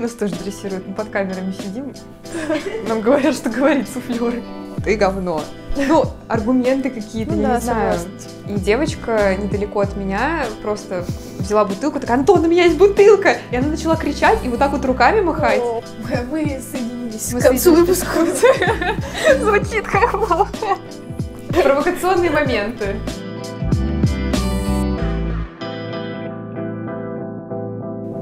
Нас 0.00 0.12
тоже 0.12 0.34
дрессируют, 0.34 0.88
мы 0.88 0.94
под 0.94 1.10
камерами 1.10 1.52
сидим. 1.52 1.92
Нам 2.88 3.02
говорят, 3.02 3.34
что 3.34 3.50
говорит 3.50 3.86
суфлеры. 3.86 4.42
Ты 4.82 4.96
говно. 4.96 5.42
Ну, 5.76 6.04
аргументы 6.26 6.88
какие-то, 6.88 7.32
Ну 7.34 7.42
я 7.42 7.48
да, 7.48 7.54
не 7.56 7.60
знаю. 7.60 8.00
И 8.48 8.52
девочка 8.54 9.36
недалеко 9.36 9.80
от 9.80 9.94
меня 9.98 10.46
просто 10.62 11.04
взяла 11.38 11.66
бутылку, 11.66 12.00
такая, 12.00 12.16
Антон, 12.16 12.46
у 12.46 12.48
меня 12.48 12.64
есть 12.64 12.78
бутылка! 12.78 13.36
И 13.50 13.56
она 13.56 13.68
начала 13.68 13.94
кричать 13.94 14.38
и 14.42 14.48
вот 14.48 14.58
так 14.58 14.72
вот 14.72 14.82
руками 14.86 15.20
махать. 15.20 15.60
Мы, 15.60 16.26
мы 16.30 16.60
соединились 16.60 17.32
Мы 17.34 17.40
к 17.40 17.42
концу 17.42 17.74
выпуска. 17.74 18.24
Звучит 19.38 19.86
как 19.86 20.12
плохо. 20.12 20.48
Провокационные 21.62 22.30
моменты. 22.30 22.96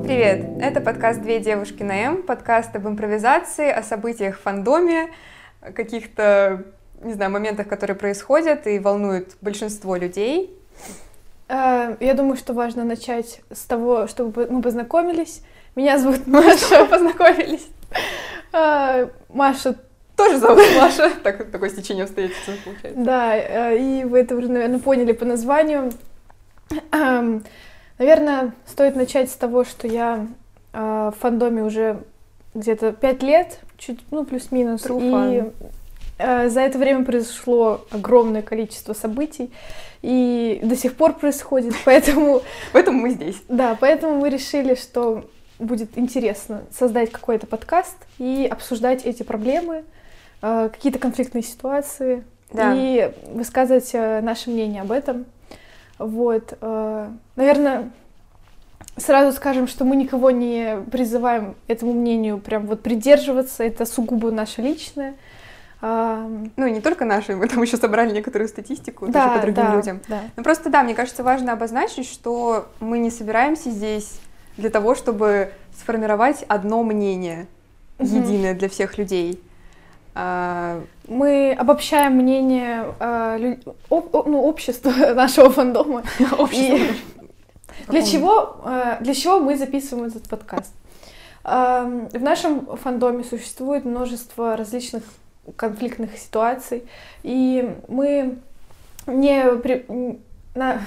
Привет! 0.08 0.46
Это 0.62 0.80
подкаст 0.80 1.20
«Две 1.20 1.38
девушки 1.38 1.82
на 1.82 1.92
М», 1.92 2.22
подкаст 2.22 2.74
об 2.74 2.88
импровизации, 2.88 3.70
о 3.70 3.82
событиях 3.82 4.38
в 4.38 4.40
фандоме, 4.40 5.10
о 5.60 5.70
каких-то, 5.70 6.64
не 7.02 7.12
знаю, 7.12 7.30
моментах, 7.30 7.68
которые 7.68 7.94
происходят 7.94 8.66
и 8.66 8.78
волнуют 8.78 9.36
большинство 9.42 9.96
людей. 9.96 10.58
Э, 11.50 11.94
Я 12.00 12.14
думаю, 12.14 12.38
что 12.38 12.54
важно 12.54 12.84
начать 12.84 13.42
с 13.52 13.66
того, 13.66 14.06
чтобы 14.06 14.46
мы 14.48 14.62
познакомились. 14.62 15.42
Меня 15.76 15.98
зовут 15.98 16.26
Маша. 16.26 16.86
Познакомились. 16.86 17.68
Э, 18.54 19.08
Маша, 19.28 19.74
Тоже 20.16 20.38
зовут 20.38 20.64
Маша. 20.78 21.10
Так, 21.22 21.50
такое 21.50 21.68
стечение 21.68 22.04
обстоятельств 22.04 22.48
получается. 22.64 22.98
да, 22.98 23.36
э, 23.36 23.76
и 23.76 24.04
вы 24.04 24.20
это 24.20 24.36
уже, 24.36 24.48
наверное, 24.48 24.78
поняли 24.78 25.12
по 25.12 25.26
названию. 25.26 25.92
Наверное, 27.98 28.52
стоит 28.66 28.96
начать 28.96 29.30
с 29.30 29.34
того, 29.34 29.64
что 29.64 29.88
я 29.88 30.26
э, 30.72 31.12
в 31.14 31.20
фандоме 31.20 31.62
уже 31.62 32.00
где-то 32.54 32.92
пять 32.92 33.22
лет, 33.22 33.60
чуть, 33.76 34.00
ну, 34.10 34.24
плюс-минус. 34.24 34.86
И 34.86 35.44
э, 36.18 36.48
за 36.48 36.60
это 36.60 36.78
время 36.78 37.04
произошло 37.04 37.84
огромное 37.90 38.42
количество 38.42 38.92
событий, 38.92 39.50
и 40.02 40.60
до 40.62 40.76
сих 40.76 40.94
пор 40.94 41.14
происходит, 41.14 41.74
поэтому 41.84 42.42
Поэтому 42.72 43.00
мы 43.00 43.10
здесь. 43.10 43.36
Да, 43.48 43.76
поэтому 43.78 44.16
мы 44.16 44.28
решили, 44.30 44.74
что 44.74 45.24
будет 45.58 45.98
интересно 45.98 46.62
создать 46.70 47.10
какой-то 47.10 47.46
подкаст 47.46 47.96
и 48.18 48.48
обсуждать 48.50 49.04
эти 49.04 49.22
проблемы, 49.24 49.84
э, 50.42 50.70
какие-то 50.72 50.98
конфликтные 51.00 51.42
ситуации 51.42 52.22
Да. 52.52 52.74
и 52.76 53.12
высказывать 53.32 53.90
э, 53.92 54.20
наше 54.20 54.50
мнение 54.50 54.82
об 54.82 54.92
этом. 54.92 55.26
Вот, 55.98 56.56
э, 56.60 57.10
наверное, 57.36 57.90
сразу 58.96 59.36
скажем, 59.36 59.66
что 59.66 59.84
мы 59.84 59.96
никого 59.96 60.30
не 60.30 60.78
призываем 60.90 61.56
этому 61.66 61.92
мнению 61.92 62.38
прям 62.38 62.66
вот 62.66 62.82
придерживаться, 62.82 63.64
это 63.64 63.84
сугубо 63.84 64.30
наше 64.30 64.62
личное. 64.62 65.14
Ну, 65.80 66.66
и 66.66 66.72
не 66.72 66.80
только 66.80 67.04
наши, 67.04 67.36
мы 67.36 67.46
там 67.46 67.62
еще 67.62 67.76
собрали 67.76 68.12
некоторую 68.12 68.48
статистику 68.48 69.06
да, 69.08 69.28
по 69.28 69.40
другим 69.40 69.64
да, 69.64 69.74
людям. 69.76 70.00
да. 70.08 70.22
Ну, 70.36 70.42
просто, 70.42 70.70
да, 70.70 70.82
мне 70.82 70.94
кажется, 70.94 71.22
важно 71.22 71.52
обозначить, 71.52 72.08
что 72.08 72.68
мы 72.80 72.98
не 72.98 73.10
собираемся 73.10 73.70
здесь 73.70 74.18
для 74.56 74.70
того, 74.70 74.96
чтобы 74.96 75.52
сформировать 75.78 76.44
одно 76.48 76.82
мнение, 76.82 77.46
единое 78.00 78.54
для 78.54 78.68
всех 78.68 78.98
людей. 78.98 79.40
Мы 81.08 81.52
обобщаем 81.58 82.14
мнение 82.14 82.92
э, 82.98 83.56
ну, 83.90 84.42
общества 84.42 84.90
нашего 85.14 85.50
фандома. 85.50 86.02
Для 87.88 88.02
чего, 88.02 88.56
э, 88.64 88.96
для 89.00 89.14
чего 89.14 89.38
мы 89.38 89.56
записываем 89.56 90.08
этот 90.08 90.28
подкаст? 90.28 90.74
Эм, 91.44 92.08
В 92.08 92.20
нашем 92.20 92.66
фандоме 92.76 93.24
существует 93.24 93.84
множество 93.84 94.56
различных 94.56 95.02
конфликтных 95.56 96.18
ситуаций, 96.18 96.82
и 97.22 97.76
мы 97.88 98.38
не 99.06 99.44
при- 99.62 99.86
на- 100.54 100.80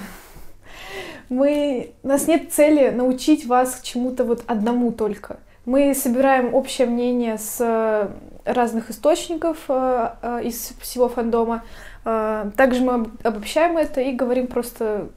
мы 1.28 1.92
у 2.02 2.08
нас 2.08 2.28
нет 2.28 2.52
цели 2.52 2.90
научить 2.90 3.46
вас 3.46 3.80
чему-то 3.82 4.24
вот 4.24 4.44
одному 4.46 4.92
только. 4.92 5.38
Мы 5.64 5.94
собираем 5.94 6.54
общее 6.54 6.86
мнение 6.86 7.38
с 7.38 8.10
разных 8.44 8.90
источников 8.90 9.58
э, 9.68 10.10
э, 10.22 10.40
из 10.44 10.72
всего 10.80 11.08
фандома. 11.08 11.62
Э, 12.04 12.50
Также 12.56 12.82
мы 12.82 12.94
об- 12.94 13.08
обобщаем 13.26 13.76
это 13.76 14.00
и 14.00 14.12
говорим 14.12 14.46
просто 14.46 15.08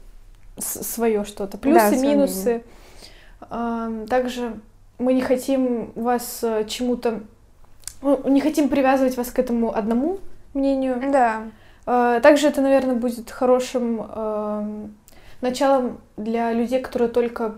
свое 0.58 1.24
что-то. 1.24 1.58
Плюсы, 1.58 1.96
своё 1.96 2.02
минусы. 2.02 2.62
Эм, 3.50 4.06
Также 4.06 4.54
мы 4.98 5.12
не 5.12 5.20
хотим 5.20 5.92
вас 5.94 6.42
чему-то... 6.66 7.20
ну, 8.02 8.20
не 8.28 8.40
хотим 8.40 8.68
привязывать 8.68 9.16
вас 9.16 9.30
к 9.30 9.38
этому 9.38 9.76
одному 9.76 10.18
мнению. 10.54 11.02
Да. 11.12 11.42
Также 12.20 12.48
это, 12.48 12.62
наверное, 12.62 12.94
будет 12.96 13.30
хорошим 13.30 14.00
эм, 14.02 14.94
началом 15.42 15.98
для 16.16 16.52
людей, 16.52 16.80
которые 16.80 17.08
только 17.10 17.54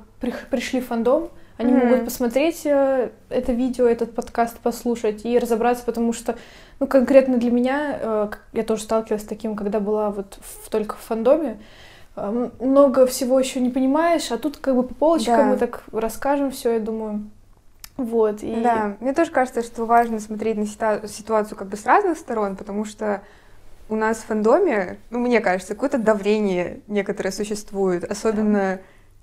пришли 0.51 0.81
в 0.81 0.87
фандом. 0.89 1.29
Они 1.59 1.73
Мгм. 1.73 1.87
могут 1.89 2.05
посмотреть 2.05 2.63
э, 2.65 3.11
это 3.31 3.53
видео, 3.53 3.87
этот 3.87 4.15
подкаст, 4.15 4.59
послушать 4.59 5.25
и 5.25 5.37
разобраться, 5.39 5.83
потому 5.85 6.13
что, 6.13 6.37
ну, 6.79 6.87
конкретно 6.87 7.37
для 7.37 7.51
меня, 7.51 7.99
э, 8.01 8.29
я 8.53 8.63
тоже 8.63 8.83
сталкивалась 8.85 9.25
с 9.25 9.27
таким, 9.27 9.57
когда 9.57 9.81
была 9.81 10.11
вот 10.11 10.39
в- 10.41 10.71
только 10.71 10.95
в 10.95 11.01
фандоме, 11.01 11.59
э, 12.15 12.49
много 12.61 13.07
всего 13.07 13.41
еще 13.41 13.59
не 13.59 13.71
понимаешь, 13.71 14.31
а 14.31 14.39
тут 14.39 14.57
как 14.59 14.77
бы 14.77 14.85
по 14.85 14.95
полочкам 14.95 15.37
Да. 15.37 15.45
мы 15.47 15.57
так 15.57 15.83
расскажем 15.93 16.53
все, 16.53 16.75
я 16.75 16.79
думаю. 16.81 17.29
Вот. 17.97 18.45
И... 18.45 18.61
Да, 18.63 18.97
мне 19.01 19.13
тоже 19.13 19.33
кажется, 19.33 19.63
что 19.65 19.85
важно 19.85 20.21
смотреть 20.21 20.57
на 20.57 20.67
ситуацию 21.09 21.59
как 21.59 21.67
бы 21.67 21.77
с 21.77 21.85
разных 21.85 22.19
сторон, 22.19 22.55
потому 22.55 22.85
что 22.85 23.23
у 23.89 23.97
нас 23.97 24.19
в 24.19 24.27
фандоме, 24.27 24.99
ну, 25.11 25.19
мне 25.19 25.41
кажется, 25.41 25.75
какое-то 25.75 25.99
давление 25.99 26.79
некоторое 26.87 27.33
существует, 27.33 28.05
особенно, 28.09 28.79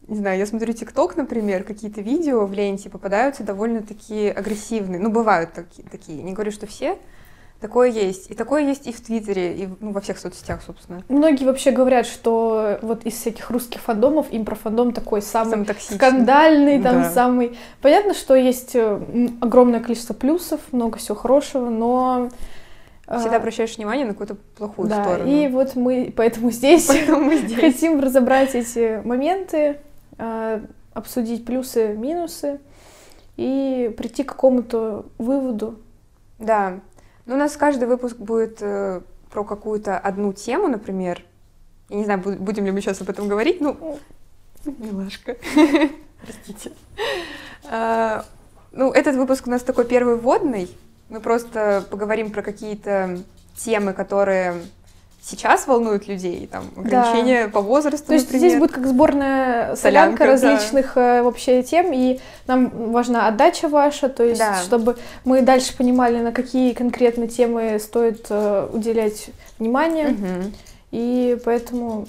не 0.08 0.18
знаю, 0.18 0.38
я 0.40 0.46
смотрю 0.46 0.74
ТикТок, 0.74 1.16
например, 1.18 1.64
какие-то 1.64 2.02
видео 2.02 2.46
в 2.46 2.54
ленте 2.54 2.90
попадаются 2.90 3.44
довольно-таки 3.44 4.28
агрессивные, 4.30 5.00
ну, 5.00 5.10
бывают 5.10 5.54
такие, 5.54 5.88
такие, 5.90 6.22
не 6.22 6.34
говорю, 6.34 6.52
что 6.52 6.68
все, 6.68 6.98
такое 7.60 7.90
есть, 7.90 8.30
и 8.30 8.36
такое 8.36 8.64
есть 8.64 8.86
и 8.86 8.92
в 8.94 9.02
Твиттере, 9.02 9.56
и 9.56 9.70
ну, 9.80 9.92
во 9.92 10.02
всех 10.02 10.20
соцсетях, 10.20 10.62
собственно. 10.66 11.04
Многие 11.10 11.46
вообще 11.46 11.72
говорят, 11.72 12.06
что 12.06 12.78
вот 12.84 13.04
из 13.06 13.14
всяких 13.14 13.50
русских 13.50 13.82
фандомов 13.82 14.28
импрофандом 14.30 14.92
такой 14.92 15.22
самый 15.24 15.52
Самый 15.52 15.66
токсичный. 15.66 15.98
скандальный, 15.98 16.82
там 16.82 17.02
Да. 17.02 17.10
самый... 17.10 17.58
Понятно, 17.82 18.14
что 18.14 18.36
есть 18.36 18.76
э, 18.76 19.00
огромное 19.42 19.80
количество 19.80 20.14
плюсов, 20.14 20.60
много 20.72 20.98
всего 21.00 21.16
хорошего, 21.16 21.70
но... 21.70 22.30
э, 23.08 23.20
Всегда 23.20 23.38
обращаешь 23.38 23.78
внимание 23.78 24.06
на 24.06 24.12
какую-то 24.14 24.36
плохую 24.58 24.90
да, 24.90 25.04
сторону. 25.04 25.32
и 25.32 25.48
вот 25.48 25.76
мы 25.76 26.14
поэтому 26.16 26.52
здесь 26.52 26.86
Поэтому 26.88 27.22
мы 27.26 27.38
здесь. 27.38 27.60
хотим 27.60 28.00
разобрать 28.00 28.54
эти 28.54 29.02
моменты, 29.04 29.78
обсудить 30.94 31.46
плюсы, 31.46 31.94
минусы 31.94 32.60
и 33.38 33.94
прийти 33.98 34.24
к 34.24 34.30
какому-то 34.30 35.06
выводу. 35.18 35.80
Да. 36.40 36.80
Ну, 37.26 37.36
у 37.36 37.38
нас 37.38 37.58
каждый 37.58 37.88
выпуск 37.88 38.18
будет 38.18 38.60
э, 38.62 39.02
про 39.30 39.44
какую-то 39.44 39.98
одну 39.98 40.32
тему, 40.34 40.68
например. 40.68 41.24
Я 41.90 41.98
не 41.98 42.06
знаю, 42.06 42.20
бу- 42.22 42.38
будем 42.38 42.66
ли 42.66 42.72
мы 42.72 42.82
сейчас 42.82 43.02
об 43.02 43.10
этом 43.10 43.28
говорить. 43.28 43.62
Ну, 43.62 44.00
милашка. 44.66 45.36
Простите. 46.22 46.72
А, 47.70 48.26
Ну, 48.72 48.92
этот 48.92 49.16
выпуск 49.16 49.48
у 49.48 49.50
нас 49.50 49.64
такой 49.64 49.86
первый 49.86 50.16
вводный. 50.16 50.70
Мы 51.10 51.20
просто 51.20 51.86
поговорим 51.90 52.32
про 52.32 52.42
какие-то 52.42 53.20
темы, 53.56 53.94
которые 53.94 54.56
сейчас 55.28 55.66
волнуют 55.68 56.08
людей. 56.08 56.48
Там, 56.52 56.66
ограничения 56.78 57.48
по 57.48 57.62
возрасту, 57.62 58.08
То 58.08 58.14
есть 58.14 58.26
например. 58.28 58.48
здесь 58.50 58.60
будет 58.60 58.72
как 58.72 58.86
сборная 58.86 59.76
Солянка, 59.76 60.18
солянка, 60.18 60.26
да. 60.26 60.32
различных 60.32 60.98
э, 60.98 61.22
вообще 61.24 61.64
тем, 61.64 61.92
и 61.92 62.20
нам 62.48 62.92
важна 62.92 63.28
отдача 63.28 63.68
ваша, 63.68 64.08
то 64.10 64.24
есть 64.24 64.40
Да. 64.40 64.62
чтобы 64.62 64.98
мы 65.24 65.42
дальше 65.42 65.76
понимали, 65.76 66.20
на 66.20 66.32
какие 66.32 66.74
конкретно 66.74 67.28
темы 67.28 67.80
стоит 67.80 68.28
э, 68.30 68.70
уделять 68.72 69.30
внимание, 69.58 70.10
Мгм. 70.10 70.54
и 70.92 71.38
поэтому 71.44 72.08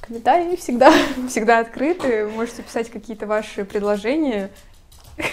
комментарии 0.00 0.56
всегда. 0.56 0.90
Всегда 1.28 1.58
открыты. 1.58 2.28
Можете 2.34 2.62
писать 2.62 2.88
какие-то 2.90 3.26
ваши 3.26 3.66
предложения. 3.66 4.48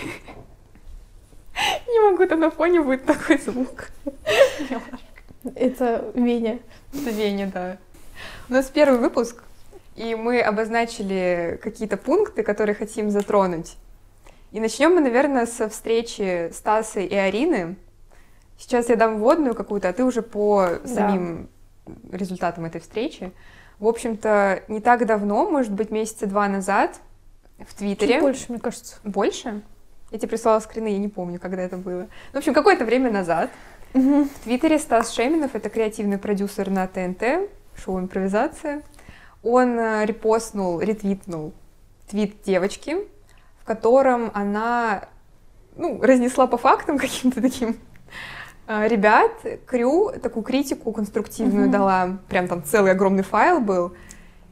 Не 1.88 2.12
могу, 2.12 2.26
там 2.26 2.42
на 2.42 2.52
фоне 2.52 2.82
будет 2.82 3.06
такой 3.06 3.38
звук. 3.38 3.88
Это 5.56 6.04
Веня. 6.14 6.60
Веня, 7.04 7.52
да. 7.54 7.78
У 8.50 8.54
нас 8.54 8.66
первый 8.68 9.00
выпуск, 9.00 9.44
и 9.96 10.16
мы 10.16 10.42
обозначили 10.42 11.60
какие-то 11.62 11.98
пункты, 11.98 12.44
которые 12.44 12.76
хотим 12.76 13.10
затронуть. 13.12 13.76
И 14.52 14.60
начнем 14.60 14.96
мы, 14.96 15.02
наверное, 15.02 15.46
со 15.46 15.68
встречи 15.70 16.50
Стаса 16.54 17.02
и 17.02 17.14
Арины. 17.14 17.76
Сейчас 18.58 18.90
я 18.90 18.96
дам 18.96 19.20
вводную 19.20 19.54
какую-то, 19.54 19.90
а 19.90 19.94
ты 19.94 20.04
уже 20.06 20.22
по 20.22 20.80
Да. 20.84 20.88
самим 20.88 21.50
результатам 22.12 22.66
этой 22.66 22.80
встречи. 22.80 23.32
В 23.80 23.88
общем-то, 23.88 24.64
не 24.70 24.80
так 24.80 25.06
давно, 25.06 25.50
может 25.50 25.74
быть, 25.74 25.92
месяца 25.92 26.26
два 26.26 26.48
назад 26.48 27.00
в 27.60 27.74
Твиттере. 27.76 28.14
Чуть 28.14 28.22
больше, 28.22 28.46
мне 28.50 28.60
кажется. 28.60 28.96
Больше? 29.04 29.62
Я 30.12 30.20
тебе 30.20 30.30
прислала 30.30 30.60
скрины, 30.62 30.88
я 30.88 30.98
не 30.98 31.10
помню, 31.10 31.40
когда 31.40 31.62
это 31.64 31.76
было. 31.78 32.08
В 32.32 32.38
общем, 32.38 32.54
какое-то 32.54 32.86
время 32.86 33.12
назад 33.12 33.50
в 33.96 34.28
Твиттере 34.44 34.78
Стас 34.78 35.14
Шеминов, 35.14 35.56
это 35.56 35.70
креативный 35.70 36.18
продюсер 36.18 36.70
на 36.70 36.86
ТНТ, 36.86 37.50
шоу 37.78 37.98
«Импровизация», 37.98 38.84
он 39.42 39.80
э, 39.80 40.06
репостнул, 40.06 40.82
ретвитнул 40.82 41.54
твит 42.10 42.42
девочки, 42.44 42.98
в 43.62 43.64
котором 43.64 44.32
она 44.34 45.08
ну, 45.78 46.02
разнесла 46.02 46.46
по 46.46 46.58
фактам 46.58 46.98
каким-то 47.00 47.42
таким. 47.42 47.78
Э, 48.68 48.86
ребят, 48.86 49.32
Крю 49.66 50.12
такую 50.22 50.44
критику 50.44 50.92
конструктивную 50.92 51.70
mm-hmm. 51.70 51.72
дала, 51.72 52.18
прям 52.28 52.50
там 52.50 52.66
целый 52.66 52.92
огромный 52.92 53.24
файл 53.24 53.62
был, 53.62 53.94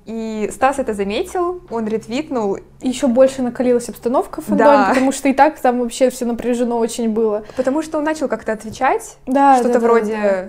и 0.06 0.50
Стас 0.52 0.80
это 0.80 0.94
заметил, 0.94 1.62
он 1.70 1.88
ретвитнул. 1.88 2.58
Еще 2.82 3.08
больше 3.08 3.42
накалилась 3.42 3.88
обстановка 3.88 4.42
в 4.42 4.46
фандоме, 4.46 4.72
да. 4.72 4.90
потому 4.90 5.12
что 5.12 5.30
и 5.30 5.34
так 5.34 5.58
там 5.60 5.80
вообще 5.80 6.10
все 6.10 6.26
напряжено 6.26 6.78
очень 6.78 7.10
было. 7.10 7.46
Потому 7.56 7.82
что 7.82 8.00
он 8.00 8.04
начал 8.04 8.28
как-то 8.28 8.52
отвечать, 8.52 9.18
да, 9.26 9.58
что-то 9.58 9.80
да, 9.80 9.80
вроде... 9.80 10.14
Да, 10.14 10.48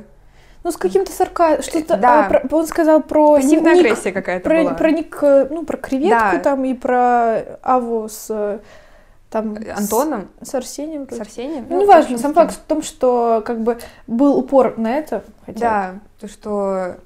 Ну, 0.65 0.73
с 0.73 0.77
каким-то 0.77 1.13
сарказмом, 1.13 1.63
что-то... 1.63 1.97
Да. 1.97 2.27
А, 2.27 2.29
про, 2.29 2.57
он 2.57 2.67
сказал 2.67 3.01
про... 3.03 3.37
Пассивная 3.37 3.75
ник, 3.75 3.85
агрессия 3.85 4.13
какая-то 4.13 4.49
про, 4.49 4.63
была. 4.63 4.75
Про 4.75 4.91
ник, 4.91 5.19
ну, 5.23 5.65
про 5.65 5.77
креветку 5.77 6.37
да. 6.37 6.39
там 6.39 6.65
и 6.65 6.75
про 6.75 7.59
Аву 7.63 8.09
с... 8.09 8.61
Там, 9.31 9.57
Антоном? 9.77 10.29
С, 10.41 10.51
с 10.51 10.55
Арсением. 10.55 11.09
С 11.11 11.21
Арсением? 11.21 11.67
Ну, 11.69 11.83
неважно, 11.83 12.19
сам 12.19 12.35
факт 12.35 12.55
в 12.55 12.59
том, 12.59 12.83
что 12.83 13.43
как 13.45 13.61
бы 13.61 13.79
был 14.07 14.37
упор 14.39 14.79
на 14.79 14.97
это. 14.97 15.25
Хотя... 15.45 15.61
Да, 15.61 15.95
то, 16.21 16.29
что 16.29 16.97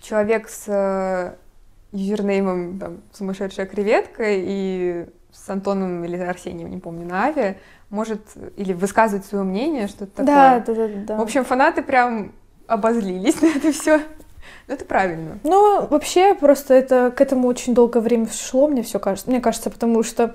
человек 0.00 0.48
с 0.48 1.34
юзернеймом 1.92 2.78
там, 2.78 3.00
«Сумасшедшая 3.12 3.66
креветка» 3.66 4.24
и 4.26 5.06
с 5.32 5.48
Антоном 5.48 6.04
или 6.04 6.16
Арсением, 6.16 6.70
не 6.70 6.78
помню, 6.78 7.06
на 7.06 7.24
Аве, 7.24 7.58
может 7.90 8.20
или 8.56 8.72
высказывать 8.72 9.24
свое 9.24 9.44
мнение, 9.44 9.86
что-то 9.86 10.24
такое. 10.24 10.26
Да, 10.26 10.60
да, 10.66 10.88
да. 11.06 11.16
В 11.16 11.22
общем, 11.22 11.44
фанаты 11.44 11.82
прям 11.82 12.32
обозлились 12.66 13.40
на 13.42 13.46
это 13.46 13.72
все. 13.72 14.00
Но 14.66 14.74
это 14.74 14.84
правильно. 14.84 15.38
Ну, 15.44 15.86
вообще, 15.86 16.34
просто 16.34 16.74
это 16.74 17.12
к 17.14 17.20
этому 17.20 17.48
очень 17.48 17.74
долгое 17.74 18.00
время 18.00 18.28
шло, 18.28 18.68
мне 18.68 18.82
все 18.82 18.98
кажется. 18.98 19.30
Мне 19.30 19.40
кажется, 19.40 19.70
потому 19.70 20.02
что 20.02 20.34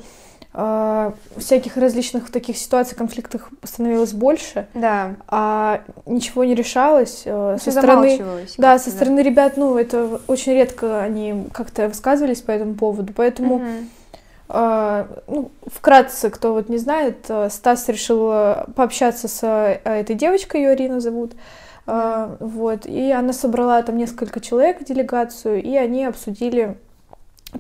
всяких 1.37 1.77
различных 1.77 2.31
таких 2.31 2.57
ситуаций, 2.57 2.97
конфликтов 2.97 3.49
становилось 3.63 4.13
больше, 4.13 4.67
да. 4.73 5.15
а 5.27 5.81
ничего 6.07 6.43
не 6.45 6.55
решалось 6.55 7.23
э, 7.25 7.57
со 7.61 7.71
стороны, 7.71 8.19
да, 8.57 8.79
со 8.79 8.89
стороны 8.89 9.17
да. 9.17 9.23
ребят, 9.23 9.57
ну 9.57 9.77
это 9.77 10.19
очень 10.27 10.53
редко 10.53 11.01
они 11.01 11.47
как-то 11.53 11.89
высказывались 11.89 12.41
по 12.41 12.49
этому 12.49 12.73
поводу, 12.73 13.13
поэтому 13.13 13.55
угу. 13.55 15.07
ну, 15.27 15.51
вкратце, 15.67 16.31
кто 16.31 16.53
вот 16.53 16.69
не 16.69 16.77
знает, 16.77 17.25
э, 17.29 17.49
Стас 17.51 17.87
решил 17.87 18.29
э, 18.31 18.65
пообщаться 18.75 19.27
с 19.27 19.79
этой 19.83 20.15
девочкой, 20.15 20.61
ее 20.61 20.69
Арина 20.71 20.99
зовут. 20.99 21.33
Uh, 21.85 22.35
вот, 22.41 22.85
и 22.85 23.11
она 23.13 23.31
собрала 23.31 23.81
там 23.81 23.95
несколько 23.95 24.41
человек 24.41 24.81
в 24.81 24.83
делегацию, 24.83 25.63
и 25.63 25.73
они 25.77 26.03
обсудили 26.03 26.75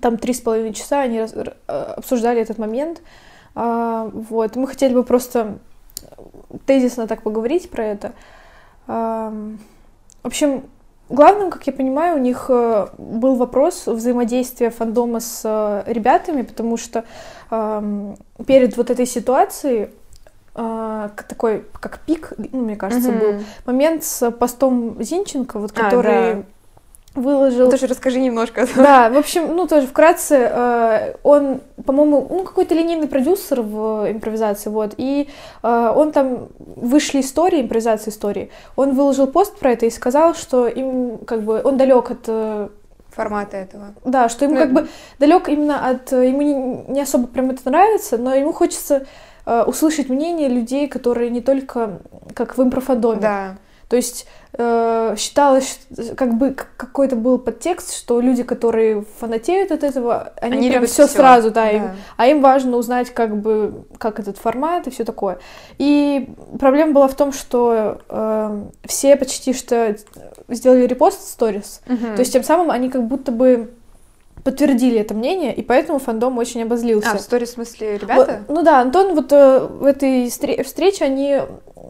там 0.01 0.17
три 0.17 0.33
с 0.33 0.41
половиной 0.41 0.73
часа 0.73 1.01
они 1.01 1.19
раз, 1.19 1.33
э, 1.33 1.43
обсуждали 1.67 2.41
этот 2.41 2.57
момент. 2.57 3.01
А, 3.55 4.09
вот. 4.13 4.55
Мы 4.55 4.67
хотели 4.67 4.93
бы 4.93 5.03
просто 5.03 5.57
тезисно 6.65 7.07
так 7.07 7.23
поговорить 7.23 7.69
про 7.69 7.83
это. 7.83 8.11
А, 8.87 9.33
в 10.23 10.27
общем, 10.27 10.63
главным, 11.09 11.49
как 11.49 11.65
я 11.67 11.73
понимаю, 11.73 12.17
у 12.17 12.19
них 12.19 12.47
э, 12.49 12.87
был 12.97 13.35
вопрос 13.35 13.87
взаимодействия 13.87 14.69
фандома 14.69 15.19
с 15.19 15.41
э, 15.43 15.91
ребятами, 15.91 16.41
потому 16.41 16.77
что 16.77 17.05
перед 18.45 18.75
вот 18.75 18.89
этой 18.89 19.05
ситуацией 19.05 19.87
такой, 20.53 21.63
как 21.71 21.99
пик, 21.99 22.33
ну, 22.51 22.65
мне 22.65 22.75
кажется, 22.75 23.09
mm-hmm. 23.09 23.37
был 23.37 23.43
момент 23.65 24.03
с 24.03 24.31
постом 24.31 25.01
Зинченко, 25.01 25.57
вот, 25.59 25.71
который... 25.71 26.31
А, 26.31 26.35
да 26.35 26.43
выложил. 27.21 27.65
Ну, 27.65 27.71
тоже 27.71 27.87
расскажи 27.87 28.19
немножко. 28.19 28.67
Да, 28.75 29.09
в 29.09 29.17
общем, 29.17 29.55
ну 29.55 29.67
тоже 29.67 29.87
вкратце, 29.87 30.49
э, 30.51 31.13
он, 31.23 31.61
по-моему, 31.85 32.27
ну 32.29 32.43
какой-то 32.43 32.75
линейный 32.75 33.07
продюсер 33.07 33.61
в 33.61 34.11
импровизации, 34.11 34.69
вот, 34.69 34.93
и 34.97 35.29
э, 35.63 35.93
он 35.95 36.11
там 36.11 36.47
вышли 36.57 37.21
истории, 37.21 37.61
импровизации 37.61 38.11
истории, 38.11 38.51
он 38.75 38.93
выложил 38.93 39.27
пост 39.27 39.57
про 39.57 39.71
это 39.71 39.85
и 39.85 39.89
сказал, 39.89 40.35
что 40.35 40.67
им 40.67 41.17
как 41.19 41.43
бы 41.43 41.61
он 41.63 41.77
далек 41.77 42.11
от 42.11 42.23
э, 42.27 42.69
формата 43.09 43.57
этого. 43.57 43.93
Да, 44.05 44.29
что 44.29 44.45
ему 44.45 44.55
ну, 44.55 44.61
как 44.61 44.73
бы 44.73 44.87
далек 45.19 45.49
именно 45.49 45.89
от, 45.89 46.11
ему 46.11 46.41
не, 46.41 46.93
не 46.93 47.01
особо 47.01 47.27
прям 47.27 47.49
это 47.49 47.61
нравится, 47.69 48.17
но 48.17 48.33
ему 48.33 48.53
хочется 48.53 49.05
э, 49.45 49.63
услышать 49.63 50.09
мнение 50.09 50.47
людей, 50.47 50.87
которые 50.87 51.29
не 51.29 51.41
только 51.41 51.99
как 52.33 52.57
в 52.57 52.61
импрофадоме. 52.61 53.21
Да. 53.21 53.57
То 53.89 53.95
есть 53.95 54.27
э, 54.53 55.15
считалось, 55.17 55.79
как 56.17 56.37
бы 56.37 56.51
какой-то 56.51 57.15
был 57.15 57.37
подтекст, 57.37 57.95
что 57.95 58.19
люди, 58.19 58.43
которые 58.43 59.05
фанатеют 59.19 59.71
от 59.71 59.83
этого, 59.83 60.33
они, 60.41 60.57
они 60.57 60.69
прям 60.69 60.85
все 60.85 61.07
сразу, 61.07 61.51
да, 61.51 61.63
да. 61.63 61.69
Им, 61.71 61.89
а 62.17 62.27
им 62.27 62.41
важно 62.41 62.75
узнать, 62.75 63.11
как 63.11 63.37
бы, 63.37 63.85
как 63.97 64.19
этот 64.19 64.37
формат 64.37 64.87
и 64.87 64.89
все 64.89 65.05
такое. 65.05 65.39
И 65.77 66.29
проблема 66.59 66.91
была 66.93 67.07
в 67.07 67.15
том, 67.15 67.31
что 67.31 67.99
э, 68.09 68.61
все 68.85 69.15
почти 69.15 69.53
что 69.53 69.95
сделали 70.49 70.85
репост 70.85 71.21
сторис, 71.29 71.81
угу. 71.87 72.15
то 72.15 72.19
есть 72.19 72.33
тем 72.33 72.43
самым 72.43 72.71
они 72.71 72.89
как 72.89 73.07
будто 73.07 73.31
бы 73.31 73.69
подтвердили 74.43 74.99
это 74.99 75.13
мнение, 75.13 75.53
и 75.53 75.61
поэтому 75.61 75.99
фандом 75.99 76.37
очень 76.37 76.63
обозлился. 76.63 77.11
А, 77.11 77.17
в 77.17 77.21
сторис 77.21 77.49
в 77.49 77.53
смысле 77.53 77.97
ребята? 77.97 78.43
Вот, 78.47 78.55
ну 78.55 78.63
да, 78.63 78.79
Антон 78.79 79.13
вот 79.13 79.31
э, 79.33 79.59
в 79.59 79.83
этой 79.83 80.29
встрече, 80.29 81.03
они 81.03 81.41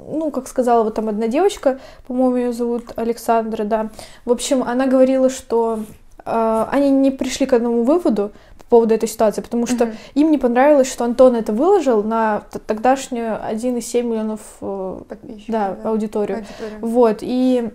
ну, 0.08 0.32
как 0.32 0.48
сказала 0.48 0.84
вот 0.84 0.96
там 0.96 1.10
одна 1.10 1.28
девочка, 1.28 1.80
по-моему, 2.08 2.38
ее 2.38 2.54
зовут 2.54 2.94
Александра, 2.96 3.64
да. 3.64 3.90
В 4.26 4.32
общем, 4.32 4.64
она 4.64 4.88
говорила, 4.88 5.30
что 5.30 5.80
э, 6.26 6.66
они 6.72 6.90
не 6.90 7.12
пришли 7.12 7.46
к 7.46 7.54
одному 7.54 7.84
выводу 7.84 8.32
по 8.58 8.66
поводу 8.70 8.96
этой 8.96 9.10
ситуации, 9.10 9.42
потому 9.42 9.68
что 9.68 9.86
mm-hmm. 9.86 9.98
им 10.16 10.32
не 10.32 10.38
понравилось, 10.38 10.92
что 10.92 11.04
Антон 11.04 11.36
это 11.36 11.54
выложил 11.54 12.04
на 12.04 12.44
тогдашнюю 12.66 13.34
1,7 13.36 14.04
миллионов 14.04 14.40
э, 14.62 15.00
да, 15.48 15.76
да, 15.82 15.90
аудиторию. 15.90 16.38
Аудитория. 16.38 16.78
Вот, 16.82 17.18
и 17.22 17.70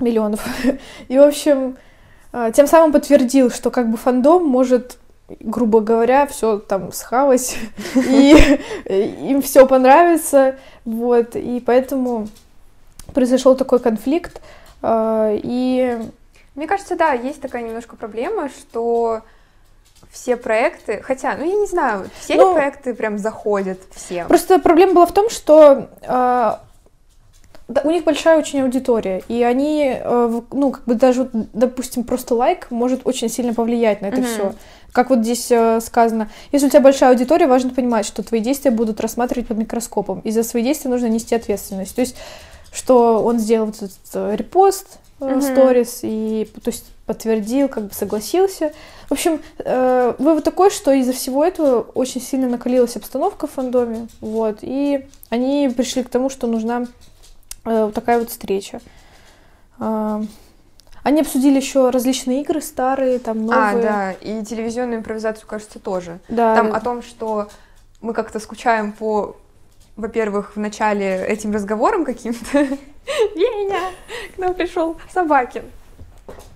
миллионов. 0.00 0.46
и, 1.08 1.18
в 1.18 1.22
общем, 1.22 1.76
э, 2.32 2.52
тем 2.54 2.66
самым 2.66 2.92
подтвердил, 2.92 3.50
что 3.50 3.70
как 3.70 3.90
бы 3.90 3.96
фандом 3.96 4.44
может 4.44 4.98
грубо 5.40 5.80
говоря, 5.80 6.26
все 6.26 6.58
там 6.58 6.92
схавать, 6.92 7.56
и 7.94 8.60
им 8.86 9.42
все 9.42 9.66
понравится, 9.66 10.56
вот, 10.84 11.36
и 11.36 11.62
поэтому 11.64 12.28
произошел 13.12 13.56
такой 13.56 13.78
конфликт, 13.78 14.40
а, 14.82 15.30
и... 15.32 15.98
Мне 16.54 16.68
кажется, 16.68 16.94
да, 16.94 17.12
есть 17.12 17.40
такая 17.40 17.62
немножко 17.62 17.96
проблема, 17.96 18.48
что 18.48 19.22
все 20.12 20.36
проекты, 20.36 21.02
хотя, 21.02 21.36
ну 21.36 21.44
я 21.44 21.56
не 21.56 21.66
знаю, 21.66 22.08
все 22.20 22.36
ну, 22.36 22.50
ли 22.50 22.54
проекты 22.54 22.94
прям 22.94 23.18
заходят 23.18 23.80
всем. 23.92 24.28
Просто 24.28 24.60
проблема 24.60 24.94
была 24.94 25.06
в 25.06 25.12
том, 25.12 25.30
что 25.30 25.88
э, 27.68 27.80
у 27.84 27.90
них 27.90 28.04
большая 28.04 28.38
очень 28.38 28.62
аудитория, 28.62 29.22
и 29.28 29.42
они, 29.42 29.94
э, 29.96 30.40
ну 30.52 30.70
как 30.70 30.84
бы 30.84 30.94
даже, 30.94 31.30
допустим, 31.32 32.04
просто 32.04 32.34
лайк 32.34 32.70
может 32.70 33.02
очень 33.04 33.28
сильно 33.28 33.54
повлиять 33.54 34.02
на 34.02 34.06
это 34.06 34.20
mm-hmm. 34.20 34.34
все. 34.34 34.54
Как 34.92 35.10
вот 35.10 35.20
здесь 35.20 35.50
э, 35.50 35.80
сказано, 35.80 36.30
если 36.52 36.68
у 36.68 36.70
тебя 36.70 36.80
большая 36.80 37.10
аудитория, 37.10 37.46
важно 37.46 37.70
понимать, 37.70 38.06
что 38.06 38.22
твои 38.22 38.40
действия 38.40 38.70
будут 38.70 39.00
рассматривать 39.00 39.48
под 39.48 39.58
микроскопом, 39.58 40.20
и 40.20 40.30
за 40.30 40.44
свои 40.44 40.62
действия 40.62 40.90
нужно 40.90 41.06
нести 41.06 41.34
ответственность. 41.34 41.94
То 41.94 42.00
есть, 42.00 42.16
что 42.72 43.22
он 43.22 43.38
сделал 43.38 43.66
вот 43.66 43.76
этот 43.76 43.98
э, 44.14 44.36
репост, 44.36 44.98
сторис, 45.16 46.02
mm-hmm. 46.02 46.08
и 46.10 46.44
то 46.60 46.70
есть 46.70 46.84
подтвердил, 47.06 47.68
как 47.68 47.84
бы 47.84 47.94
согласился. 47.94 48.72
В 49.08 49.12
общем, 49.12 49.40
э, 49.58 50.14
вывод 50.18 50.44
такой, 50.44 50.70
что 50.70 50.92
из-за 50.92 51.12
всего 51.12 51.44
этого 51.44 51.80
очень 51.80 52.20
сильно 52.20 52.48
накалилась 52.48 52.96
обстановка 52.96 53.46
в 53.46 53.52
фандоме, 53.52 54.08
вот, 54.20 54.58
и 54.62 55.06
они 55.28 55.70
пришли 55.74 56.02
к 56.02 56.08
тому, 56.08 56.30
что 56.30 56.46
нужна 56.46 56.86
э, 57.64 57.90
такая 57.94 58.18
вот 58.18 58.30
встреча. 58.30 58.80
Э, 59.78 60.22
они 61.04 61.20
обсудили 61.20 61.56
еще 61.56 61.90
различные 61.90 62.40
игры 62.40 62.62
старые, 62.62 63.18
там 63.18 63.50
а, 63.50 63.72
новые. 63.72 63.88
А, 63.88 63.92
да, 63.92 64.12
и 64.12 64.42
телевизионную 64.42 65.00
импровизацию, 65.00 65.46
кажется, 65.46 65.78
тоже. 65.78 66.18
Да. 66.28 66.56
Там 66.56 66.72
о 66.72 66.80
том, 66.80 67.02
что 67.02 67.48
мы 68.00 68.14
как-то 68.14 68.40
скучаем 68.40 68.92
по, 68.92 69.36
во-первых, 69.96 70.56
в 70.56 70.58
начале 70.58 71.24
этим 71.26 71.52
разговором 71.52 72.06
каким-то. 72.06 72.58
Веня, 73.34 73.90
к 74.34 74.38
нам 74.38 74.54
пришел 74.54 74.96
Собакин. 75.12 75.64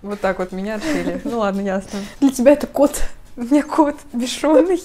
Вот 0.01 0.21
так 0.21 0.39
вот 0.39 0.53
меня 0.53 0.77
открыли. 0.77 1.21
Ну 1.25 1.41
ладно, 1.41 1.61
ясно. 1.61 1.99
Для 2.21 2.31
тебя 2.31 2.53
это 2.53 2.67
кот. 2.67 3.03
У 3.37 3.43
меня 3.43 3.63
кот 3.63 3.97
бешеный. 4.15 4.81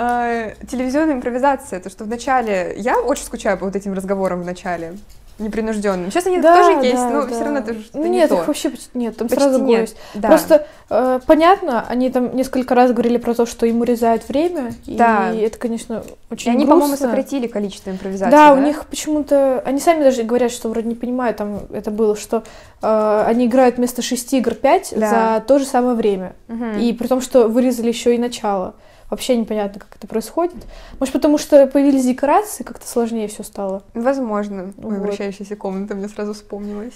А, 0.00 0.52
телевизионная 0.70 1.14
импровизация, 1.14 1.80
то, 1.80 1.90
что 1.90 2.04
в 2.04 2.08
начале... 2.08 2.74
Я 2.76 3.00
очень 3.00 3.24
скучаю 3.24 3.58
по 3.58 3.64
вот 3.66 3.74
этим 3.74 3.94
разговорам 3.94 4.42
в 4.42 4.44
начале. 4.44 4.92
непринужденным. 5.40 6.10
Сейчас 6.12 6.26
они 6.26 6.40
Да, 6.40 6.56
тоже 6.56 6.84
есть, 6.86 6.96
да, 6.96 7.10
но 7.10 7.22
да. 7.22 7.28
все 7.28 7.44
равно 7.44 7.58
это 7.60 7.74
что-то 7.74 7.98
Ну, 7.98 8.04
не 8.04 8.10
Нет, 8.10 8.28
то. 8.28 8.36
их 8.40 8.46
вообще 8.48 8.70
почти 8.70 8.90
нет, 8.94 9.16
там 9.16 9.28
Почти 9.28 9.42
сразу 9.44 9.62
нет, 9.64 9.94
да. 10.14 10.28
Просто 10.28 10.66
э, 10.90 11.20
понятно, 11.26 11.84
они 11.88 12.10
там 12.10 12.34
несколько 12.36 12.74
раз 12.74 12.90
говорили 12.92 13.18
про 13.18 13.34
то, 13.34 13.46
что 13.46 13.64
им 13.66 13.80
урезают 13.80 14.28
время, 14.28 14.72
Да. 14.86 15.30
и 15.32 15.38
это, 15.38 15.56
конечно, 15.58 16.02
И 16.28 16.32
очень 16.32 16.50
они, 16.52 16.64
грустно. 16.64 16.74
по-моему, 16.80 16.96
сократили 16.96 17.46
количество 17.46 17.90
импровизаций. 17.90 18.32
Да, 18.32 18.52
у 18.52 18.56
них 18.60 18.84
почему-то... 18.86 19.60
Они 19.64 19.78
сами 19.80 20.02
даже 20.02 20.22
говорят, 20.24 20.50
что 20.50 20.68
вроде 20.68 20.88
не 20.88 20.96
понимают, 20.96 21.36
там 21.36 21.60
это 21.72 21.90
было, 21.92 22.16
что 22.16 22.42
э, 22.82 23.24
они 23.26 23.46
играют 23.46 23.76
вместо 23.78 24.02
6 24.02 24.34
игр 24.34 24.54
5 24.54 24.94
Да. 24.96 25.08
за 25.38 25.44
то 25.46 25.58
же 25.60 25.66
самое 25.66 25.94
время. 25.96 26.34
Мгм. 26.48 26.78
И 26.78 26.92
при 26.92 27.06
том, 27.06 27.20
что 27.20 27.46
вырезали 27.48 27.88
еще 27.88 28.14
и 28.14 28.18
начало. 28.18 28.74
Вообще 29.10 29.36
непонятно, 29.36 29.80
как 29.80 29.96
это 29.96 30.06
происходит. 30.06 30.56
Может, 31.00 31.12
потому 31.14 31.38
что 31.38 31.66
появились 31.66 32.04
декорации, 32.04 32.62
как-то 32.62 32.86
сложнее 32.86 33.28
все 33.28 33.42
стало. 33.42 33.82
Возможно. 33.94 34.74
Ой, 34.82 34.96
Вот. 34.96 34.98
вращающаяся 34.98 35.56
комната 35.56 35.94
мне 35.94 36.08
сразу 36.08 36.34
вспомнилась. 36.34 36.94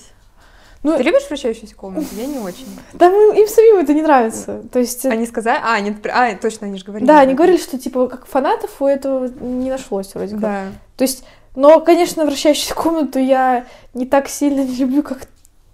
Ну, 0.82 0.96
Ты 0.96 1.04
любишь 1.04 1.22
вращающуюся 1.28 1.74
комнату? 1.76 2.06
Я 2.16 2.26
не 2.26 2.38
очень. 2.40 2.66
да, 2.92 3.08
мы- 3.08 3.38
им 3.40 3.46
самим 3.48 3.76
это 3.78 3.94
не 3.94 4.02
нравится. 4.02 4.62
То 4.72 4.78
есть, 4.80 5.04
э, 5.04 5.10
Они 5.10 5.26
сказали... 5.26 5.58
А, 5.62 5.78
нет, 5.80 6.04
а, 6.12 6.34
точно, 6.34 6.66
они 6.66 6.76
же 6.78 6.84
говорили. 6.84 7.06
да, 7.08 7.20
они 7.20 7.34
говорили, 7.34 7.56
что 7.56 7.78
типа 7.78 8.08
как 8.08 8.26
фанатов 8.26 8.82
у 8.82 8.86
этого 8.86 9.26
не 9.40 9.70
нашлось 9.70 10.12
вроде 10.14 10.32
как. 10.32 10.40
Да. 10.40 10.62
То 10.96 11.02
есть, 11.02 11.24
но, 11.54 11.80
конечно, 11.80 12.26
вращающуюся 12.26 12.74
комнату 12.74 13.18
я 13.20 13.64
не 13.94 14.06
так 14.06 14.28
сильно 14.28 14.60
не 14.66 14.74
люблю, 14.76 15.02
как 15.02 15.28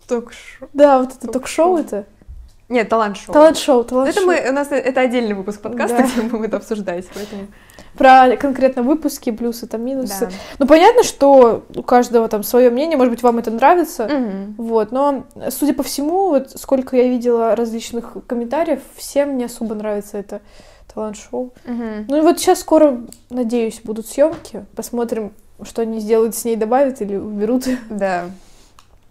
Ток-шоу. 0.07 0.68
да, 0.73 1.00
вот 1.00 1.14
это 1.16 1.26
ток-шоу 1.33 1.78
это. 1.78 2.04
Нет, 2.68 2.88
талант-шоу. 2.88 3.32
Талант-шоу, 3.32 3.84
талант 3.84 4.10
Это 4.10 4.20
мы, 4.22 4.44
у 4.46 4.52
нас 4.52 4.68
это 4.70 5.00
отдельный 5.00 5.34
выпуск 5.34 5.60
подкаста, 5.62 5.98
Да. 5.98 6.02
где 6.02 6.22
мы 6.22 6.28
будем 6.28 6.44
это 6.44 6.58
обсуждать, 6.58 7.06
поэтому... 7.14 7.46
Про 7.96 8.37
конкретно 8.37 8.82
выпуски, 8.82 9.30
плюсы, 9.30 9.66
там, 9.66 9.84
минусы. 9.84 10.26
Да. 10.26 10.32
Ну, 10.58 10.66
понятно, 10.66 11.02
что 11.02 11.64
у 11.75 11.82
каждого 11.82 12.28
там 12.28 12.42
свое 12.42 12.70
мнение, 12.70 12.96
может 12.96 13.12
быть, 13.12 13.22
вам 13.22 13.38
это 13.38 13.50
нравится. 13.50 14.06
Мгм. 14.06 14.54
Вот, 14.58 14.92
но, 14.92 15.25
судя 15.50 15.72
по 15.75 15.82
всему, 15.82 16.28
вот 16.28 16.52
сколько 16.60 16.96
я 16.96 17.08
видела 17.08 17.56
различных 17.56 18.16
комментариев, 18.26 18.80
всем 18.96 19.37
не 19.38 19.44
особо 19.44 19.75
нравится 19.75 20.18
это 20.18 20.42
талант-шоу. 20.92 21.52
Мгм. 21.64 22.06
Ну 22.08 22.18
и 22.18 22.20
вот 22.20 22.38
сейчас 22.38 22.60
скоро, 22.60 23.00
надеюсь, 23.30 23.80
будут 23.82 24.06
съемки. 24.06 24.66
Посмотрим, 24.76 25.32
что 25.62 25.82
они 25.82 25.98
сделают 25.98 26.37
с 26.37 26.44
ней, 26.44 26.54
добавят 26.54 27.00
или 27.00 27.16
уберут. 27.16 27.64
Да. 27.88 28.26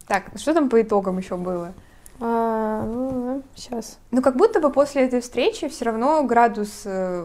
Так, 0.07 0.25
что 0.37 0.53
там 0.53 0.69
по 0.69 0.81
итогам 0.81 1.17
еще 1.17 1.35
было? 1.35 1.73
А, 2.19 2.83
ну, 2.83 3.43
сейчас. 3.55 4.00
Ну, 4.09 4.24
как 4.24 4.36
будто 4.38 4.59
бы 4.59 4.71
после 4.71 5.03
этой 5.05 5.21
встречи 5.21 5.67
все 5.67 5.86
равно 5.86 6.24
градус 6.24 6.81
э, 6.86 7.24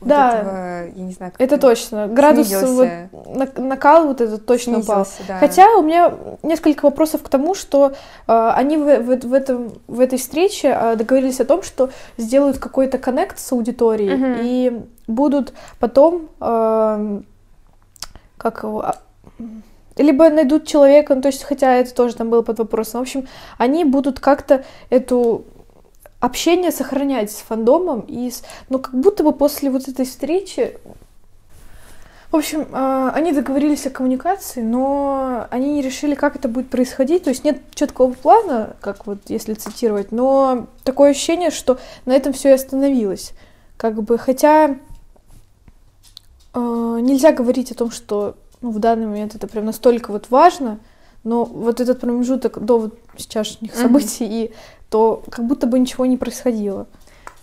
вот 0.00 0.08
Да. 0.08 0.38
этого, 0.38 0.86
я 0.98 1.04
не 1.04 1.12
знаю, 1.12 1.32
как 1.32 1.40
Это 1.42 1.58
точно. 1.58 2.08
Градус 2.08 2.46
снизился. 2.48 3.08
вот, 3.12 3.36
на- 3.58 3.62
накал 3.64 4.06
вот 4.06 4.22
этот 4.22 4.46
точно 4.46 4.78
упал. 4.78 5.04
снизился, 5.04 5.22
да. 5.28 5.38
Хотя 5.38 5.66
у 5.76 5.82
меня 5.82 6.14
несколько 6.42 6.86
вопросов 6.86 7.22
к 7.22 7.28
тому, 7.28 7.54
что 7.54 7.92
э, 8.26 8.50
они 8.54 8.78
в, 8.78 9.00
в- 9.02 9.26
в 9.26 9.34
этом, 9.34 9.72
в 9.86 10.00
этой 10.00 10.18
встрече 10.18 10.68
э, 10.68 10.96
договорились 10.96 11.40
о 11.40 11.44
том, 11.44 11.62
что 11.62 11.90
сделают 12.16 12.58
какой-то 12.58 12.96
коннект 12.96 13.38
с 13.38 13.52
аудиторией 13.52 14.16
Мгм. 14.16 14.36
и 14.40 14.82
будут 15.06 15.52
потом 15.78 16.30
э, 16.40 17.20
как 18.38 18.62
его, 18.62 18.80
а, 18.86 18.94
либо 20.02 20.28
найдут 20.30 20.66
человека, 20.66 21.14
ну, 21.14 21.22
то 21.22 21.28
есть, 21.28 21.42
хотя 21.42 21.74
это 21.74 21.94
тоже 21.94 22.16
там 22.16 22.30
было 22.30 22.42
под 22.42 22.58
вопросом. 22.58 23.00
В 23.00 23.02
общем, 23.02 23.28
они 23.58 23.84
будут 23.84 24.20
как-то 24.20 24.64
эту 24.88 25.44
общение 26.20 26.70
сохранять 26.70 27.30
с 27.30 27.36
фандомом 27.36 28.00
и 28.00 28.30
с... 28.30 28.42
но 28.68 28.78
как 28.78 28.94
будто 28.94 29.24
бы 29.24 29.32
после 29.32 29.70
вот 29.70 29.88
этой 29.88 30.04
встречи 30.04 30.76
в 32.30 32.36
общем, 32.36 32.68
а, 32.70 33.10
они 33.10 33.32
договорились 33.32 33.86
о 33.86 33.90
коммуникации, 33.90 34.62
но 34.62 35.48
они 35.50 35.72
не 35.72 35.82
решили, 35.82 36.14
как 36.14 36.36
это 36.36 36.46
будет 36.48 36.70
происходить. 36.70 37.24
То 37.24 37.30
есть 37.30 37.42
нет 37.42 37.60
четкого 37.74 38.12
плана, 38.12 38.76
как 38.80 39.06
вот 39.08 39.18
если 39.26 39.54
цитировать, 39.54 40.12
но 40.12 40.68
такое 40.84 41.10
ощущение, 41.10 41.50
что 41.50 41.78
на 42.04 42.12
этом 42.12 42.32
все 42.32 42.50
и 42.50 42.52
остановилось. 42.52 43.32
Как 43.76 44.00
бы, 44.00 44.16
хотя 44.16 44.76
э, 46.54 46.58
нельзя 47.00 47.32
говорить 47.32 47.72
о 47.72 47.74
том, 47.74 47.90
что 47.90 48.36
ну, 48.60 48.70
в 48.70 48.78
данный 48.78 49.06
момент 49.06 49.34
это 49.34 49.46
прям 49.46 49.66
настолько 49.66 50.10
вот 50.12 50.30
важно, 50.30 50.78
но 51.24 51.44
вот 51.44 51.80
этот 51.80 52.00
промежуток 52.00 52.58
до 52.58 52.78
вот 52.78 52.98
сейчасшних 53.16 53.74
событий 53.74 54.26
и 54.26 54.54
то 54.88 55.22
как 55.30 55.46
будто 55.46 55.66
бы 55.66 55.78
ничего 55.78 56.06
не 56.06 56.16
происходило. 56.16 56.86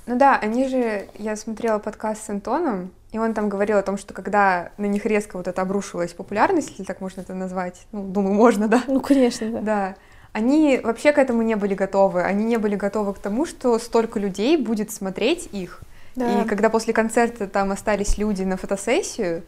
Ну 0.06 0.18
да, 0.18 0.38
они 0.38 0.68
же, 0.68 1.08
я 1.18 1.36
смотрела 1.36 1.80
подкаст 1.80 2.26
с 2.26 2.30
Антоном, 2.30 2.92
и 3.12 3.20
он 3.20 3.34
там 3.34 3.50
говорил 3.50 3.78
о 3.78 3.84
том, 3.84 3.98
что 3.98 4.14
когда 4.14 4.72
на 4.78 4.86
них 4.86 5.06
резко 5.06 5.38
вот 5.38 5.48
это 5.48 5.62
обрушилась 5.62 6.14
популярность, 6.14 6.70
если 6.72 6.84
так 6.84 7.02
можно 7.02 7.22
это 7.22 7.34
назвать, 7.34 7.88
ну, 7.92 8.04
думаю, 8.04 8.34
можно, 8.34 8.68
да, 8.68 8.84
Ну, 8.88 9.02
конечно, 9.02 9.50
да. 9.50 9.60
да, 9.62 9.96
они 10.38 10.80
вообще 10.84 11.14
к 11.14 11.18
этому 11.18 11.42
не 11.42 11.56
были 11.56 11.74
готовы. 11.74 12.22
Они 12.22 12.46
не 12.46 12.58
были 12.58 12.76
готовы 12.76 13.14
к 13.16 13.18
тому, 13.18 13.48
что 13.48 13.80
столько 13.80 14.20
людей 14.20 14.56
будет 14.56 14.92
смотреть 14.92 15.50
их. 15.52 15.82
Да. 16.16 16.44
И 16.44 16.48
когда 16.48 16.70
после 16.70 16.94
концерта 16.94 17.48
там 17.48 17.72
остались 17.72 18.20
люди 18.20 18.44
на 18.44 18.56
фотосессию, 18.56 19.44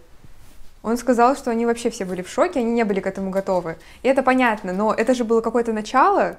он 0.81 0.97
сказал, 0.97 1.35
что 1.35 1.51
они 1.51 1.65
вообще 1.65 1.89
все 1.89 2.05
были 2.05 2.21
в 2.21 2.29
шоке, 2.29 2.59
они 2.59 2.71
не 2.71 2.83
были 2.85 2.99
к 2.99 3.07
этому 3.07 3.31
готовы. 3.31 3.77
И 4.01 4.07
это 4.07 4.23
понятно, 4.23 4.73
но 4.73 4.93
это 4.93 5.13
же 5.13 5.23
было 5.23 5.41
какое-то 5.41 5.73
начало. 5.73 6.37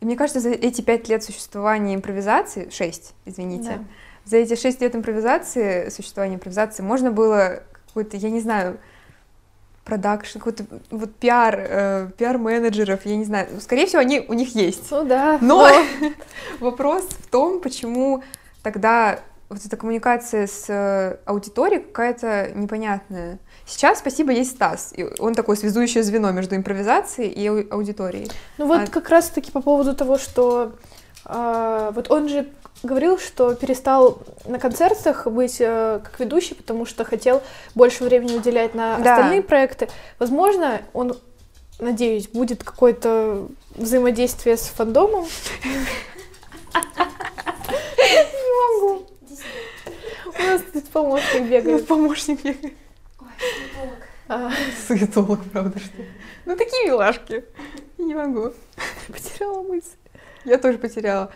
И 0.00 0.04
мне 0.04 0.16
кажется, 0.16 0.40
за 0.40 0.50
эти 0.50 0.82
пять 0.82 1.08
лет 1.08 1.22
существования 1.22 1.94
импровизации, 1.94 2.68
шесть, 2.70 3.14
извините, 3.24 3.70
Да. 3.70 3.84
за 4.24 4.36
эти 4.38 4.56
шесть 4.56 4.80
лет 4.80 4.94
импровизации, 4.94 5.88
существования 5.88 6.34
импровизации, 6.34 6.82
можно 6.82 7.10
было 7.12 7.62
какой-то, 7.86 8.16
я 8.16 8.30
не 8.30 8.40
знаю, 8.40 8.78
продакшн, 9.84 10.38
какой-то 10.38 10.64
вот 10.90 11.14
пиар, 11.14 11.54
э, 11.56 12.08
пиар-менеджеров, 12.18 13.06
я 13.06 13.16
не 13.16 13.24
знаю. 13.24 13.46
Скорее 13.60 13.86
всего, 13.86 14.00
они 14.00 14.20
у 14.28 14.34
них 14.34 14.54
есть. 14.56 14.90
Ну 14.90 15.04
да. 15.04 15.38
Но 15.40 15.70
вопрос 16.60 17.04
в 17.04 17.28
том, 17.30 17.60
почему 17.60 18.24
тогда 18.64 19.20
вот 19.48 19.64
эта 19.64 19.76
коммуникация 19.76 20.48
с 20.48 20.64
э, 20.68 21.18
аудиторией 21.24 21.80
какая-то 21.80 22.50
непонятная. 22.54 23.38
Сейчас, 23.66 23.98
спасибо, 23.98 24.30
есть 24.32 24.52
Стас. 24.52 24.92
И 24.96 25.04
он 25.18 25.34
такое 25.34 25.56
связующее 25.56 26.02
звено 26.04 26.30
между 26.30 26.54
импровизацией 26.54 27.30
и 27.30 27.46
ау- 27.48 27.66
аудиторией. 27.70 28.30
Ну 28.58 28.66
вот 28.66 28.80
А- 28.82 28.86
как 28.86 29.08
раз-таки 29.10 29.50
по 29.50 29.60
поводу 29.60 29.94
того, 29.94 30.18
что 30.18 30.72
а, 31.24 31.90
вот 31.90 32.10
он 32.10 32.28
же 32.28 32.46
говорил, 32.84 33.18
что 33.18 33.54
перестал 33.54 34.18
на 34.44 34.58
концертах 34.60 35.26
быть 35.26 35.56
э, 35.60 35.98
как 36.04 36.20
ведущий, 36.20 36.54
потому 36.54 36.86
что 36.86 37.04
хотел 37.04 37.42
больше 37.74 38.04
времени 38.04 38.36
уделять 38.36 38.74
на 38.74 38.98
Да. 38.98 39.14
остальные 39.16 39.42
проекты. 39.42 39.88
Возможно, 40.20 40.82
он, 40.92 41.16
надеюсь, 41.80 42.28
будет 42.28 42.62
какое-то 42.62 43.48
взаимодействие 43.74 44.56
с 44.56 44.66
фандомом. 44.68 45.24
Не 47.98 48.80
могу. 48.80 49.06
У 50.38 50.42
нас 50.42 50.60
тут 50.72 50.84
помощник 50.90 51.42
бегает. 51.48 51.86
Помощник 51.86 52.44
мне 52.44 52.56
А, 54.28 54.50
суетолог, 54.88 55.40
правда, 55.52 55.78
что? 55.78 56.02
Ну, 56.46 56.56
такие 56.56 56.86
милашки. 56.86 57.44
Я 57.98 58.04
не 58.04 58.14
могу. 58.14 58.52
Потеряла 59.08 59.62
мысль. 59.62 59.96
Я 60.44 60.58
тоже 60.58 60.78
потеряла. 60.78 61.30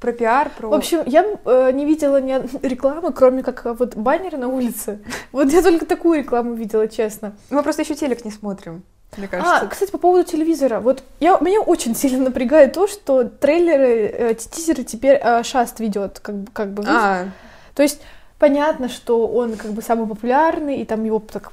Про 0.00 0.12
пиар, 0.12 0.50
про... 0.56 0.68
В 0.68 0.74
общем, 0.74 1.02
я 1.06 1.24
э, 1.44 1.70
не 1.72 1.84
видела 1.86 2.20
ни 2.20 2.32
рекламы, 2.66 3.12
кроме 3.12 3.42
как 3.42 3.64
э, 3.66 3.72
вот 3.72 3.94
баннеры 3.96 4.36
на 4.38 4.48
улице. 4.48 4.98
Вот 5.30 5.52
я 5.52 5.62
только 5.62 5.86
такую 5.86 6.18
рекламу 6.20 6.54
видела, 6.54 6.88
честно. 6.88 7.36
мы 7.50 7.62
просто 7.62 7.82
еще 7.82 7.94
телек 7.94 8.24
не 8.24 8.30
смотрим, 8.32 8.82
мне 9.16 9.26
А, 9.26 9.28
кажется. 9.28 9.66
кстати, 9.68 9.90
по 9.90 9.98
поводу 9.98 10.24
телевизора. 10.28 10.80
Вот 10.80 11.04
я, 11.20 11.38
меня 11.40 11.60
очень 11.60 11.94
сильно 11.94 12.24
напрягает 12.24 12.72
то, 12.72 12.88
что 12.88 13.24
трейлеры, 13.24 14.06
э, 14.06 14.34
тизеры 14.34 14.82
теперь 14.84 15.20
э, 15.22 15.42
Шаст 15.44 15.78
ведет, 15.80 16.18
как, 16.18 16.34
бы- 16.34 16.50
как 16.52 16.72
бы. 16.72 16.82
А, 16.86 17.26
То 17.74 17.82
есть 17.84 18.00
понятно, 18.38 18.88
что 18.88 19.28
он 19.28 19.56
как 19.56 19.70
бы 19.70 19.82
самый 19.82 20.08
популярный, 20.08 20.78
и 20.78 20.84
там 20.84 21.04
его 21.04 21.20
так 21.20 21.52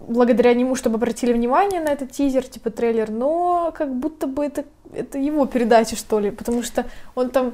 благодаря 0.00 0.54
нему, 0.54 0.74
чтобы 0.74 0.96
обратили 0.96 1.32
внимание 1.32 1.80
на 1.80 1.88
этот 1.90 2.10
тизер, 2.12 2.44
типа 2.46 2.70
трейлер, 2.70 3.10
но 3.10 3.72
как 3.76 3.94
будто 3.94 4.26
бы 4.26 4.44
это, 4.44 4.64
это 4.92 5.18
его 5.18 5.46
передача, 5.46 5.96
что 5.96 6.18
ли, 6.20 6.30
потому 6.30 6.62
что 6.62 6.86
он 7.14 7.30
там 7.30 7.52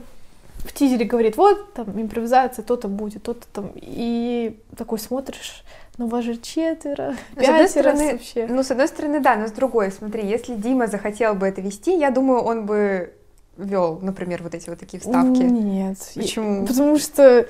в 0.59 0.73
тизере 0.73 1.05
говорит, 1.05 1.37
вот, 1.37 1.75
там, 1.75 2.01
импровизация, 2.01 2.63
то-то 2.65 2.89
будет, 2.89 3.23
то-то 3.23 3.47
там, 3.53 3.71
и 3.77 4.59
такой 4.77 4.99
смотришь, 4.99 5.63
ну 5.99 6.09
вас 6.09 6.25
же 6.25 6.37
четверо, 6.37 7.15
Ну, 7.37 7.43
с 7.43 7.49
одной 7.49 7.67
пятеро 7.67 7.69
стороны, 7.69 8.13
вообще. 8.13 8.47
Ну, 8.49 8.63
с 8.63 8.71
одной 8.71 8.89
стороны, 8.89 9.21
да, 9.21 9.37
но 9.37 9.47
с 9.47 9.53
другой, 9.53 9.93
смотри, 9.93 10.27
если 10.27 10.55
Дима 10.55 10.87
захотел 10.89 11.35
бы 11.35 11.47
это 11.47 11.61
вести, 11.61 11.97
я 11.97 12.11
думаю, 12.11 12.41
он 12.41 12.67
бы 12.67 13.13
вел, 13.57 13.99
например, 14.03 14.43
вот 14.43 14.55
эти 14.55 14.69
вот 14.69 14.79
такие 14.79 15.01
вставки. 15.01 15.43
Нет. 15.43 15.99
И- 16.15 16.21
Почему? 16.21 16.67
Потому 16.67 16.99
что 16.99 17.47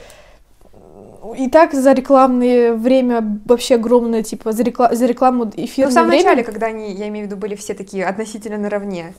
и 1.37 1.49
так 1.49 1.73
за 1.75 1.93
рекламное 1.93 2.73
время 2.75 3.41
вообще 3.47 3.75
огромное, 3.77 4.23
типа, 4.23 4.53
за, 4.53 4.63
рекла- 4.63 4.95
за 4.95 5.07
рекламу 5.07 5.45
Ну, 5.45 5.53
эфирное 5.57 5.91
в 5.91 5.95
самом 5.95 6.09
время. 6.11 6.25
начале, 6.25 6.45
когда 6.45 6.67
они, 6.67 6.93
я 6.93 7.09
имею 7.09 7.27
в 7.27 7.31
виду, 7.31 7.41
были 7.41 7.55
все 7.55 7.75
такие 7.75 8.05
относительно 8.07 8.59
наравне. 8.59 9.15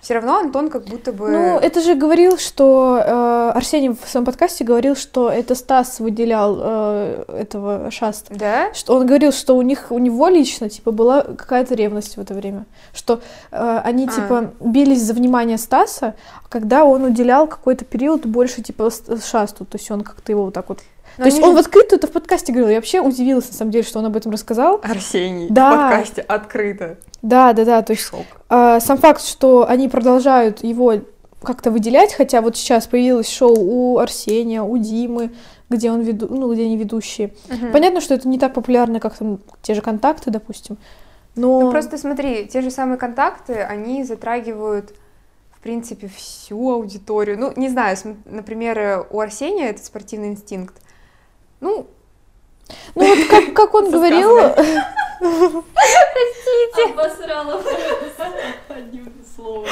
все 0.00 0.14
равно 0.14 0.38
Антон 0.38 0.68
как 0.68 0.84
будто 0.86 1.12
бы... 1.12 1.30
Ну, 1.30 1.58
это 1.58 1.80
же 1.80 1.94
говорил, 1.94 2.36
что 2.36 2.98
э, 2.98 3.52
Арсений 3.56 3.90
в 3.90 4.08
своем 4.08 4.24
подкасте 4.26 4.64
говорил, 4.64 4.96
что 4.96 5.30
это 5.30 5.54
Стас 5.54 6.00
выделял 6.00 6.58
э, 6.60 7.24
этого 7.38 7.88
Шаста. 7.92 8.34
Да? 8.34 8.74
Что 8.74 8.96
он 8.96 9.06
говорил, 9.06 9.30
что 9.30 9.56
у 9.56 9.62
них 9.62 9.86
у 9.92 9.98
него 9.98 10.26
лично 10.28 10.68
типа 10.68 10.90
была 10.90 11.20
какая-то 11.22 11.76
ревность 11.76 12.16
в 12.16 12.20
это 12.20 12.34
время, 12.34 12.64
что 12.92 13.20
э, 13.52 13.80
они 13.84 14.08
А. 14.08 14.12
типа 14.12 14.50
бились 14.60 15.02
за 15.02 15.14
внимание 15.14 15.56
Стаса, 15.56 16.14
когда 16.48 16.84
он 16.84 17.04
уделял 17.04 17.46
какой-то 17.46 17.84
период 17.84 18.26
больше 18.26 18.60
типа 18.62 18.90
Шасту, 19.24 19.64
то 19.64 19.78
есть 19.78 19.88
он 19.92 20.00
как-то 20.02 20.32
его 20.32 20.46
вот 20.46 20.54
так 20.54 20.68
вот. 20.68 20.80
Но 21.18 21.24
то 21.24 21.30
есть 21.30 21.42
он 21.42 21.54
в 21.54 21.58
открытую 21.58 21.98
это 21.98 22.06
в 22.06 22.10
подкасте 22.12 22.52
говорил. 22.52 22.70
Я 22.70 22.76
вообще 22.76 23.00
удивилась 23.00 23.48
на 23.48 23.54
самом 23.54 23.70
деле, 23.70 23.84
что 23.84 23.98
он 23.98 24.06
об 24.06 24.16
этом 24.16 24.32
рассказал. 24.32 24.80
Арсений 24.82 25.48
Да. 25.50 25.70
в 25.70 25.90
подкасте 25.90 26.20
открыто. 26.22 26.96
Да, 27.22 27.52
да, 27.52 27.64
да. 27.64 27.82
То 27.82 27.92
есть 27.92 28.04
Шок. 28.04 28.24
А, 28.48 28.80
сам 28.80 28.98
факт, 28.98 29.22
что 29.22 29.66
они 29.68 29.88
продолжают 29.88 30.64
его 30.64 30.94
как-то 31.42 31.70
выделять, 31.70 32.14
хотя 32.14 32.40
вот 32.40 32.56
сейчас 32.56 32.86
появилось 32.86 33.28
шоу 33.28 33.54
у 33.58 33.98
Арсения, 33.98 34.62
у 34.62 34.76
Димы, 34.78 35.30
где 35.68 35.90
он 35.90 36.00
веду, 36.02 36.28
ну, 36.30 36.52
где 36.52 36.62
они 36.64 36.76
ведущие. 36.76 37.32
Понятно, 37.72 38.00
что 38.00 38.14
это 38.14 38.28
не 38.28 38.38
так 38.38 38.54
популярно, 38.54 39.00
как 39.00 39.16
там 39.16 39.40
те 39.60 39.74
же 39.74 39.80
контакты, 39.80 40.30
допустим. 40.30 40.76
Но 41.34 41.62
Ну, 41.62 41.70
просто 41.70 41.98
смотри, 41.98 42.46
те 42.46 42.60
же 42.60 42.70
самые 42.70 42.98
контакты, 42.98 43.54
они 43.54 44.04
затрагивают, 44.04 44.94
в 45.50 45.60
принципе, 45.60 46.08
всю 46.14 46.70
аудиторию. 46.70 47.38
Ну, 47.38 47.52
не 47.56 47.68
знаю, 47.68 47.96
например, 48.26 48.78
э, 48.78 49.04
у 49.10 49.18
Арсения 49.18 49.70
этот 49.70 49.84
спортивный 49.84 50.28
инстинкт. 50.28 50.76
Ну, 51.62 51.86
ну 52.96 53.06
вот 53.16 53.18
как, 53.28 53.54
как 53.54 53.74
он 53.74 53.90
говорил, 53.90 54.36
Обосрала 56.84 57.62
одним 58.68 59.12
словом. 59.36 59.66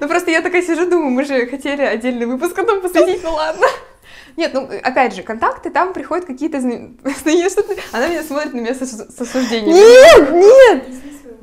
ну 0.00 0.08
просто 0.08 0.30
я 0.30 0.40
такая 0.40 0.62
сижу, 0.62 0.88
думаю, 0.88 1.10
мы 1.10 1.24
же 1.24 1.46
хотели 1.46 1.82
отдельный 1.82 2.26
выпуск 2.26 2.58
этому 2.58 2.80
посвятить, 2.80 3.22
ну 3.22 3.34
ладно. 3.34 3.66
Нет, 4.36 4.54
ну, 4.54 4.68
опять 4.82 5.14
же, 5.14 5.22
контакты, 5.22 5.70
там 5.70 5.92
приходят 5.92 6.24
какие-то... 6.24 6.60
зна- 6.60 6.88
знаешь, 7.22 7.52
что 7.52 7.62
ты- 7.62 7.76
Она 7.92 8.06
меня 8.08 8.22
смотрит 8.22 8.54
на 8.54 8.60
меня 8.60 8.74
с, 8.74 8.80
ос- 8.80 9.14
с 9.14 9.20
осуждением. 9.20 9.74
нет, 9.74 10.30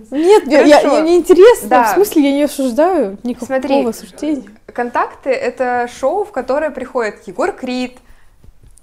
нет, 0.09 0.47
нет, 0.47 0.47
я, 0.47 0.79
я- 0.79 1.01
мне 1.01 1.17
интересно, 1.17 1.67
Да. 1.67 1.83
в 1.83 1.93
смысле 1.95 2.21
я 2.23 2.31
не 2.31 2.43
осуждаю 2.43 3.17
никакого 3.23 3.47
Смотри, 3.59 3.85
осуждения. 3.85 4.43
Контакты— 4.73 5.29
это 5.31 5.87
шоу, 5.99 6.23
в 6.23 6.31
которое 6.31 6.71
приходят 6.71 7.15
Егор 7.27 7.51
Крид, 7.51 7.97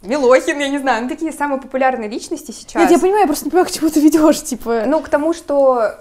Милохин, 0.04 0.58
я 0.58 0.68
не 0.68 0.78
знаю, 0.78 1.02
ну 1.02 1.08
такие 1.08 1.32
самые 1.32 1.60
популярные 1.60 2.08
личности 2.08 2.50
сейчас. 2.52 2.74
Нет, 2.74 2.90
я 2.90 2.98
понимаю, 2.98 3.22
я 3.22 3.26
просто 3.26 3.46
не 3.46 3.50
понимаю, 3.50 3.66
к 3.66 3.72
чему 3.72 3.90
ты 3.90 4.00
ведешь, 4.00 4.42
типа. 4.42 4.84
Ну, 4.86 5.00
к 5.00 5.08
тому, 5.08 5.32
что 5.32 5.94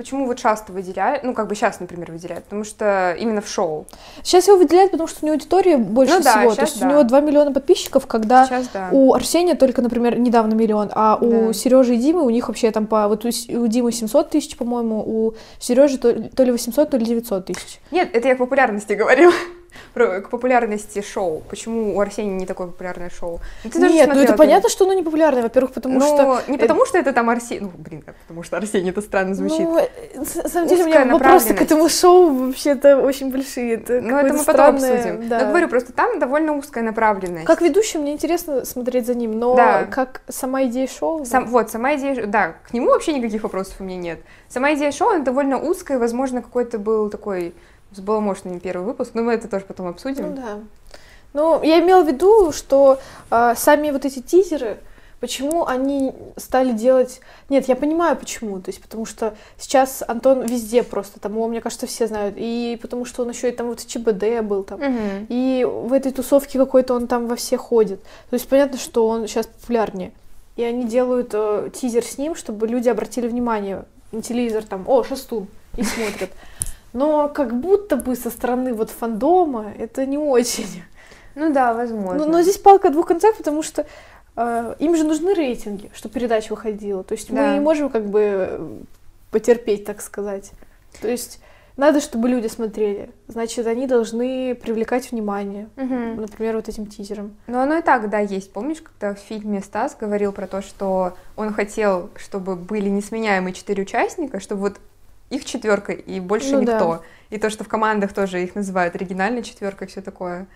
почему 0.00 0.24
вот 0.24 0.38
часто 0.38 0.72
выделяют, 0.72 1.24
ну, 1.24 1.34
как 1.34 1.46
бы 1.46 1.54
сейчас, 1.54 1.78
например, 1.78 2.10
выделяют, 2.10 2.44
потому 2.44 2.64
что 2.64 3.14
именно 3.18 3.42
в 3.42 3.48
шоу. 3.48 3.84
Сейчас 4.22 4.48
его 4.48 4.56
выделяют, 4.56 4.92
потому 4.92 5.06
что 5.06 5.18
у 5.20 5.26
него 5.26 5.34
аудитория 5.34 5.76
больше 5.76 6.14
Ну 6.14 6.22
да, 6.22 6.38
всего. 6.38 6.54
То 6.54 6.62
есть 6.62 6.80
да. 6.80 6.86
у 6.86 6.90
него 6.90 7.02
2 7.02 7.20
миллиона 7.20 7.52
подписчиков, 7.52 8.06
когда 8.06 8.46
Сейчас, 8.46 8.68
да. 8.72 8.88
у 8.92 9.12
Арсения 9.12 9.54
только, 9.56 9.82
например, 9.82 10.18
недавно 10.18 10.54
миллион, 10.54 10.90
а 10.94 11.18
у 11.20 11.48
Да. 11.48 11.52
Сережи 11.52 11.96
и 11.96 11.98
Димы 11.98 12.22
у 12.22 12.30
них 12.30 12.48
вообще 12.48 12.70
там 12.70 12.86
по... 12.86 13.08
Вот 13.08 13.26
у, 13.26 13.28
у 13.28 13.66
Димы 13.66 13.92
700 13.92 14.30
тысяч, 14.30 14.56
по-моему, 14.56 15.02
у 15.04 15.34
Сережи 15.58 15.98
то, 15.98 16.14
то 16.14 16.44
ли 16.44 16.52
800, 16.52 16.88
то 16.88 16.96
ли 16.96 17.04
900 17.04 17.44
тысяч. 17.44 17.80
Нет, 17.90 18.08
это 18.14 18.26
я 18.28 18.36
к 18.36 18.38
популярности 18.38 18.94
говорю. 18.94 19.32
К 19.94 20.28
популярности 20.30 21.02
шоу. 21.02 21.42
Почему 21.48 21.96
у 21.96 22.00
Арсения 22.00 22.34
не 22.34 22.46
такое 22.46 22.66
популярное 22.68 23.10
шоу? 23.10 23.40
Ну, 23.64 23.70
ты 23.70 23.78
Нет, 23.80 24.10
ну 24.12 24.20
это 24.20 24.34
понятно, 24.34 24.68
что 24.68 24.84
оно 24.84 24.94
не 24.94 25.02
популярное, 25.02 25.42
во-первых, 25.42 25.72
потому 25.72 25.98
Ну, 25.98 26.06
что... 26.06 26.42
не 26.48 26.58
потому 26.58 26.86
что 26.86 26.98
это 26.98 27.12
там 27.12 27.28
Арсений, 27.30 27.60
ну, 27.62 27.70
блин, 27.76 28.04
потому 28.26 28.42
что 28.42 28.56
Арсений, 28.56 28.90
это 28.90 29.00
странно 29.02 29.34
звучит. 29.34 29.60
Ну, 29.60 29.78
э, 29.78 29.88
на 30.14 30.24
самом 30.24 30.68
деле, 30.68 30.84
у 30.84 30.86
меня 30.86 31.04
вопросы 31.06 31.54
к 31.54 31.60
этому 31.62 31.88
шоу 31.88 32.30
вообще-то 32.46 32.98
очень 32.98 33.30
большие. 33.30 33.74
Это 33.74 34.00
Ну, 34.00 34.16
это 34.16 34.32
мы 34.34 34.44
потом 34.44 34.78
странное- 34.78 34.94
обсудим. 34.94 35.28
да. 35.28 35.40
Но 35.40 35.48
говорю, 35.48 35.68
просто 35.68 35.92
там 35.92 36.18
довольно 36.18 36.56
узкая 36.56 36.84
направленность. 36.84 37.46
Как 37.46 37.60
ведущий 37.60 37.98
мне 37.98 38.12
интересно 38.12 38.64
смотреть 38.64 39.06
за 39.06 39.14
ним, 39.14 39.38
но 39.38 39.54
Да. 39.56 39.84
как 39.84 40.22
сама 40.28 40.64
идея 40.64 40.86
шоу... 40.86 41.24
Сам, 41.24 41.44
да. 41.44 41.50
вот, 41.50 41.70
сама 41.70 41.94
идея, 41.96 42.26
да, 42.26 42.54
к 42.68 42.72
нему 42.72 42.90
вообще 42.90 43.12
никаких 43.12 43.42
вопросов 43.42 43.74
у 43.80 43.84
меня 43.84 43.96
нет. 43.98 44.18
Сама 44.48 44.74
идея 44.74 44.92
шоу, 44.92 45.10
она 45.10 45.24
довольно 45.24 45.58
узкая, 45.58 45.98
возможно, 45.98 46.42
какой-то 46.42 46.78
был 46.78 47.08
такой 47.10 47.54
взбаламошный 47.90 48.60
первый 48.60 48.84
выпуск, 48.86 49.12
но 49.14 49.22
мы 49.22 49.32
это 49.32 49.48
тоже 49.48 49.64
потом 49.64 49.86
обсудим. 49.86 50.30
Ну 50.30 50.36
да. 50.36 50.58
Ну, 51.32 51.62
я 51.62 51.80
имела 51.80 52.02
в 52.02 52.08
виду, 52.08 52.52
что 52.52 52.98
а, 53.30 53.54
сами 53.54 53.90
вот 53.90 54.04
эти 54.04 54.20
тизеры, 54.20 54.78
почему 55.20 55.66
они 55.66 56.12
стали 56.36 56.72
делать... 56.72 57.20
Нет, 57.48 57.68
я 57.68 57.76
понимаю, 57.76 58.16
почему. 58.16 58.60
То 58.60 58.70
есть, 58.70 58.82
потому 58.82 59.06
что 59.06 59.34
сейчас 59.56 60.02
Антон 60.06 60.44
везде 60.44 60.82
просто, 60.82 61.20
там 61.20 61.32
его, 61.32 61.46
мне 61.46 61.60
кажется, 61.60 61.86
все 61.86 62.08
знают. 62.08 62.34
И 62.36 62.78
потому 62.82 63.04
что 63.04 63.22
он 63.22 63.30
еще 63.30 63.48
и 63.48 63.52
там 63.52 63.68
вот 63.68 63.80
в 63.80 63.86
ЧБД 63.86 64.40
был 64.42 64.64
там. 64.64 64.80
Мгм. 64.80 65.26
И 65.28 65.64
в 65.64 65.92
этой 65.92 66.10
тусовке 66.10 66.58
какой-то 66.58 66.94
он 66.94 67.06
там 67.06 67.28
во 67.28 67.36
все 67.36 67.56
ходит. 67.56 68.02
То 68.30 68.34
есть 68.34 68.48
понятно, 68.48 68.78
что 68.78 69.06
он 69.06 69.28
сейчас 69.28 69.46
популярнее. 69.46 70.12
И 70.56 70.64
они 70.64 70.84
делают 70.84 71.30
э, 71.32 71.70
тизер 71.72 72.04
с 72.04 72.18
ним, 72.18 72.34
чтобы 72.34 72.66
люди 72.66 72.88
обратили 72.88 73.28
внимание 73.28 73.84
на 74.10 74.20
телевизор, 74.20 74.64
там, 74.64 74.88
о, 74.88 75.04
Шастун, 75.04 75.46
и 75.76 75.84
смотрят. 75.84 76.30
Но 76.92 77.28
как 77.28 77.58
будто 77.58 77.96
бы 77.96 78.16
со 78.16 78.30
стороны 78.30 78.74
вот 78.74 78.90
фандома 78.90 79.72
это 79.78 80.06
не 80.06 80.18
очень. 80.18 80.82
Ну 81.34 81.52
да, 81.52 81.72
возможно. 81.74 82.24
Ну, 82.26 82.30
но 82.32 82.42
здесь 82.42 82.58
палка 82.58 82.88
о 82.88 82.90
двух 82.90 83.06
концах, 83.06 83.36
потому 83.36 83.62
что 83.62 83.86
э, 84.36 84.74
им 84.80 84.96
же 84.96 85.04
нужны 85.04 85.32
рейтинги, 85.34 85.90
чтобы 85.94 86.14
передача 86.14 86.50
выходила. 86.50 87.04
То 87.04 87.12
есть 87.12 87.30
мы 87.30 87.36
Да. 87.36 87.54
не 87.54 87.60
можем 87.60 87.88
как 87.88 88.06
бы 88.06 88.20
э, 88.22 88.78
потерпеть, 89.30 89.84
так 89.84 90.00
сказать. 90.00 90.50
То 91.00 91.08
есть 91.08 91.40
надо, 91.76 92.00
чтобы 92.00 92.28
люди 92.28 92.48
смотрели. 92.48 93.10
Значит, 93.28 93.66
они 93.66 93.86
должны 93.86 94.54
привлекать 94.54 95.12
внимание. 95.12 95.68
Мгм. 95.76 96.20
Например, 96.20 96.56
вот 96.56 96.68
этим 96.68 96.86
тизером. 96.86 97.36
Но 97.46 97.60
оно 97.60 97.78
и 97.78 97.82
так, 97.82 98.10
да, 98.10 98.18
есть. 98.18 98.52
Помнишь, 98.52 98.82
когда 98.82 99.14
в 99.14 99.18
фильме 99.18 99.62
Стас 99.62 99.96
говорил 99.98 100.32
про 100.32 100.46
то, 100.46 100.60
что 100.62 101.14
он 101.36 101.54
хотел, 101.54 102.10
чтобы 102.16 102.56
были 102.56 102.88
несменяемые 102.88 103.54
четыре 103.54 103.84
участника, 103.84 104.40
чтобы 104.40 104.62
вот 104.62 104.76
их 105.30 105.44
четверка 105.44 105.92
и 105.92 106.20
больше 106.20 106.52
Ну 106.52 106.60
никто. 106.60 106.78
да. 106.78 107.00
И 107.30 107.38
то, 107.38 107.48
что 107.48 107.64
в 107.64 107.68
командах 107.68 108.12
тоже 108.12 108.42
их 108.42 108.54
называют 108.54 108.94
оригинальной 108.94 109.42
четверкой, 109.42 109.88
все 109.88 110.02
такое. 110.02 110.46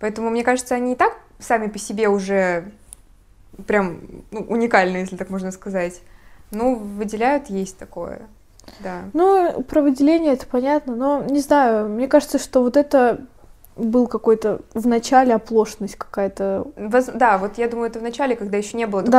Поэтому, 0.00 0.30
мне 0.30 0.42
кажется, 0.42 0.74
они 0.74 0.92
и 0.92 0.96
так 0.96 1.12
сами 1.38 1.68
по 1.68 1.78
себе 1.78 2.08
уже 2.08 2.72
прям 3.66 4.00
ну, 4.30 4.40
уникальны, 4.40 4.98
если 4.98 5.16
так 5.16 5.30
можно 5.30 5.50
сказать. 5.50 6.00
Ну, 6.50 6.74
выделяют, 6.76 7.50
есть 7.50 7.78
такое. 7.78 8.22
Да. 8.80 9.02
Ну, 9.12 9.62
про 9.62 9.82
выделение 9.82 10.34
это 10.34 10.46
понятно, 10.46 10.94
но 10.94 11.22
не 11.24 11.40
знаю, 11.40 11.88
мне 11.88 12.08
кажется, 12.08 12.38
что 12.38 12.62
вот 12.62 12.76
это 12.76 13.26
был 13.78 14.06
какой-то 14.08 14.60
в 14.74 14.86
начале 14.86 15.34
оплошность 15.34 15.96
какая-то. 15.96 16.66
Воз- 16.76 17.10
Да, 17.14 17.38
вот 17.38 17.58
я 17.58 17.68
думаю, 17.68 17.88
это 17.90 18.00
в 18.00 18.02
начале, 18.02 18.36
когда 18.36 18.56
еще 18.58 18.76
не 18.76 18.86
было 18.86 19.02
Да, 19.02 19.10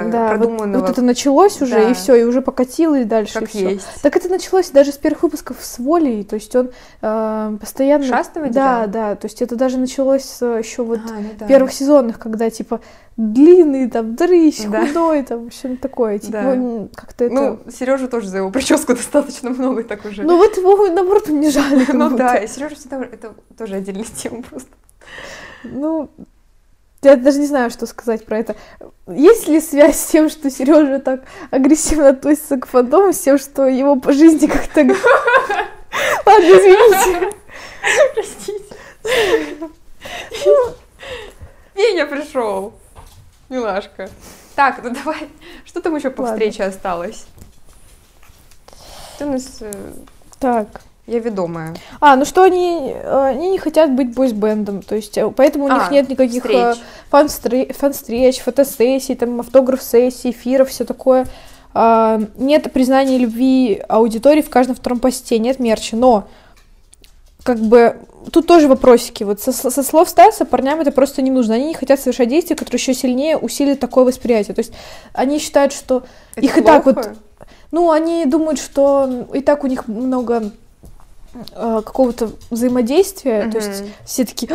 такого 0.00 0.10
да, 0.10 0.22
вот- 0.22 0.36
продуманного, 0.38 0.80
вот, 0.82 0.90
это 0.90 1.02
началось 1.02 1.60
уже, 1.60 1.74
Да. 1.74 1.90
и 1.90 1.94
все, 1.94 2.14
и 2.14 2.24
уже 2.24 2.40
покатило, 2.42 2.98
и 2.98 3.04
дальше. 3.04 3.38
как 3.40 3.54
и 3.54 3.58
есть. 3.58 3.86
Так 4.02 4.16
это 4.16 4.28
началось 4.28 4.70
даже 4.70 4.90
с 4.92 4.96
первых 4.96 5.22
выпусков 5.24 5.58
с 5.60 5.78
Волей, 5.78 6.24
то 6.24 6.34
есть 6.34 6.54
он 6.56 6.70
э, 7.02 7.56
постоянно... 7.60 8.04
Шаста 8.04 8.40
Да, 8.40 8.40
выделял? 8.46 8.88
да, 8.88 9.14
то 9.16 9.26
есть 9.26 9.42
это 9.42 9.54
даже 9.56 9.78
началось 9.78 10.40
еще 10.40 10.82
вот 10.82 10.98
А, 11.08 11.12
ну 11.20 11.28
да. 11.38 11.46
первых 11.46 11.72
сезонных, 11.72 12.18
когда 12.18 12.48
типа 12.50 12.80
длинный, 13.16 13.88
там, 13.90 14.14
дрыщ, 14.14 14.64
Да. 14.66 14.86
худой, 14.86 15.22
там, 15.22 15.50
все 15.50 15.76
такое. 15.76 16.18
Типа, 16.18 16.42
Да. 16.42 16.48
он 16.52 16.88
как-то 16.94 17.24
это... 17.24 17.34
Ну, 17.34 17.58
Сережу 17.70 18.08
тоже 18.08 18.28
за 18.28 18.38
его 18.38 18.50
прическу 18.50 18.94
достаточно 18.94 19.50
много 19.50 19.84
так 19.84 20.04
уже. 20.04 20.22
Ну 20.22 20.36
вот 20.36 20.56
его, 20.56 20.88
наоборот, 20.88 21.24
как 21.24 21.88
Ну 21.94 22.16
да, 22.16 22.36
и 22.36 22.46
Сережа 22.46 22.74
всегда 22.74 23.02
это 23.02 23.34
тоже 23.56 23.76
отдельная 23.76 24.04
тема 24.04 24.42
просто. 24.42 24.70
Ну, 25.64 26.10
я 27.02 27.16
даже 27.16 27.38
не 27.38 27.46
знаю, 27.46 27.70
что 27.70 27.86
сказать 27.86 28.26
про 28.26 28.38
это. 28.38 28.56
Есть 29.06 29.48
ли 29.48 29.60
связь 29.60 29.96
с 29.96 30.06
тем, 30.06 30.28
что 30.28 30.50
Сережа 30.50 30.98
так 30.98 31.22
агрессивно 31.50 32.10
относится 32.10 32.58
к 32.58 32.66
фандому, 32.66 33.12
с 33.12 33.20
тем, 33.20 33.38
что 33.38 33.66
его 33.66 33.96
по 33.96 34.12
жизни 34.12 34.46
как-то... 34.46 34.80
Ладно, 36.26 36.44
извините. 36.44 37.32
Простите. 38.14 38.64
Веня 41.74 42.06
пришел. 42.06 42.74
Милашка. 43.48 44.08
Так, 44.54 44.80
ну 44.82 44.90
давай. 44.90 45.28
Что 45.64 45.80
там 45.80 45.94
еще 45.96 46.10
по 46.10 46.22
Ладно. 46.22 46.36
встрече 46.36 46.64
осталось? 46.64 47.26
Ты 49.18 49.26
у 49.26 49.32
нас... 49.32 49.58
э, 49.60 49.72
Так. 50.38 50.80
Я 51.06 51.20
ведомая. 51.20 51.72
А, 52.00 52.16
ну 52.16 52.24
что 52.24 52.42
они, 52.42 52.90
э, 52.92 53.26
они 53.28 53.50
не 53.50 53.58
хотят 53.58 53.92
быть 53.92 54.12
бойсбендом, 54.12 54.82
то 54.82 54.96
есть 54.96 55.16
э, 55.16 55.30
поэтому 55.30 55.66
у 55.66 55.68
них 55.68 55.86
А, 55.88 55.92
нет 55.92 56.08
никаких 56.08 56.42
встреч. 56.42 56.78
фан-встреч, 57.10 58.40
фотосессий, 58.40 59.14
там 59.14 59.38
автограф-сессий, 59.38 60.30
эфиров, 60.30 60.68
все 60.70 60.84
такое. 60.84 61.26
А, 61.74 62.20
нет 62.36 62.72
признания 62.72 63.18
любви 63.18 63.80
аудитории 63.88 64.42
в 64.42 64.50
каждом 64.50 64.74
втором 64.74 64.98
посте, 64.98 65.38
нет 65.38 65.60
мерча, 65.60 65.94
но 65.94 66.26
как 67.46 67.58
бы 67.60 67.96
тут 68.32 68.46
тоже 68.46 68.66
вопросики. 68.66 69.22
Вот 69.22 69.40
со, 69.40 69.52
со 69.52 69.82
слов 69.82 70.08
Стаса 70.08 70.44
парням 70.44 70.80
это 70.80 70.90
просто 70.90 71.22
не 71.22 71.30
нужно. 71.30 71.54
Они 71.54 71.68
не 71.68 71.74
хотят 71.74 72.00
совершать 72.00 72.28
действия, 72.28 72.56
которые 72.56 72.78
еще 72.78 72.92
сильнее 72.92 73.38
усилят 73.38 73.78
такое 73.78 74.04
восприятие. 74.04 74.54
То 74.54 74.60
есть 74.60 74.72
они 75.12 75.38
считают, 75.38 75.72
что 75.72 76.02
Это 76.34 76.44
их 76.44 76.58
и 76.58 76.60
так 76.60 76.84
вот 76.84 76.94
плохо? 76.94 77.16
Ну, 77.70 77.90
они 77.92 78.24
думают, 78.26 78.58
что 78.58 79.28
и 79.32 79.40
так 79.40 79.62
у 79.62 79.68
них 79.68 79.86
много 79.86 80.50
э, 81.54 81.82
какого-то 81.84 82.30
взаимодействия, 82.50 83.44
Мгм. 83.44 83.52
то 83.52 83.58
есть 83.58 83.84
все 84.04 84.24
такие... 84.24 84.50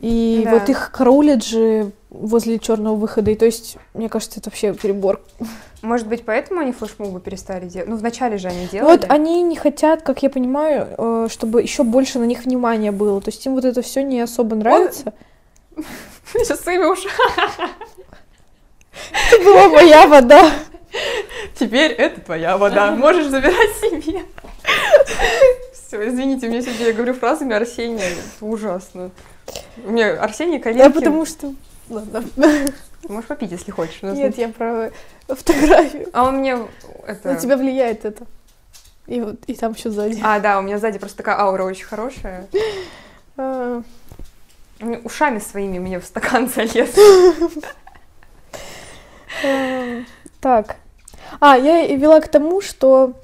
И 0.00 0.42
Да. 0.44 0.52
вот 0.52 0.68
их 0.68 0.90
караулят 0.92 1.44
же 1.44 1.92
возле 2.08 2.58
черного 2.58 2.96
выхода. 2.96 3.30
И 3.30 3.34
то 3.36 3.44
есть, 3.44 3.76
мне 3.94 4.08
кажется, 4.08 4.40
это 4.40 4.48
вообще 4.50 4.72
перебор. 4.72 5.20
Может 5.82 6.06
быть, 6.08 6.24
поэтому 6.24 6.60
они 6.60 6.72
флешмобы 6.72 7.20
перестали 7.20 7.66
делать? 7.66 7.88
Ну, 7.88 7.96
вначале 7.96 8.38
же 8.38 8.48
они 8.48 8.66
делали. 8.66 8.90
Вот 8.90 9.06
они 9.10 9.42
не 9.42 9.56
хотят, 9.56 10.02
как 10.02 10.22
я 10.22 10.30
понимаю, 10.30 10.88
э, 10.96 11.28
чтобы 11.30 11.62
еще 11.62 11.84
больше 11.84 12.18
на 12.18 12.24
них 12.24 12.44
внимания 12.44 12.92
было. 12.92 13.20
То 13.20 13.28
есть 13.30 13.44
им 13.46 13.54
вот 13.54 13.64
это 13.64 13.82
все 13.82 14.02
не 14.02 14.20
особо 14.20 14.56
нравится. 14.56 15.12
Сейчас 16.32 16.60
своими 16.60 16.84
ушами. 16.84 17.12
Это 19.32 19.44
была 19.44 19.68
моя 19.68 20.06
вода. 20.06 20.50
Теперь 21.58 21.92
это 21.92 22.20
твоя 22.20 22.58
вода. 22.58 22.90
Можешь 22.92 23.26
забирать 23.26 23.70
себе. 23.80 24.22
Все, 25.72 26.08
извините, 26.08 26.48
мне 26.48 26.62
сегодня 26.62 26.86
я 26.86 26.92
говорю 26.92 27.14
фразами 27.14 27.54
Арсения. 27.54 28.04
Это 28.10 28.44
ужасно. 28.44 29.10
У 29.84 29.90
меня 29.90 30.20
Арсений 30.22 30.58
Калинкин. 30.58 30.92
Да, 30.92 30.98
потому 30.98 31.26
что... 31.26 31.54
Ладно. 31.88 32.24
Можешь 33.08 33.28
попить, 33.28 33.50
если 33.50 33.70
хочешь. 33.70 33.98
У 34.02 34.06
Нет, 34.06 34.36
я 34.38 34.48
про 34.48 34.90
фотографию. 35.26 36.08
А 36.12 36.24
он 36.24 36.36
мне 36.38 36.58
это... 37.06 37.32
На 37.32 37.36
тебя 37.36 37.56
влияет 37.56 38.04
это. 38.04 38.24
И 39.06 39.20
вот, 39.20 39.36
и 39.46 39.54
там 39.54 39.72
еще 39.72 39.90
сзади. 39.90 40.20
А, 40.22 40.38
да, 40.38 40.58
у 40.58 40.62
меня 40.62 40.78
сзади 40.78 40.98
просто 40.98 41.16
такая 41.16 41.38
аура 41.38 41.64
очень 41.64 41.84
хорошая. 41.86 42.46
А, 43.36 43.82
мне 44.78 44.98
Ушами 44.98 45.38
своими 45.38 45.78
мне 45.78 45.98
в 45.98 46.04
стакан 46.04 46.48
залез. 46.48 46.94
а, 49.44 50.02
Так. 50.40 50.76
А, 51.40 51.56
я 51.56 51.82
и 51.82 51.96
вела 51.96 52.20
к 52.20 52.28
тому, 52.28 52.60
что 52.60 53.14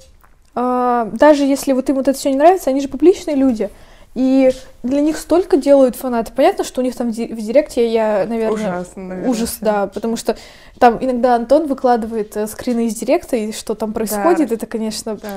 а, 0.55 1.05
даже 1.13 1.43
если 1.43 1.73
вот 1.73 1.89
им 1.89 1.95
вот 1.95 2.07
это 2.07 2.17
все 2.17 2.31
не 2.31 2.37
нравится, 2.37 2.69
они 2.69 2.81
же 2.81 2.87
публичные 2.87 3.35
люди. 3.35 3.69
И 4.17 4.51
для 4.81 5.01
них 5.01 5.15
столько 5.15 5.57
делают 5.57 5.95
фанаты. 5.95 6.31
Понятно, 6.35 6.63
что 6.63 6.81
у 6.81 6.83
них 6.83 6.95
там 6.95 7.11
в 7.11 7.15
ди- 7.15 7.31
в 7.31 7.37
директе 7.37 7.87
я, 7.87 8.25
наверное, 8.27 8.55
Ужасно, 8.55 9.03
наверное. 9.03 9.29
ужас, 9.29 9.57
да, 9.61 9.85
потому 9.85 10.17
что 10.17 10.35
там 10.79 10.97
иногда 10.99 11.35
Антон 11.35 11.67
выкладывает 11.67 12.35
э, 12.35 12.47
скрины 12.47 12.87
из 12.87 12.95
директа, 12.95 13.35
и 13.35 13.51
что 13.51 13.75
там 13.75 13.93
происходит, 13.93 14.51
это, 14.51 14.65
конечно... 14.65 15.17
Да. 15.17 15.29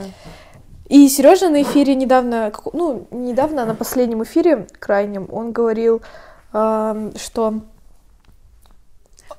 И 0.88 1.06
Сережа 1.10 1.50
на 1.50 1.60
эфире 1.60 1.94
недавно, 1.94 2.50
ну, 2.72 3.06
не 3.10 3.32
недавно, 3.32 3.64
а 3.64 3.66
на 3.66 3.74
последнем 3.74 4.22
эфире, 4.22 4.66
крайнем, 4.78 5.28
он 5.30 5.52
говорил, 5.52 6.00
что 6.50 7.60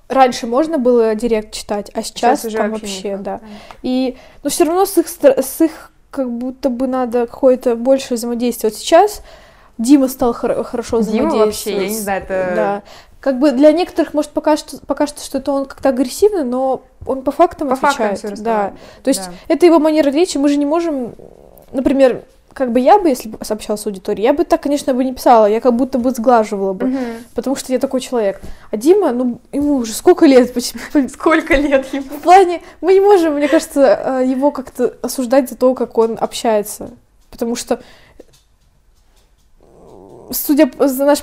раньше 0.08 0.46
можно 0.46 0.78
было 0.78 1.16
директ 1.16 1.52
читать, 1.52 1.90
а 1.96 2.04
сейчас, 2.04 2.46
уже 2.46 2.58
там 2.58 2.72
вообще 2.72 3.18
да. 3.18 3.42
И, 3.82 4.18
но 4.44 4.52
все 4.52 4.66
равно 4.66 4.86
с 4.86 4.98
их, 5.00 5.08
с 5.08 5.62
их 5.62 5.92
как 6.12 6.30
будто 6.30 6.70
бы 6.70 6.88
надо 6.88 7.26
какое-то 7.26 7.76
больше. 7.76 8.16
Вот 8.68 8.76
сейчас 8.76 9.24
Дима 9.78 10.08
стал 10.08 10.34
хор- 10.34 10.64
хорошо 10.64 11.00
Дима 11.00 11.28
взаимодействовать. 11.30 11.46
вообще, 11.48 11.84
я 11.84 11.90
не 11.90 12.00
знаю, 12.00 12.24
это... 12.24 12.52
Да. 12.56 12.82
Как 13.20 13.38
бы 13.40 13.52
для 13.52 13.72
некоторых, 13.72 14.14
может, 14.16 14.32
покажется, 14.32 14.80
покажется, 14.86 15.24
что 15.24 15.38
это 15.38 15.52
он 15.52 15.66
как-то 15.66 15.90
агрессивный, 15.90 16.44
но 16.44 16.82
он 17.06 17.22
по 17.22 17.32
фактам 17.32 17.70
По 17.70 17.76
фактам 17.76 18.08
отвечает. 18.12 18.36
все 18.36 18.44
да. 18.44 18.74
То 19.04 19.10
есть 19.10 19.26
Да. 19.28 19.32
это 19.48 19.66
его 19.68 19.78
манера 19.80 20.10
речи, 20.10 20.38
мы 20.38 20.50
же 20.50 20.58
не 20.58 20.66
можем, 20.66 21.14
например, 21.72 22.24
как 22.54 22.72
бы 22.72 22.80
я 22.80 23.00
бы, 23.00 23.10
если 23.10 23.30
бы 23.30 23.38
сообщалась 23.44 23.82
с 23.82 23.86
аудиторией, 23.88 24.26
я 24.26 24.34
бы 24.34 24.44
так, 24.44 24.62
конечно, 24.62 24.94
бы 24.94 25.04
не 25.06 25.14
писала, 25.14 25.46
я 25.46 25.62
как 25.62 25.74
будто 25.76 25.98
бы 25.98 26.12
сглаживала 26.12 26.74
бы, 26.74 26.88
Мгм. 26.88 27.00
потому 27.34 27.56
что 27.56 27.72
я 27.72 27.80
такой 27.80 28.02
человек. 28.02 28.42
А 28.72 28.78
Дима, 28.78 29.12
ну, 29.12 29.40
ему 29.52 29.76
уже 29.76 29.94
сколько 29.94 30.26
лет, 30.26 30.54
почему- 30.54 30.82
Сколько 31.10 31.56
лет 31.56 31.86
ему? 31.94 32.04
в 32.06 32.22
плане, 32.22 32.62
мы 32.82 32.94
не 32.94 33.00
можем, 33.00 33.36
мне 33.36 33.48
кажется, 33.48 34.20
э, 34.22 34.26
его 34.28 34.52
как-то 34.52 34.94
осуждать 35.02 35.50
за 35.50 35.56
то, 35.56 35.74
как 35.76 35.98
он 35.98 36.18
общается, 36.20 36.92
потому 37.30 37.56
что 37.56 37.80
Судя 40.34 40.66
по- 40.68 40.88
за 40.88 41.04
наш 41.04 41.20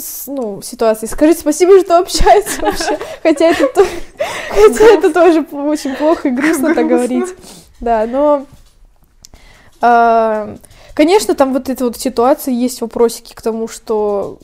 с- 0.00 0.26
ну, 0.26 0.60
ситуации, 0.62 1.06
скажите 1.06 1.40
спасибо, 1.40 1.78
что 1.80 1.98
общается 1.98 2.60
вообще. 2.60 2.98
Хотя 3.22 3.46
это, 3.50 3.68
то- 3.68 3.86
хотя 4.50 4.84
это 4.84 5.12
тоже 5.12 5.46
очень 5.52 5.94
плохо 5.94 6.26
и 6.28 6.32
грустно 6.32 6.74
так 6.74 6.88
говорить. 6.88 7.28
Да, 7.80 8.04
но... 8.06 8.46
а, 9.80 10.56
Конечно, 10.94 11.34
там 11.34 11.52
вот 11.52 11.68
эта 11.68 11.84
вот 11.84 11.96
ситуация, 11.96 12.52
есть 12.52 12.80
вопросики 12.80 13.32
к 13.34 13.40
тому, 13.42 13.68
что 13.68 14.38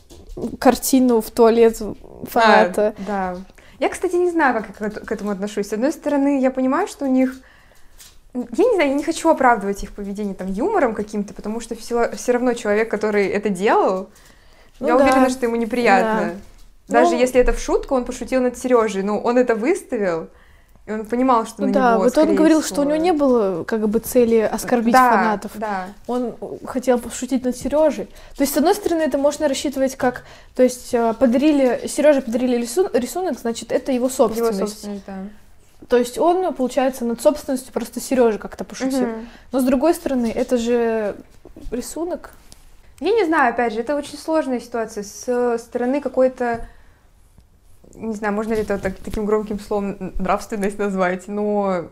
картину 0.60 1.20
в 1.20 1.30
туалет 1.30 1.80
фаната. 2.28 2.94
А, 2.98 3.02
да. 3.06 3.36
Я, 3.80 3.88
кстати, 3.88 4.14
не 4.14 4.30
знаю, 4.30 4.54
как 4.54 4.68
я 4.68 4.74
к 4.74 4.80
эт- 4.92 5.04
к 5.04 5.10
этому 5.12 5.30
отношусь. 5.30 5.68
С 5.68 5.72
одной 5.72 5.92
стороны, 5.92 6.40
я 6.40 6.50
понимаю, 6.52 6.86
что 6.86 7.04
у 7.06 7.08
них... 7.08 7.34
Я 8.34 8.64
не 8.64 8.74
знаю, 8.74 8.90
я 8.90 8.94
не 8.94 9.02
хочу 9.02 9.28
оправдывать 9.28 9.82
их 9.82 9.92
поведение 9.92 10.34
там 10.34 10.50
юмором 10.50 10.94
каким-то, 10.94 11.34
потому 11.34 11.60
что 11.60 11.74
все, 11.76 12.10
все 12.16 12.32
равно 12.32 12.54
человек, 12.54 12.88
который 12.90 13.26
это 13.28 13.48
делал, 13.48 14.08
Ну 14.80 14.88
я 14.88 14.96
да. 14.96 15.04
уверена, 15.04 15.30
что 15.30 15.46
ему 15.46 15.56
неприятно. 15.56 16.34
Даже 16.88 17.12
Ну- 17.12 17.18
если 17.18 17.40
это 17.40 17.52
в 17.52 17.58
шутку, 17.60 17.94
он 17.94 18.04
пошутил 18.04 18.40
над 18.40 18.58
Сережей, 18.58 19.02
но 19.02 19.18
он 19.20 19.38
это 19.38 19.54
выставил, 19.54 20.28
и 20.86 20.92
он 20.92 21.06
понимал, 21.06 21.46
что 21.46 21.62
Ну 21.62 21.68
на 21.68 21.72
да, 21.72 21.92
него, 21.94 22.04
вот 22.04 22.18
он 22.18 22.34
говорил, 22.34 22.60
всего- 22.60 22.74
что 22.74 22.80
у 22.82 22.84
него 22.84 22.96
не 22.96 23.12
было 23.12 23.64
как 23.64 23.88
бы 23.88 24.00
цели 24.00 24.36
оскорбить 24.38 24.92
Да, 24.92 25.10
фанатов. 25.10 25.52
Да, 25.54 25.86
Он 26.06 26.34
хотел 26.66 26.98
пошутить 26.98 27.42
над 27.44 27.56
Сережей. 27.56 28.04
То 28.36 28.42
есть, 28.42 28.52
с 28.52 28.56
одной 28.58 28.74
стороны, 28.74 29.00
это 29.02 29.16
можно 29.16 29.48
рассчитывать 29.48 29.96
как, 29.96 30.24
то 30.54 30.62
есть, 30.62 30.92
э, 30.92 31.14
подарили, 31.18 31.86
Сереже 31.88 32.20
подарили 32.20 32.58
рисун- 32.58 32.90
рисунок, 32.92 33.38
значит, 33.38 33.72
это 33.72 33.92
его 33.92 34.06
его 34.06 34.08
собственность. 34.14 34.58
собственность, 34.58 35.04
да. 35.06 35.14
То 35.88 35.96
есть 35.96 36.18
он, 36.18 36.52
получается, 36.54 37.04
над 37.04 37.20
собственностью 37.20 37.72
просто 37.72 38.00
Сережа 38.00 38.38
как-то 38.38 38.64
пошутил. 38.64 39.06
Мгм. 39.06 39.28
Но 39.52 39.60
с 39.60 39.64
другой 39.64 39.94
стороны, 39.94 40.30
это 40.34 40.58
же 40.58 41.14
рисунок. 41.70 42.30
Я 43.00 43.10
не 43.12 43.24
знаю, 43.24 43.52
опять 43.54 43.72
же, 43.72 43.80
это 43.80 43.96
очень 43.96 44.18
сложная 44.18 44.60
ситуация. 44.60 45.02
С 45.02 45.58
стороны 45.58 46.00
какой-то, 46.00 46.66
не 47.94 48.14
знаю, 48.14 48.34
можно 48.34 48.54
ли 48.54 48.62
это 48.62 48.78
так- 48.78 48.98
таким 48.98 49.24
громким 49.24 49.58
словом 49.58 50.12
нравственность 50.18 50.78
назвать, 50.78 51.28
но 51.28 51.86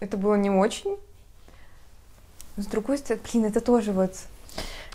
это 0.00 0.16
было 0.16 0.34
не 0.34 0.50
очень. 0.50 0.96
С 2.56 2.66
другой 2.66 2.98
стороны, 2.98 3.22
блин, 3.30 3.44
это 3.46 3.60
тоже 3.60 3.92
вот... 3.92 4.12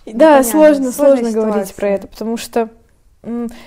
Да, 0.05 0.43
сложно, 0.43 0.91
сложно 0.91 1.31
говорить 1.31 1.69
ситуация. 1.69 1.75
про 1.75 1.89
это, 1.89 2.07
потому 2.07 2.37
что... 2.37 2.69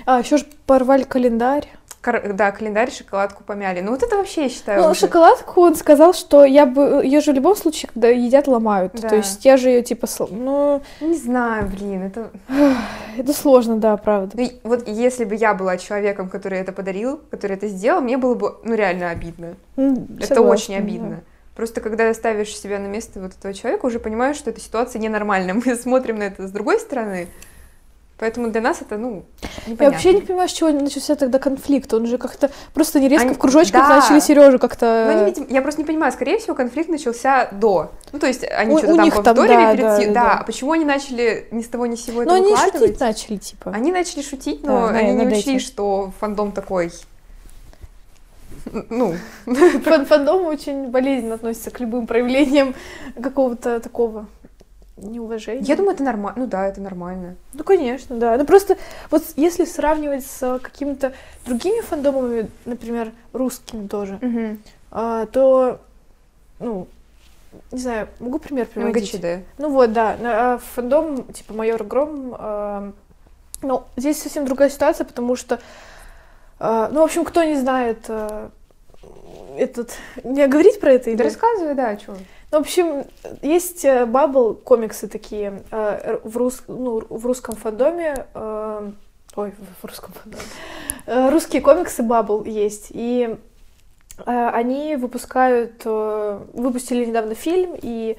А, 0.06 0.20
еще 0.20 0.36
же 0.36 0.46
порвали 0.66 1.02
календарь. 1.02 1.68
Да, 2.02 2.52
календарь, 2.52 2.90
шоколадку 2.90 3.42
помяли. 3.44 3.80
Ну 3.80 3.90
вот 3.90 4.02
это 4.02 4.16
вообще, 4.16 4.44
я 4.44 4.48
считаю, 4.48 4.82
Ну, 4.82 4.90
уже- 4.90 5.00
шоколадку 5.00 5.60
он 5.60 5.74
сказал, 5.74 6.14
что 6.14 6.44
я 6.44 6.64
бы... 6.64 7.02
Ее 7.04 7.20
же 7.20 7.32
в 7.32 7.34
любом 7.34 7.56
случае, 7.56 7.90
когда 7.92 8.08
едят, 8.08 8.46
ломают. 8.46 8.92
Да. 8.94 9.08
То 9.08 9.16
есть 9.16 9.44
я 9.44 9.56
же 9.56 9.68
ее 9.68 9.82
типа... 9.82 10.06
Ну, 10.30 10.80
Не 11.00 11.14
знаю, 11.16 11.68
блин, 11.68 12.04
это... 12.04 12.30
это 13.18 13.32
сложно, 13.32 13.76
да, 13.76 13.96
правда. 13.96 14.36
Ну, 14.36 14.42
и 14.44 14.52
вот 14.62 14.86
если 14.88 15.24
бы 15.24 15.34
я 15.34 15.54
была 15.54 15.76
человеком, 15.76 16.28
который 16.28 16.58
это 16.58 16.72
подарил, 16.72 17.20
который 17.30 17.56
это 17.56 17.66
сделал, 17.68 18.00
мне 18.00 18.16
было 18.16 18.34
бы, 18.34 18.54
ну, 18.64 18.74
реально 18.74 19.10
обидно. 19.10 19.56
М, 19.76 20.06
Это 20.18 20.28
согласна, 20.28 20.50
очень 20.50 20.76
обидно. 20.76 21.20
Просто 21.56 21.80
когда 21.80 22.14
ставишь 22.14 22.56
себя 22.56 22.78
на 22.78 22.86
место 22.86 23.18
вот 23.20 23.32
этого 23.36 23.52
человека, 23.52 23.86
уже 23.86 23.98
понимаешь, 23.98 24.36
что 24.36 24.50
эта 24.50 24.60
ситуация 24.60 25.00
ненормальная. 25.00 25.54
Мы 25.66 25.74
смотрим 25.74 26.18
на 26.18 26.24
это 26.24 26.46
с 26.46 26.52
другой 26.52 26.78
стороны. 26.78 27.26
Поэтому 28.18 28.50
для 28.50 28.60
нас 28.60 28.78
это, 28.82 28.96
ну, 28.98 29.24
непонятно. 29.66 29.84
Я 29.84 29.90
вообще 29.90 30.12
не 30.12 30.20
понимаю, 30.22 30.48
с 30.48 30.52
чего 30.52 30.70
начался 30.70 31.14
тогда 31.14 31.38
конфликт. 31.38 31.94
Он 31.94 32.04
же 32.06 32.18
как-то 32.18 32.50
просто 32.74 32.98
не 32.98 33.08
резко 33.08 33.26
Они- 33.28 33.34
в 33.34 33.38
кружочках 33.38 33.86
да. 33.88 33.96
начали 34.00 34.18
Сережу 34.18 34.58
как-то. 34.58 35.04
Ну, 35.06 35.16
они, 35.18 35.24
видимо, 35.26 35.46
я 35.50 35.62
просто 35.62 35.80
не 35.82 35.86
понимаю, 35.86 36.12
скорее 36.12 36.38
всего, 36.38 36.56
конфликт 36.56 36.88
начался 36.90 37.48
до. 37.52 37.92
Ну, 38.12 38.18
то 38.18 38.26
есть 38.26 38.42
они 38.44 38.74
У- 38.74 38.78
что-то 38.78 38.94
у 38.94 38.96
там 38.96 39.10
повздорили 39.10 39.54
да, 39.56 39.72
перед... 39.72 39.84
да, 39.84 39.98
да, 39.98 40.06
да, 40.06 40.12
да. 40.12 40.32
а 40.40 40.44
почему 40.44 40.72
они 40.72 40.84
начали 40.84 41.46
ни 41.52 41.62
с 41.62 41.68
того 41.68 41.86
ни 41.86 41.94
с 41.94 42.04
сего 42.06 42.22
это 42.22 42.30
Но 42.32 42.36
они 42.38 42.56
шутить 42.56 42.98
начали, 42.98 43.36
типа. 43.36 43.70
Они 43.70 43.92
начали 43.92 44.22
шутить, 44.22 44.62
Да, 44.62 44.68
но 44.72 44.90
на- 44.90 44.98
они 44.98 45.12
не 45.12 45.26
учли, 45.26 45.38
этим. 45.56 45.60
что 45.60 46.12
фандом 46.18 46.50
такой... 46.50 46.90
Ну, 48.90 49.14
Фан- 49.46 50.04
Фандом 50.04 50.44
очень 50.46 50.88
болезненно 50.88 51.36
относится 51.36 51.70
к 51.70 51.80
любым 51.80 52.06
проявлениям 52.06 52.74
какого-то 53.22 53.80
такого 53.80 54.26
неуважения. 55.02 55.62
я 55.62 55.76
думаю, 55.76 55.94
это 55.94 56.02
нормально. 56.02 56.40
Ну 56.40 56.46
да, 56.46 56.66
это 56.66 56.80
нормально. 56.80 57.36
Ну, 57.54 57.64
конечно, 57.64 58.16
да. 58.16 58.36
Ну, 58.36 58.44
просто 58.44 58.76
вот 59.10 59.22
если 59.36 59.64
сравнивать 59.64 60.24
с 60.26 60.58
какими-то 60.60 61.12
другими 61.46 61.80
фандомами, 61.80 62.48
например, 62.64 63.12
русскими 63.32 63.86
тоже, 63.86 64.18
а, 64.90 65.26
то, 65.26 65.80
ну, 66.60 66.88
не 67.72 67.78
знаю, 67.78 68.08
могу 68.20 68.38
пример 68.38 68.66
приводить? 68.66 69.14
МГЧД. 69.14 69.44
Ну 69.58 69.70
вот, 69.70 69.92
да, 69.92 70.16
а, 70.20 70.58
фандом, 70.58 71.24
типа 71.32 71.54
Майор 71.54 71.82
Гром, 71.84 72.34
а, 72.38 72.92
ну, 73.62 73.84
здесь 73.96 74.22
совсем 74.22 74.44
другая 74.44 74.70
ситуация, 74.70 75.04
потому 75.04 75.36
что, 75.36 75.60
а, 76.58 76.88
ну, 76.92 77.00
в 77.00 77.04
общем, 77.04 77.24
кто 77.24 77.42
не 77.44 77.56
знает 77.56 78.04
а, 78.08 78.50
этот... 79.56 79.92
Не 80.24 80.46
говорить 80.46 80.80
про 80.80 80.92
это? 80.92 81.06
Да 81.06 81.10
или- 81.12 81.22
рассказывай, 81.22 81.74
да, 81.74 81.98
что. 81.98 82.16
Ну, 82.50 82.58
в 82.58 82.60
общем, 82.62 83.04
есть 83.42 83.84
Бабл 84.06 84.54
комиксы 84.54 85.06
такие 85.08 85.62
р- 85.70 86.20
в, 86.24 86.36
рус... 86.36 86.62
ну, 86.66 87.02
в 87.08 87.26
русском 87.26 87.54
фандоме. 87.56 88.26
а, 88.34 88.90
Ой, 89.36 89.52
в 89.82 89.84
русском 89.84 90.12
фандоме. 90.14 90.42
Э, 91.06 91.30
Русские 91.30 91.60
комиксы 91.62 92.02
Бабл 92.02 92.44
есть. 92.44 92.86
И 92.90 93.36
э, 94.26 94.48
они 94.52 94.96
выпускают, 94.96 95.82
э, 95.84 96.40
выпустили 96.54 97.04
недавно 97.04 97.34
фильм, 97.34 97.76
и 97.80 98.16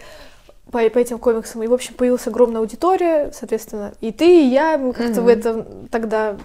по, 0.71 0.87
по 0.89 0.97
этим 0.99 1.17
комиксам, 1.17 1.63
и, 1.63 1.67
в 1.67 1.73
общем, 1.73 1.95
появилась 1.95 2.27
огромная 2.27 2.61
аудитория, 2.61 3.31
соответственно, 3.33 3.93
и 4.01 4.11
ты, 4.11 4.43
и 4.43 4.47
я, 4.47 4.77
мы 4.77 4.93
как-то 4.93 5.21
Мгм. 5.21 5.23
в 5.23 5.27
это 5.27 5.67
тогда 5.91 6.37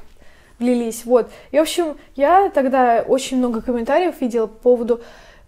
влились, 0.59 1.05
вот. 1.05 1.31
И, 1.51 1.59
в 1.59 1.63
общем, 1.63 1.97
я 2.17 2.49
тогда 2.49 3.05
очень 3.07 3.37
много 3.37 3.61
комментариев 3.61 4.21
видела 4.21 4.47
по 4.47 4.59
поводу, 4.71 5.03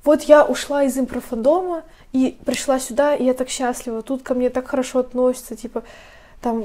вот 0.05 0.23
я 0.25 0.45
ушла 0.45 0.85
из 0.85 0.97
импрофандома 0.99 1.83
и 2.13 2.37
пришла 2.45 2.79
сюда, 2.79 3.15
и 3.15 3.25
я 3.25 3.35
так 3.35 3.49
счастлива, 3.49 4.03
тут 4.03 4.23
ко 4.23 4.35
мне 4.35 4.51
так 4.51 4.69
хорошо 4.69 5.01
относятся, 5.01 5.57
типа, 5.57 5.83
там, 6.41 6.65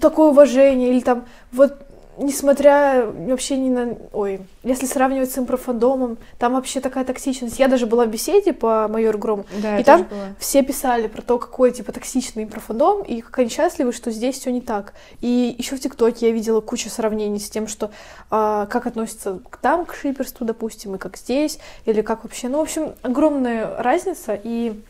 такое 0.00 0.30
уважение, 0.30 0.90
или 0.90 1.00
там, 1.00 1.26
вот, 1.52 1.74
несмотря 2.22 3.04
вообще 3.06 3.56
ни 3.56 3.68
на... 3.68 3.96
Ой, 4.12 4.40
если 4.62 4.86
сравнивать 4.86 5.30
с 5.30 5.38
импрофандомом, 5.38 6.18
там 6.38 6.54
вообще 6.54 6.80
такая 6.80 7.04
токсичность. 7.04 7.58
Я 7.58 7.68
даже 7.68 7.86
была 7.86 8.04
в 8.04 8.08
беседе 8.08 8.52
по 8.52 8.88
майор 8.88 9.18
Грому, 9.18 9.44
Да, 9.62 9.78
И 9.78 9.84
там 9.84 10.08
все 10.38 10.62
писали 10.62 11.08
про 11.08 11.22
то, 11.22 11.38
какой, 11.38 11.72
типа, 11.72 11.92
токсичный 11.92 12.46
профандом, 12.46 13.02
и 13.02 13.20
как 13.20 13.38
они 13.40 13.48
счастливы, 13.50 13.92
что 13.92 14.10
здесь 14.10 14.38
все 14.38 14.50
не 14.52 14.60
так. 14.60 14.94
И 15.20 15.54
еще 15.58 15.76
в 15.76 15.80
ТикТоке 15.80 16.28
я 16.28 16.32
видела 16.32 16.60
кучу 16.60 16.88
сравнений 16.88 17.40
с 17.40 17.50
тем, 17.50 17.66
что 17.66 17.90
а, 18.30 18.66
как 18.66 18.86
относятся 18.86 19.40
к 19.50 19.56
там, 19.58 19.84
к 19.84 19.94
шиперству, 19.94 20.46
допустим, 20.46 20.94
и 20.94 20.98
как 20.98 21.16
здесь, 21.16 21.58
или 21.84 22.00
как 22.02 22.24
вообще. 22.24 22.48
Ну, 22.48 22.58
в 22.58 22.62
общем, 22.62 22.94
огромная 23.02 23.76
разница, 23.82 24.38
и 24.42 24.80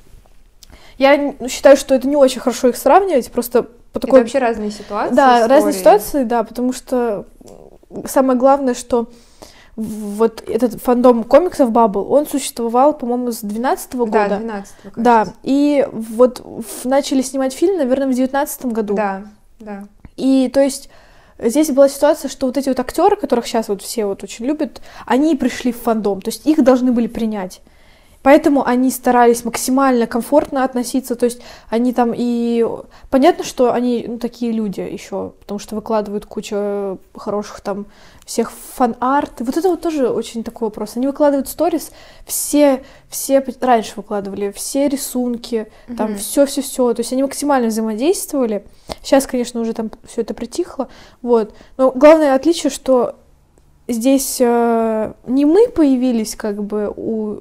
я 0.99 1.15
н- 1.17 1.49
считаю, 1.49 1.77
что 1.77 1.95
это 1.95 2.07
не 2.07 2.17
очень 2.17 2.41
хорошо 2.41 2.69
их 2.69 2.77
сравнивать, 2.77 3.31
просто 3.33 3.67
по 3.93 3.99
Это 3.99 4.07
такой... 4.07 4.21
вообще 4.21 4.39
разные 4.39 4.71
ситуации. 4.71 5.15
Да, 5.15 5.47
разные 5.47 5.71
истории. 5.71 5.79
ситуации, 5.79 6.25
да, 6.25 6.45
потому 6.45 6.73
что 6.73 7.27
самое 8.07 8.39
главное, 8.39 8.75
что 8.75 9.09
вот 9.77 10.43
этот 10.47 10.83
фандом 10.83 11.25
комиксов 11.25 11.71
Bubble, 11.71 12.05
он 12.05 12.27
существовал, 12.27 12.97
по-моему, 12.97 13.33
с 13.33 13.41
12 13.41 13.95
года. 13.95 14.13
Да, 14.13 14.39
12 14.39 14.75
Да, 14.97 15.27
и 15.43 15.87
вот 15.93 16.43
начали 16.85 17.23
снимать 17.23 17.55
фильм, 17.55 17.79
наверное, 17.79 18.09
в 18.09 18.15
девятнадцатом 18.15 18.73
году. 18.73 18.95
Да, 18.95 19.25
да. 19.61 19.85
И 20.17 20.51
то 20.53 20.61
есть 20.61 20.91
здесь 21.39 21.71
была 21.71 21.89
ситуация, 21.89 22.29
что 22.29 22.47
вот 22.47 22.59
эти 22.59 22.69
вот 22.69 22.79
актеры, 22.79 23.17
которых 23.17 23.47
сейчас 23.47 23.69
вот 23.69 23.83
все 23.83 24.05
вот 24.05 24.23
очень 24.23 24.45
любят, 24.45 24.83
они 25.07 25.37
пришли 25.37 25.73
в 25.73 25.81
фандом, 25.81 26.21
то 26.21 26.29
есть 26.29 26.47
их 26.47 26.63
должны 26.63 26.93
были 26.93 27.07
принять. 27.07 27.63
Поэтому 28.23 28.65
они 28.65 28.91
старались 28.91 29.45
максимально 29.45 30.07
комфортно 30.07 30.65
относиться, 30.65 31.17
то 31.17 31.25
есть 31.25 31.41
они 31.69 31.93
там 31.93 32.13
и... 32.15 32.65
Понятно, 33.11 33.45
что 33.45 33.73
они 33.73 34.05
ну, 34.07 34.19
такие 34.19 34.53
люди 34.53 34.81
еще, 34.81 35.33
потому 35.41 35.59
что 35.59 35.75
выкладывают 35.75 36.27
кучу 36.27 36.99
хороших 37.17 37.61
там 37.61 37.87
всех 38.25 38.53
фан-арт. 38.53 39.41
Вот 39.41 39.57
это 39.57 39.69
вот 39.69 39.81
тоже 39.81 40.09
очень 40.09 40.45
такой 40.45 40.67
вопрос. 40.67 40.97
Они 40.97 41.07
выкладывают 41.07 41.49
сторис, 41.49 41.93
все, 42.25 42.85
все 43.09 43.45
раньше 43.61 43.95
выкладывали, 43.97 44.53
все 44.53 44.89
рисунки, 44.89 45.67
там 45.97 46.13
Мгм. 46.13 46.19
все-все-все. 46.19 46.95
То 46.95 47.01
есть 47.01 47.13
они 47.13 47.23
максимально 47.23 47.69
взаимодействовали. 47.69 48.65
Сейчас, 49.03 49.27
конечно, 49.27 49.61
уже 49.61 49.73
там 49.73 49.91
все 50.05 50.21
это 50.21 50.35
притихло. 50.35 50.89
Вот. 51.21 51.55
Но 51.77 51.91
главное 51.91 52.35
отличие, 52.35 52.71
что 52.71 53.17
здесь 53.89 54.39
э, 54.41 55.13
не 55.27 55.45
мы 55.45 55.69
появились 55.69 56.37
как 56.37 56.63
бы 56.63 56.93
у 56.97 57.41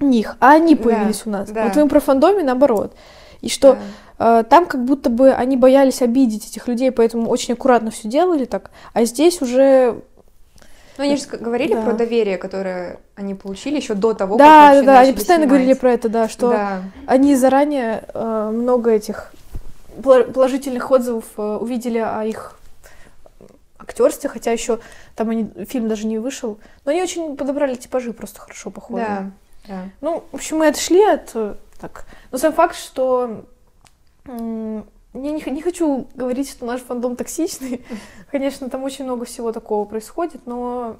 них, 0.00 0.36
а 0.40 0.52
они 0.52 0.74
Да, 0.74 0.82
появились 0.84 1.22
у 1.26 1.30
нас. 1.30 1.50
да. 1.50 1.64
Вот 1.64 1.76
в 1.76 1.80
импрофандоме 1.80 2.42
наоборот. 2.42 2.94
И 3.40 3.48
что 3.48 3.78
Да. 4.18 4.40
э, 4.40 4.44
там 4.44 4.66
как 4.66 4.84
будто 4.84 5.10
бы 5.10 5.32
они 5.32 5.56
боялись 5.56 6.02
обидеть 6.02 6.48
этих 6.48 6.68
людей, 6.68 6.90
поэтому 6.90 7.28
очень 7.28 7.54
аккуратно 7.54 7.90
все 7.90 8.08
делали 8.08 8.44
так. 8.44 8.70
А 8.92 9.04
здесь 9.04 9.40
уже 9.42 10.00
Ну, 10.98 11.04
они 11.04 11.16
же 11.16 11.26
говорили 11.26 11.74
Да. 11.74 11.82
про 11.82 11.92
доверие, 11.92 12.38
которое 12.38 12.98
они 13.16 13.34
получили 13.34 13.76
еще 13.76 13.92
до 13.94 14.14
того, 14.14 14.36
да, 14.38 14.72
как 14.72 14.84
да, 14.86 14.92
да, 14.94 15.00
они 15.00 15.12
постоянно 15.12 15.44
снимать. 15.44 15.58
говорили 15.60 15.78
про 15.78 15.92
это, 15.92 16.08
да, 16.08 16.28
что 16.28 16.50
Да. 16.50 16.82
они 17.06 17.34
заранее 17.36 18.04
э, 18.14 18.50
много 18.52 18.90
этих 18.92 19.32
положительных 20.02 20.90
отзывов 20.90 21.24
э, 21.36 21.42
увидели 21.60 21.98
о 21.98 22.22
их 22.24 22.58
актерстве, 23.78 24.28
хотя 24.30 24.52
еще 24.52 24.78
там 25.14 25.30
они, 25.30 25.50
фильм 25.68 25.88
даже 25.88 26.06
не 26.06 26.18
вышел. 26.18 26.58
Но 26.84 26.90
они 26.92 27.02
очень 27.02 27.36
подобрали 27.36 27.74
типажи 27.74 28.12
просто 28.12 28.40
хорошо, 28.40 28.70
походу. 28.70 29.00
Да, 29.02 29.30
да. 29.68 29.88
Ну, 30.00 30.24
в 30.32 30.34
общем, 30.36 30.58
мы 30.58 30.68
отошли 30.68 31.02
от... 31.02 31.30
э, 31.34 31.54
Так. 31.80 32.04
Но 32.32 32.38
сам 32.38 32.52
факт, 32.52 32.76
что... 32.76 33.44
Я 34.26 34.32
не, 35.14 35.42
не 35.50 35.62
хочу 35.62 36.06
говорить, 36.14 36.50
что 36.50 36.66
наш 36.66 36.80
фандом 36.82 37.16
токсичный. 37.16 37.84
Конечно, 38.30 38.68
там 38.68 38.84
очень 38.84 39.04
много 39.04 39.24
всего 39.24 39.52
такого 39.52 39.84
происходит, 39.84 40.42
но 40.46 40.96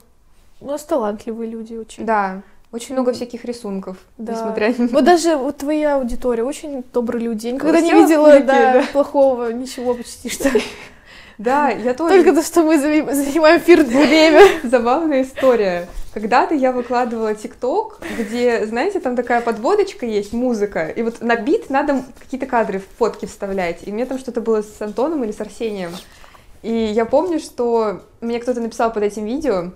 у 0.61 0.67
нас 0.67 0.85
талантливые 0.85 1.51
люди 1.51 1.75
очень. 1.75 2.07
Да, 2.07 2.43
очень 2.73 2.95
много 2.95 3.13
всяких 3.13 3.45
рисунков, 3.45 3.99
Да. 4.17 4.33
несмотря 4.33 4.75
на... 4.77 4.87
Вот 4.89 5.05
даже 5.05 5.37
вот 5.37 5.59
твоя 5.59 5.97
аудитория 5.97 6.45
очень 6.45 6.83
добрые 6.93 7.25
люди. 7.25 7.47
Я 7.47 7.53
никогда 7.53 7.81
не 7.81 7.91
Все 7.91 8.01
видела 8.03 8.27
публики, 8.27 8.47
да, 8.47 8.73
да. 8.73 8.85
плохого, 8.93 9.53
ничего 9.53 9.95
почти 9.95 10.29
что. 10.31 10.51
Да, 11.39 11.69
я 11.69 11.93
тоже... 11.95 12.15
Только 12.17 12.35
то, 12.35 12.43
что 12.43 12.63
мы 12.63 12.79
занимаем 12.79 13.59
эфирное 13.61 14.07
время. 14.07 14.43
Забавная 14.63 15.23
история. 15.23 15.87
Когда-то 16.15 16.55
я 16.55 16.73
выкладывала 16.73 17.35
ТикТок, 17.35 18.01
где, 18.19 18.65
знаете, 18.67 19.01
там 19.01 19.17
такая 19.17 19.43
подводочка 19.43 20.07
есть, 20.07 20.33
музыка, 20.33 20.87
и 20.87 21.03
вот 21.03 21.21
на 21.21 21.37
бит 21.37 21.69
надо 21.69 22.03
какие-то 22.19 22.47
кадры, 22.47 22.83
фотки 22.99 23.27
вставлять. 23.27 23.81
И 23.83 23.93
мне 23.93 24.07
там 24.07 24.19
что-то 24.19 24.41
было 24.41 24.63
с 24.63 24.81
Антоном 24.81 25.25
или 25.25 25.33
с 25.33 25.41
Арсением. 25.43 25.91
И 26.63 26.73
я 26.73 27.05
помню, 27.05 27.39
что 27.39 28.01
мне 28.23 28.41
кто-то 28.41 28.61
написал 28.61 28.91
под 28.91 29.03
этим 29.03 29.27
видео, 29.27 29.73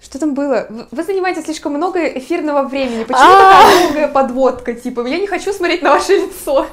что 0.00 0.18
там 0.18 0.34
было? 0.34 0.66
Вы- 0.68 0.86
Вы 0.90 1.02
занимаете 1.04 1.42
слишком 1.42 1.74
много 1.74 2.04
эфирного 2.04 2.66
времени. 2.66 3.04
Почему 3.04 3.22
А. 3.22 3.62
такая 3.62 3.82
долгая 3.84 4.08
подводка? 4.08 4.74
Типа, 4.74 5.06
я 5.06 5.18
не 5.20 5.28
хочу 5.28 5.52
смотреть 5.52 5.82
на 5.82 5.90
ваше 5.92 6.16
лицо. 6.16 6.66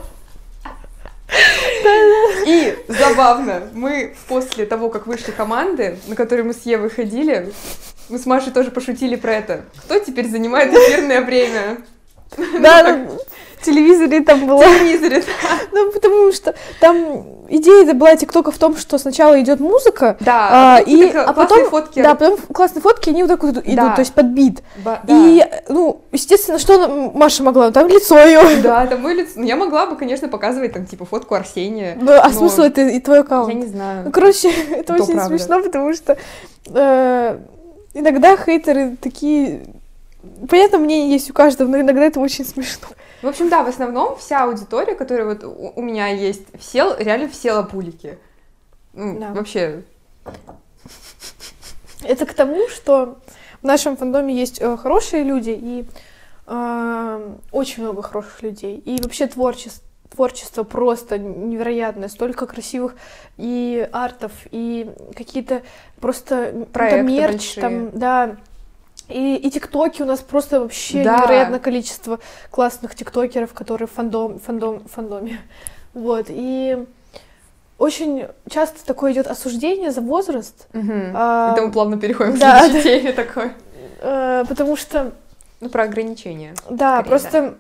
И 2.46 2.76
забавно, 2.88 3.70
мы 3.74 4.16
после 4.28 4.66
того, 4.66 4.90
как 4.90 5.08
вышли 5.08 5.32
команды, 5.32 5.98
на 6.08 6.16
которые 6.16 6.46
мы 6.46 6.54
с 6.54 6.66
Евой 6.66 6.90
ходили, 6.90 7.54
мы 8.10 8.18
с 8.18 8.26
Машей 8.26 8.52
тоже 8.52 8.72
пошутили 8.72 9.16
про 9.16 9.36
это. 9.36 9.66
Кто 9.86 10.00
теперь 10.00 10.28
занимает 10.28 10.74
эфирное 10.74 11.22
время? 11.22 11.78
Да, 12.60 12.84
так. 12.84 12.98
ну, 12.98 13.20
в 13.60 13.66
телевизоре 13.66 14.22
там 14.22 14.46
было. 14.48 14.62
В 14.62 14.66
телевизоре. 14.80 15.24
Ну, 15.72 15.92
потому 15.92 16.32
что 16.32 16.56
там 16.80 17.26
идея 17.50 17.94
была 17.94 18.16
ТикТока 18.16 18.52
в 18.52 18.58
том, 18.58 18.76
что 18.76 18.98
сначала 18.98 19.40
идет 19.40 19.60
музыка, 19.60 20.18
Да, 20.20 20.76
а, 20.78 20.82
и, 20.82 21.10
а 21.10 21.32
потом, 21.34 21.70
фотки. 21.70 22.02
да, 22.02 22.16
потом 22.16 22.38
классные 22.38 22.82
фотки, 22.82 23.10
они 23.10 23.22
вот 23.24 23.30
так 23.30 23.44
вот 23.44 23.58
идут, 23.58 23.76
Да. 23.76 23.96
то 23.96 24.02
есть 24.02 24.14
под 24.14 24.28
бит. 24.28 24.62
Ба- 24.84 25.00
да. 25.04 25.14
И, 25.16 25.44
ну, 25.70 26.02
естественно, 26.12 26.58
что 26.60 27.12
Маша 27.14 27.44
могла? 27.44 27.72
Там 27.72 27.88
лицо 27.88 28.18
ее. 28.20 28.62
Да, 28.62 28.86
там 28.88 29.02
мое 29.02 29.16
лицо. 29.16 29.32
Ну, 29.36 29.44
я 29.46 29.56
могла 29.56 29.86
бы, 29.86 29.96
конечно, 29.96 30.28
показывать 30.28 30.74
там, 30.74 30.86
типа, 30.86 31.06
фотку 31.06 31.36
Арсения. 31.36 31.98
Ну, 32.02 32.12
а 32.14 32.28
Но 32.28 32.34
смысл 32.34 32.62
это 32.64 32.82
и 32.82 33.00
твой 33.00 33.20
аккаунт? 33.22 33.50
Я 33.50 33.56
не 33.56 33.68
знаю. 33.68 34.06
Ну, 34.06 34.12
короче, 34.12 34.50
это 34.72 34.96
То 34.96 35.04
очень 35.04 35.14
правда. 35.14 35.38
смешно, 35.38 35.62
потому 35.64 35.94
что 35.94 36.18
э, 36.68 37.38
иногда 37.94 38.38
хейтеры 38.38 38.96
такие... 39.02 39.62
Понятно, 40.50 40.78
мнение 40.78 41.12
есть 41.12 41.30
у 41.30 41.34
каждого, 41.34 41.68
но 41.68 41.80
иногда 41.80 42.02
это 42.04 42.20
очень 42.20 42.46
смешно. 42.46 42.88
В 43.22 43.28
общем, 43.28 43.50
да, 43.50 43.64
в 43.64 43.68
основном 43.68 44.18
вся 44.18 44.44
аудитория, 44.46 44.96
которая 44.96 45.26
вот 45.36 45.44
у 45.44 45.82
меня 45.82 46.08
есть, 46.08 46.44
все, 46.60 46.96
реально 46.98 47.28
все 47.30 47.54
лапулики. 47.54 48.18
Ну, 48.94 49.20
Да. 49.20 49.34
Вообще, 49.34 49.84
Это 52.04 52.26
к 52.26 52.34
тому, 52.34 52.68
что 52.70 53.20
в 53.62 53.66
нашем 53.66 53.98
фандоме 53.98 54.34
есть 54.34 54.62
э, 54.62 54.78
хорошие 54.78 55.24
люди 55.24 55.50
и 55.50 55.86
э, 56.48 57.36
очень 57.52 57.84
много 57.84 58.02
хороших 58.02 58.42
людей. 58.42 58.78
И 58.86 59.02
вообще 59.02 59.28
творчество, 59.28 59.84
творчество 60.10 60.64
просто 60.64 61.18
невероятное. 61.18 62.08
Столько 62.08 62.46
красивых 62.48 62.96
и 63.38 63.88
артов, 63.92 64.32
и 64.52 64.90
какие-то 65.16 65.62
просто 66.00 66.36
м, 66.36 66.52
там 66.62 66.66
Проекты 66.68 67.04
мерч, 67.04 67.32
большие. 67.34 67.62
там, 67.62 67.92
да. 68.00 68.36
И, 69.10 69.36
и 69.36 69.50
тиктоки 69.50 70.02
у 70.02 70.06
нас 70.06 70.20
просто 70.20 70.60
вообще 70.62 71.04
Да. 71.04 71.18
невероятное 71.18 71.60
количество 71.60 72.20
классных 72.52 72.94
тиктокеров, 72.96 73.54
которые 73.54 73.88
в 73.88 73.92
фандом, 73.92 74.40
фандом, 74.40 74.84
фандоме. 74.88 75.40
Вот. 75.94 76.28
И 76.30 76.86
очень 77.78 78.28
часто 78.50 78.86
такое 78.86 79.14
идет 79.14 79.28
осуждение 79.28 79.92
за 79.92 80.02
возраст. 80.02 80.68
Мгм. 80.74 81.14
А, 81.16 81.54
Это 81.54 81.62
мы 81.64 81.72
плавно 81.72 81.98
переходим 82.00 82.38
да, 82.38 82.60
к 82.60 82.64
следующей 82.66 83.00
теме 83.02 83.14
такой. 83.14 83.52
Э, 84.02 84.46
потому 84.48 84.78
что, 84.78 85.12
Ну, 85.60 85.68
про 85.68 85.84
ограничения. 85.84 86.54
да, 86.70 87.02
Скорее, 87.02 87.10
просто 87.10 87.56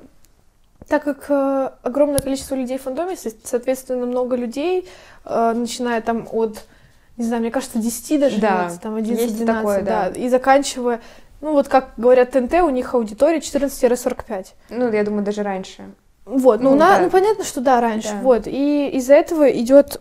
так 0.87 1.03
как 1.03 1.25
э, 1.29 1.69
огромное 1.83 2.19
количество 2.19 2.55
людей 2.55 2.77
в 2.77 2.83
фандоме, 2.83 3.17
со- 3.17 3.29
соответственно, 3.43 4.05
много 4.05 4.37
людей, 4.37 4.87
э, 5.25 5.53
начиная 5.53 5.99
там 5.99 6.29
от, 6.31 6.63
не 7.17 7.25
знаю, 7.25 7.41
мне 7.41 7.51
кажется, 7.51 7.77
10 7.79 8.17
даже, 8.17 8.39
Да, 8.39 8.55
12, 8.55 8.81
там 8.81 8.95
11, 8.95 9.21
есть 9.25 9.35
12, 9.35 9.57
такое, 9.59 9.81
да. 9.81 10.07
и 10.07 10.29
заканчивая, 10.29 11.01
ну 11.41 11.53
вот 11.53 11.67
как 11.67 11.91
говорят 11.97 12.31
ТНТ, 12.31 12.53
у 12.61 12.69
них 12.69 12.93
аудитория 12.93 13.39
14-45. 13.39 14.47
Ну, 14.69 14.91
я 14.91 15.03
думаю, 15.03 15.23
даже 15.23 15.43
раньше. 15.43 15.83
Вот, 16.25 16.61
ну, 16.61 16.71
Ну, 16.71 16.75
на- 16.75 16.97
да. 16.97 16.99
ну, 17.03 17.09
понятно, 17.09 17.43
что 17.43 17.59
да, 17.61 17.81
раньше, 17.81 18.09
Да. 18.11 18.19
вот, 18.21 18.43
и 18.45 18.89
из-за 18.93 19.15
этого 19.15 19.49
идет, 19.49 19.99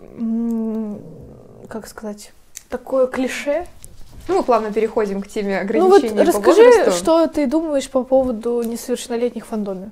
как 1.68 1.86
сказать, 1.86 2.32
такое 2.68 3.06
клише, 3.06 3.66
Ну, 4.28 4.36
мы 4.36 4.42
плавно 4.42 4.70
переходим 4.70 5.22
к 5.22 5.28
теме 5.28 5.62
Ну 5.72 5.88
вот 5.88 5.98
ограничений 6.04 6.18
по 6.18 6.24
расскажи, 6.26 6.62
возрасту. 6.62 6.90
что 6.92 7.26
ты 7.28 7.46
думаешь 7.46 7.88
по 7.90 8.04
поводу 8.04 8.60
несовершеннолетних 8.62 9.46
в 9.46 9.48
фандоме. 9.48 9.90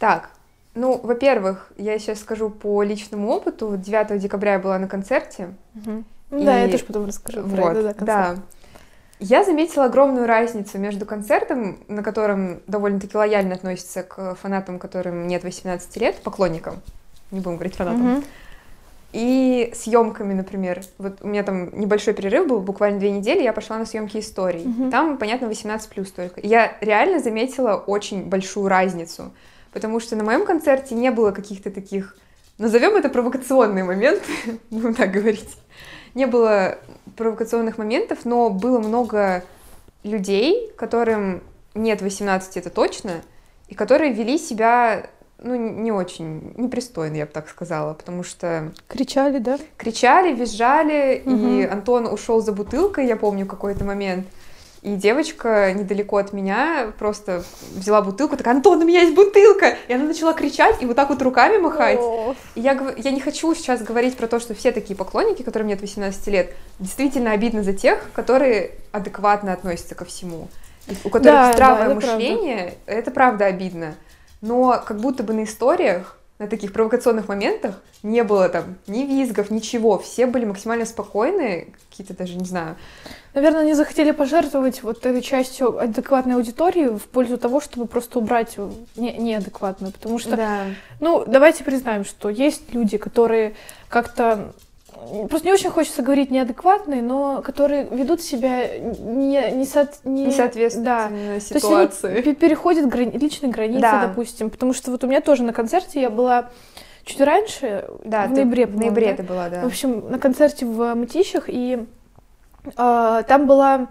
Так, 0.00 0.30
ну, 0.74 0.98
во-первых, 1.00 1.70
я 1.76 1.96
сейчас 2.00 2.18
скажу 2.20 2.50
по 2.50 2.82
личному 2.82 3.30
опыту. 3.30 3.68
Вот 3.68 3.82
9 3.82 4.18
декабря 4.18 4.54
я 4.54 4.58
была 4.58 4.80
на 4.80 4.88
концерте. 4.88 5.50
Ну 5.84 6.02
Да, 6.44 6.58
я 6.58 6.66
И- 6.66 6.70
тоже 6.72 6.84
потом 6.84 7.06
расскажу. 7.06 7.42
про 7.48 7.62
Вот, 7.62 7.70
это, 7.76 7.82
да, 7.82 7.92
концерт. 7.94 8.06
да. 8.06 8.36
Я 9.20 9.44
заметила 9.44 9.84
огромную 9.84 10.26
разницу 10.26 10.78
между 10.78 11.04
концертом, 11.04 11.78
на 11.88 12.02
котором 12.02 12.60
довольно-таки 12.66 13.16
лояльно 13.16 13.54
относятся 13.54 14.02
к 14.02 14.34
фанатам, 14.36 14.78
которым 14.78 15.26
нет 15.28 15.44
18 15.44 15.96
лет, 15.98 16.16
поклонникам, 16.22 16.80
не 17.30 17.40
будем 17.40 17.56
говорить 17.56 17.76
фанатам, 17.76 18.12
Мгм. 18.14 18.24
и 19.12 19.72
съемками, 19.76 20.32
например. 20.32 20.80
Вот 20.96 21.18
у 21.20 21.28
меня 21.28 21.42
там 21.42 21.68
небольшой 21.78 22.14
перерыв 22.14 22.48
был, 22.48 22.60
буквально 22.60 22.98
две 22.98 23.10
недели, 23.10 23.42
я 23.42 23.52
пошла 23.52 23.76
на 23.76 23.84
съемки 23.84 24.18
историй. 24.18 24.64
Мгм. 24.64 24.90
Там, 24.90 25.18
понятно, 25.18 25.48
18 25.48 25.90
плюс 25.90 26.10
только. 26.12 26.40
Я 26.42 26.72
реально 26.80 27.18
заметила 27.20 27.74
очень 27.76 28.24
большую 28.24 28.68
разницу, 28.68 29.32
потому 29.72 30.00
что 30.00 30.16
на 30.16 30.24
моем 30.24 30.46
концерте 30.46 30.94
не 30.94 31.10
было 31.10 31.30
каких-то 31.32 31.70
таких, 31.70 32.16
назовем 32.56 32.96
это 32.96 33.10
провокационные 33.10 33.84
моменты, 33.84 34.30
будем 34.70 34.94
так 34.94 35.10
говорить. 35.10 35.56
Не 36.14 36.26
было 36.26 36.78
провокационных 37.16 37.78
моментов, 37.78 38.20
но 38.24 38.50
было 38.50 38.78
много 38.78 39.44
людей, 40.02 40.72
которым 40.76 41.42
нет 41.74 42.02
18, 42.02 42.56
это 42.56 42.70
точно, 42.70 43.22
и 43.68 43.74
которые 43.74 44.12
вели 44.12 44.38
себя, 44.38 45.06
ну, 45.38 45.54
не 45.54 45.92
очень 45.92 46.52
непристойно, 46.56 47.16
я 47.16 47.26
бы 47.26 47.32
так 47.32 47.48
сказала, 47.48 47.94
потому 47.94 48.22
что 48.24 48.72
Кричали, 48.88 49.38
да? 49.38 49.58
кричали, 49.76 50.34
визжали, 50.34 51.22
и 51.24 51.28
Мгм. 51.28 51.72
Антон 51.72 52.06
ушел 52.06 52.40
за 52.40 52.52
бутылкой, 52.52 53.06
я 53.06 53.16
помню 53.16 53.46
какой-то 53.46 53.84
момент. 53.84 54.26
И 54.82 54.94
девочка 54.94 55.72
недалеко 55.74 56.16
от 56.16 56.32
меня 56.32 56.92
просто 56.98 57.44
взяла 57.74 58.00
бутылку, 58.00 58.38
такая, 58.38 58.54
Антон, 58.54 58.80
у 58.80 58.84
меня 58.86 59.02
есть 59.02 59.14
бутылка! 59.14 59.76
И 59.88 59.92
она 59.92 60.04
начала 60.04 60.32
кричать 60.32 60.76
и 60.80 60.86
вот 60.86 60.96
так 60.96 61.10
вот 61.10 61.20
руками 61.20 61.58
махать. 61.58 61.98
О, 62.00 62.34
И 62.54 62.60
я, 62.60 62.94
я 62.96 63.10
не 63.10 63.20
хочу 63.20 63.54
сейчас 63.54 63.82
говорить 63.82 64.16
про 64.16 64.26
то, 64.26 64.40
что 64.40 64.54
все 64.54 64.72
такие 64.72 64.96
поклонники, 64.96 65.42
которым 65.42 65.68
нет 65.68 65.82
18 65.82 66.26
лет, 66.28 66.54
действительно 66.78 67.32
обидно 67.32 67.62
за 67.62 67.74
тех, 67.74 68.10
которые 68.14 68.70
адекватно 68.90 69.52
относятся 69.52 69.94
ко 69.94 70.06
всему. 70.06 70.48
И 70.86 70.96
у 71.04 71.10
которых 71.10 71.24
Да, 71.24 71.52
здравое 71.52 71.76
да, 71.88 71.92
это 71.92 72.00
правда. 72.00 72.16
мышление, 72.16 72.74
это 72.86 73.10
правда 73.10 73.44
обидно. 73.46 73.94
Но 74.40 74.82
как 74.86 74.98
будто 74.98 75.22
бы 75.22 75.34
на 75.34 75.44
историях, 75.44 76.16
на 76.40 76.46
таких 76.48 76.72
провокационных 76.72 77.28
моментах 77.28 77.82
не 78.02 78.24
было 78.24 78.48
там 78.48 78.76
ни 78.86 79.02
визгов, 79.04 79.50
ничего. 79.50 79.98
Все 79.98 80.24
были 80.26 80.46
максимально 80.46 80.86
спокойные, 80.86 81.68
какие-то 81.90 82.16
даже, 82.16 82.34
не 82.36 82.46
знаю. 82.46 82.76
Наверное, 83.34 83.60
они 83.60 83.74
захотели 83.74 84.10
пожертвовать 84.10 84.82
вот 84.82 85.04
этой 85.04 85.20
частью 85.20 85.78
адекватной 85.78 86.36
аудитории 86.36 86.86
в 86.88 87.04
пользу 87.08 87.36
того, 87.36 87.60
чтобы 87.60 87.84
просто 87.86 88.18
убрать 88.18 88.56
не- 88.96 89.12
неадекватную. 89.18 89.92
Потому 89.92 90.18
что, 90.18 90.34
Да. 90.38 90.60
ну, 90.98 91.24
давайте 91.26 91.62
признаем, 91.62 92.06
что 92.06 92.30
есть 92.30 92.72
люди, 92.72 92.96
которые 92.96 93.54
как-то 93.90 94.54
Просто 95.28 95.46
не 95.46 95.52
очень 95.52 95.70
хочется 95.70 96.02
говорить 96.02 96.30
неадекватные, 96.30 97.02
но 97.02 97.42
которые 97.42 97.84
ведут 97.90 98.20
себя 98.20 98.78
не, 98.78 99.50
не, 99.52 99.64
со- 99.64 99.88
не, 100.04 100.26
Не 100.26 100.32
соответствует 100.32 100.84
да. 100.84 101.08
именно 101.08 101.26
То 101.28 101.34
есть 101.34 101.48
ситуации. 101.48 102.12
они 102.12 102.22
пе- 102.22 102.34
переходят 102.34 102.86
грани- 102.86 103.16
личные 103.18 103.50
границы, 103.50 103.80
Да. 103.80 104.06
допустим. 104.06 104.50
Потому 104.50 104.72
что 104.72 104.90
вот 104.90 105.02
у 105.02 105.06
меня 105.06 105.20
тоже 105.20 105.42
на 105.42 105.52
концерте 105.52 106.00
я 106.00 106.10
была 106.10 106.50
чуть 107.04 107.20
раньше, 107.20 107.88
Да, 108.04 108.26
в 108.26 108.28
ты- 108.28 108.34
ноябре, 108.44 108.66
в 108.66 108.76
ноябре 108.76 109.06
да? 109.06 109.12
это 109.12 109.22
была, 109.22 109.48
да. 109.48 109.62
В 109.62 109.66
общем, 109.66 110.10
на 110.10 110.18
концерте 110.18 110.66
в 110.66 110.94
Мытищах, 110.94 111.44
и 111.48 111.86
а, 112.76 113.22
там 113.22 113.46
была 113.46 113.88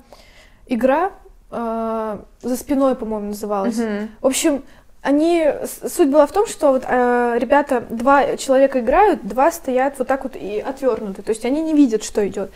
игра 0.67 1.11
а, 1.51 2.25
«За 2.43 2.55
спиной», 2.55 2.95
по-моему, 2.95 3.29
называлась. 3.29 3.77
Мгм. 3.77 4.09
В 4.21 4.27
общем, 4.27 4.63
они... 5.01 5.45
Суть 5.87 6.09
была 6.09 6.25
в 6.27 6.31
том, 6.31 6.45
что 6.47 6.71
вот 6.71 6.83
а, 6.85 7.35
ребята, 7.37 7.81
два 7.89 8.35
человека 8.37 8.79
играют, 8.79 9.25
два 9.27 9.51
стоят 9.51 9.97
вот 9.99 10.07
так 10.07 10.23
вот 10.23 10.35
и 10.35 10.59
отвернуты. 10.59 11.21
То 11.21 11.29
есть 11.29 11.45
они 11.45 11.61
не 11.61 11.73
видят, 11.73 12.03
что 12.03 12.27
идет. 12.27 12.51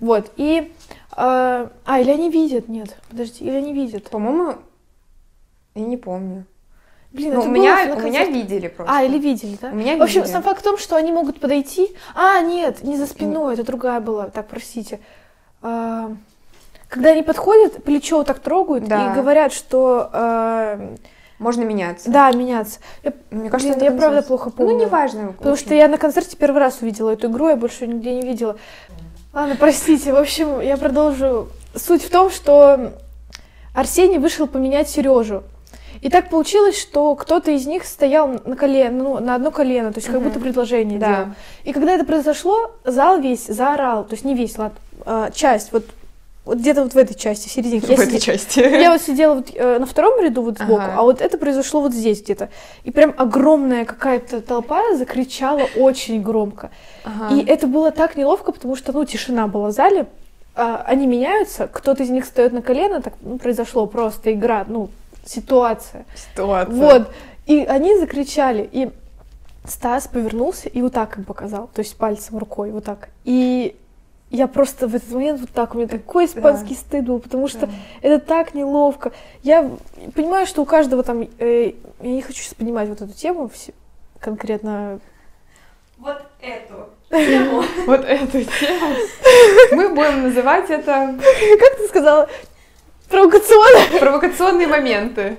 Вот, 0.00 0.30
и... 0.36 0.72
А, 1.12 1.70
а, 1.84 2.00
или 2.00 2.10
они 2.12 2.30
видят, 2.30 2.68
нет, 2.68 2.96
подожди, 3.10 3.44
или 3.44 3.56
они 3.56 3.72
видят. 3.72 4.08
По-моему, 4.10 4.54
я 5.74 5.82
не 5.82 5.96
помню. 5.96 6.44
Блин, 7.10 7.34
Ну, 7.34 7.40
это 7.40 7.48
у 7.48 7.50
меня, 7.52 7.94
у 7.96 8.00
меня 8.00 8.24
видели 8.26 8.68
просто. 8.68 8.94
А, 8.94 9.02
или 9.02 9.18
видели, 9.18 9.56
да? 9.60 9.70
У 9.70 9.74
меня 9.74 9.96
В 9.96 10.02
общем, 10.02 10.20
видели. 10.20 10.32
сам 10.32 10.42
факт 10.42 10.60
в 10.60 10.62
том, 10.64 10.76
что 10.78 10.94
они 10.94 11.10
могут 11.10 11.40
подойти. 11.40 11.90
А, 12.14 12.40
нет, 12.42 12.84
не 12.84 12.96
за 12.96 13.06
спиной, 13.06 13.54
это 13.54 13.64
другая 13.64 13.98
была. 14.00 14.28
Так, 14.28 14.46
простите. 14.46 15.00
А, 15.62 16.12
когда 16.88 17.10
они 17.10 17.22
подходят, 17.22 17.82
плечо 17.82 18.18
вот 18.18 18.26
так 18.26 18.38
трогают 18.38 18.84
Да. 18.84 19.10
и 19.10 19.14
говорят, 19.14 19.52
что 19.52 20.10
а, 20.12 20.94
Можно 21.38 21.62
меняться. 21.62 22.10
да, 22.10 22.30
меняться. 22.32 22.80
Я, 23.04 23.12
Мне 23.30 23.48
кажется, 23.50 23.72
блин, 23.74 23.84
я 23.84 23.90
концерт. 23.90 23.98
правда 24.12 24.22
плохо 24.26 24.50
помню. 24.50 24.72
Ну, 24.74 24.80
неважно. 24.84 25.32
Потому 25.38 25.56
что 25.56 25.74
я 25.74 25.86
на 25.88 25.96
концерте 25.98 26.36
первый 26.36 26.58
раз 26.58 26.78
увидела 26.80 27.10
эту 27.10 27.28
игру, 27.30 27.48
я 27.48 27.56
больше 27.56 27.86
нигде 27.86 28.14
не 28.14 28.22
видела. 28.22 28.56
Ладно, 29.32 29.56
простите. 29.58 30.12
В 30.12 30.16
общем, 30.16 30.60
я 30.60 30.76
продолжу. 30.76 31.48
Суть 31.76 32.02
в 32.02 32.10
том, 32.10 32.30
что 32.30 32.92
Арсений 33.74 34.18
вышел 34.18 34.46
поменять 34.46 34.88
Сережу. 34.88 35.42
И 36.00 36.10
так 36.10 36.30
получилось, 36.30 36.78
что 36.80 37.14
кто-то 37.16 37.50
из 37.50 37.66
них 37.66 37.84
стоял 37.84 38.28
на 38.28 38.56
колено, 38.56 39.02
ну, 39.02 39.18
на 39.20 39.34
одно 39.34 39.50
колено, 39.50 39.92
то 39.92 39.98
есть 39.98 40.08
как 40.10 40.22
будто 40.22 40.38
предложение 40.38 40.98
Да. 40.98 41.06
делал. 41.08 41.26
И 41.64 41.72
когда 41.72 41.92
это 41.92 42.04
произошло, 42.04 42.70
зал 42.84 43.20
весь 43.20 43.46
заорал, 43.46 44.04
то 44.04 44.14
есть 44.14 44.24
не 44.24 44.34
весь, 44.34 44.56
ладно, 44.58 44.78
а, 45.04 45.30
часть, 45.32 45.72
вот, 45.72 45.84
вот 46.48 46.58
где-то 46.58 46.82
вот 46.82 46.94
в 46.94 46.96
этой 46.96 47.14
части, 47.14 47.46
в 47.46 47.52
середине. 47.52 47.80
В 47.80 48.00
этой 48.00 48.18
части. 48.18 48.60
Я 48.82 48.90
вот 48.90 49.02
сидела 49.02 49.34
вот, 49.34 49.50
э, 49.54 49.78
на 49.78 49.84
втором 49.84 50.18
ряду 50.22 50.40
вот 50.40 50.56
сбоку, 50.56 50.80
Ага. 50.80 50.94
а 50.96 51.02
вот 51.02 51.20
это 51.20 51.36
произошло 51.36 51.82
вот 51.82 51.92
здесь 51.92 52.22
где-то. 52.22 52.48
И 52.84 52.90
прям 52.90 53.14
огромная 53.18 53.84
какая-то 53.84 54.40
толпа 54.40 54.94
закричала 54.96 55.68
очень 55.76 56.22
громко. 56.22 56.70
Ага. 57.04 57.34
И 57.34 57.44
это 57.44 57.66
было 57.66 57.90
так 57.90 58.16
неловко, 58.16 58.52
потому 58.52 58.76
что, 58.76 58.92
ну, 58.92 59.04
тишина 59.04 59.46
была 59.46 59.68
в 59.68 59.72
зале. 59.72 60.06
а, 60.54 60.82
они 60.86 61.06
меняются, 61.06 61.68
кто-то 61.68 62.02
из 62.02 62.08
них 62.08 62.24
встает 62.24 62.54
на 62.54 62.62
колено, 62.62 63.02
так 63.02 63.12
ну, 63.20 63.36
произошло 63.36 63.86
просто 63.86 64.32
игра, 64.32 64.64
ну, 64.66 64.88
ситуация. 65.26 66.06
Ситуация. 66.16 66.74
Вот. 66.74 67.10
И 67.46 67.58
они 67.58 67.98
закричали, 67.98 68.66
и 68.72 68.88
Стас 69.66 70.08
повернулся 70.08 70.70
и 70.70 70.80
вот 70.80 70.94
так 70.94 71.18
им 71.18 71.24
показал, 71.24 71.68
то 71.74 71.80
есть 71.80 71.94
пальцем, 71.96 72.38
рукой, 72.38 72.70
вот 72.70 72.84
так. 72.84 73.10
И 73.24 73.76
я 74.30 74.46
просто 74.46 74.86
в 74.88 74.94
этот 74.94 75.10
момент 75.10 75.40
вот 75.40 75.50
так, 75.50 75.74
у 75.74 75.78
меня 75.78 75.88
такой 75.88 76.26
испанский 76.26 76.74
стыд 76.74 77.04
был, 77.04 77.18
потому 77.18 77.48
что 77.48 77.66
Да. 77.66 77.72
это 78.02 78.18
так 78.24 78.54
неловко. 78.54 79.12
Я 79.42 79.70
понимаю, 80.14 80.46
что 80.46 80.62
у 80.62 80.64
каждого 80.66 81.02
там, 81.02 81.26
э, 81.38 81.72
я 82.00 82.10
не 82.10 82.20
хочу 82.22 82.42
сейчас 82.42 82.54
поднимать 82.54 82.88
вот 82.88 83.00
эту 83.00 83.12
тему 83.12 83.48
все- 83.48 83.72
конкретно. 84.20 85.00
Вот 85.98 86.20
эту 86.40 86.88
тему. 87.10 87.62
Вот 87.86 88.04
эту 88.04 88.44
тему. 88.44 88.96
Мы 89.72 89.88
будем 89.88 90.22
называть 90.24 90.68
это 90.70 91.14
Как 91.60 91.76
ты 91.78 91.88
сказала? 91.88 92.28
Провокационно. 93.10 93.98
провокационные 93.98 94.66
моменты. 94.66 95.36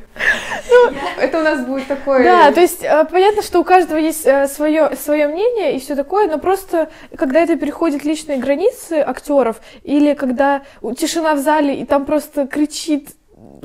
Это 1.20 1.40
у 1.40 1.44
нас 1.44 1.66
будет 1.66 1.88
такой... 1.88 2.24
Да, 2.24 2.52
то 2.52 2.62
есть 2.62 2.84
э, 2.84 3.06
понятно, 3.06 3.42
что 3.42 3.60
у 3.60 3.64
каждого 3.64 3.98
есть 3.98 4.28
свое, 4.54 4.96
свое 4.96 5.28
мнение 5.28 5.76
и 5.76 5.80
все 5.80 5.96
такое, 5.96 6.28
но 6.28 6.40
просто 6.40 6.90
когда 7.16 7.42
это 7.42 7.56
переходит 7.58 8.04
личные 8.04 8.38
границы 8.38 9.04
актеров, 9.06 9.62
или 9.84 10.14
когда 10.14 10.64
тишина 10.98 11.36
в 11.36 11.40
зале, 11.40 11.80
и 11.80 11.86
там 11.86 12.06
просто 12.06 12.48
кричит 12.48 13.10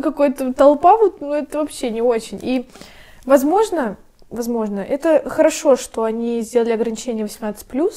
какая-то 0.03 0.53
толпа, 0.53 0.97
вот, 0.97 1.21
ну 1.21 1.33
это 1.33 1.59
вообще 1.59 1.91
не 1.91 2.03
очень. 2.03 2.39
И, 2.43 2.69
возможно, 3.25 3.97
возможно, 4.31 4.81
это 4.81 5.29
хорошо, 5.29 5.77
что 5.77 6.05
они 6.05 6.41
сделали 6.41 6.73
ограничение 6.73 7.27
18+, 7.27 7.93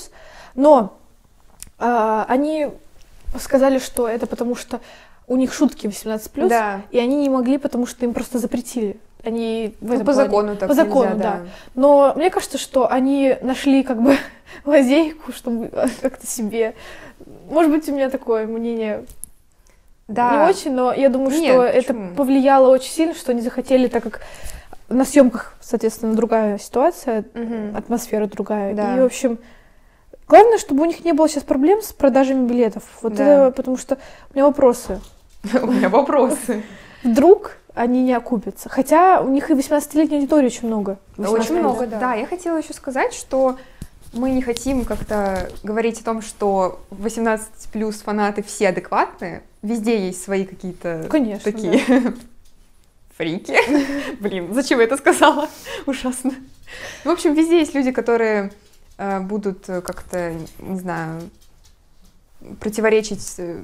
но 0.55 0.97
а, 1.79 2.25
они 2.27 2.69
сказали, 3.39 3.79
что 3.79 4.07
это 4.07 4.27
потому 4.27 4.55
что 4.55 4.79
у 5.27 5.35
них 5.35 5.53
шутки 5.53 5.87
18+, 5.87 6.47
Да. 6.47 6.81
и 6.91 6.99
они 6.99 7.15
не 7.17 7.29
могли, 7.29 7.57
потому 7.57 7.85
что 7.85 8.05
им 8.05 8.13
просто 8.13 8.39
запретили. 8.39 8.97
Они 9.25 9.75
в 9.81 9.85
Ну, 9.93 9.99
по 9.99 10.05
плане- 10.05 10.13
закону 10.15 10.55
так 10.55 10.69
По 10.69 10.73
закону, 10.75 11.09
нельзя, 11.15 11.23
да. 11.23 11.39
Но 11.75 12.13
мне 12.15 12.29
кажется, 12.29 12.57
что 12.57 12.89
они 12.89 13.35
нашли 13.41 13.83
как 13.83 14.01
бы 14.01 14.15
лазейку, 14.65 15.31
чтобы 15.33 15.69
как-то 16.01 16.25
себе... 16.25 16.75
Может 17.49 17.71
быть, 17.71 17.89
у 17.89 17.93
меня 17.93 18.09
такое 18.09 18.47
мнение 18.47 19.03
Да. 20.07 20.31
не 20.45 20.49
очень, 20.49 20.71
но 20.73 20.93
я 20.93 21.09
думаю, 21.09 21.31
Нет, 21.31 21.51
что 21.53 21.63
это 21.63 21.93
почему? 21.93 22.15
повлияло 22.15 22.69
очень 22.69 22.91
сильно, 22.91 23.13
что 23.13 23.31
они 23.31 23.41
захотели, 23.41 23.87
так 23.87 24.03
как 24.03 24.21
на 24.87 25.03
съемках, 25.03 25.57
соответственно, 25.59 26.13
другая 26.13 26.57
ситуация, 26.57 27.25
Мгм. 27.33 27.75
атмосфера 27.75 28.27
другая. 28.27 28.73
Да. 28.73 28.95
И, 28.95 29.01
в 29.01 29.05
общем, 29.05 29.39
главное, 30.29 30.57
чтобы 30.59 30.83
у 30.83 30.85
них 30.85 31.03
не 31.03 31.11
было 31.11 31.27
сейчас 31.27 31.43
проблем 31.43 31.81
с 31.81 31.91
продажами 31.91 32.47
билетов. 32.47 32.83
Вот 33.01 33.15
Да. 33.15 33.47
это, 33.47 33.51
потому 33.51 33.75
что 33.75 33.97
у 34.31 34.35
меня 34.35 34.45
вопросы. 34.45 35.01
У 35.61 35.67
меня 35.67 35.89
вопросы. 35.89 36.63
Вдруг 37.03 37.57
они 37.73 38.03
не 38.03 38.13
окупятся. 38.13 38.69
Хотя 38.69 39.21
у 39.21 39.29
них 39.29 39.49
и 39.49 39.53
18-летней 39.53 40.17
аудитории 40.17 40.47
очень 40.47 40.67
много. 40.67 40.99
Очень 41.17 41.37
18 41.37 41.51
много, 41.51 41.81
лет, 41.85 41.99
да. 41.99 42.15
Я 42.15 42.25
хотела 42.25 42.57
еще 42.57 42.73
сказать, 42.73 43.13
что 43.13 43.57
мы 44.13 44.31
не 44.31 44.41
хотим 44.41 44.83
как-то 44.83 45.49
говорить 45.63 46.01
о 46.01 46.03
том, 46.03 46.21
что 46.21 46.79
18 46.89 47.69
плюс 47.71 47.97
фанаты 47.97 48.41
все 48.41 48.69
адекватные. 48.69 49.43
Везде 49.61 50.07
есть 50.07 50.23
свои 50.23 50.45
какие-то 50.45 51.05
Конечно, 51.09 51.51
такие 51.51 51.83
фрики. 53.17 53.55
Блин, 54.19 54.53
зачем 54.53 54.79
я 54.79 54.85
это 54.85 54.97
сказала? 54.97 55.47
Ужасно. 55.85 56.33
В 57.03 57.09
общем, 57.09 57.33
везде 57.33 57.59
есть 57.59 57.75
люди, 57.75 57.91
которые 57.91 58.51
э, 58.97 59.19
будут 59.19 59.65
как-то, 59.65 60.33
не 60.59 60.79
знаю, 60.79 61.21
противоречить 62.59 63.35
э, 63.37 63.63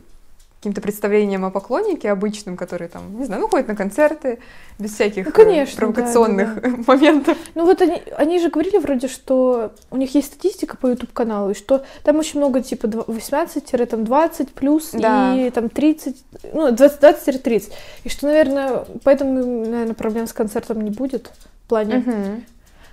каким-то 0.63 0.79
представлениям 0.79 1.43
о 1.43 1.49
поклоннике 1.51 2.09
обычным, 2.09 2.55
которые 2.55 2.87
там, 2.87 3.19
не 3.19 3.25
знаю, 3.25 3.41
ну, 3.41 3.49
ходят 3.49 3.67
на 3.67 3.75
концерты 3.75 4.39
без 4.79 4.93
всяких 4.93 5.25
Ну, 5.25 5.31
конечно, 5.33 5.73
э, 5.73 5.77
провокационных 5.77 6.61
да, 6.61 6.69
да, 6.69 6.77
моментов. 6.87 7.37
Ну 7.53 7.65
вот 7.65 7.81
они, 7.81 8.01
они 8.15 8.39
же 8.39 8.49
говорили 8.49 8.77
вроде, 8.77 9.09
что 9.09 9.73
у 9.91 9.97
них 9.97 10.15
есть 10.15 10.27
статистика 10.27 10.77
по 10.77 10.87
YouTube 10.87 11.11
каналу, 11.11 11.51
и 11.51 11.53
что 11.53 11.83
там 12.03 12.17
очень 12.17 12.39
много 12.39 12.61
типа 12.61 12.85
18-20 12.85 14.53
плюс 14.53 14.91
Да. 14.93 15.35
и 15.35 15.49
там 15.49 15.67
30, 15.67 16.23
ну 16.53 16.69
20-30. 16.69 17.69
И 18.05 18.09
что, 18.09 18.27
наверное, 18.27 18.85
поэтому, 19.03 19.65
наверное, 19.65 19.95
проблем 19.95 20.27
с 20.27 20.33
концертом 20.33 20.79
не 20.79 20.91
будет 20.91 21.29
в 21.65 21.67
плане. 21.67 21.97
Мгм. 21.97 22.45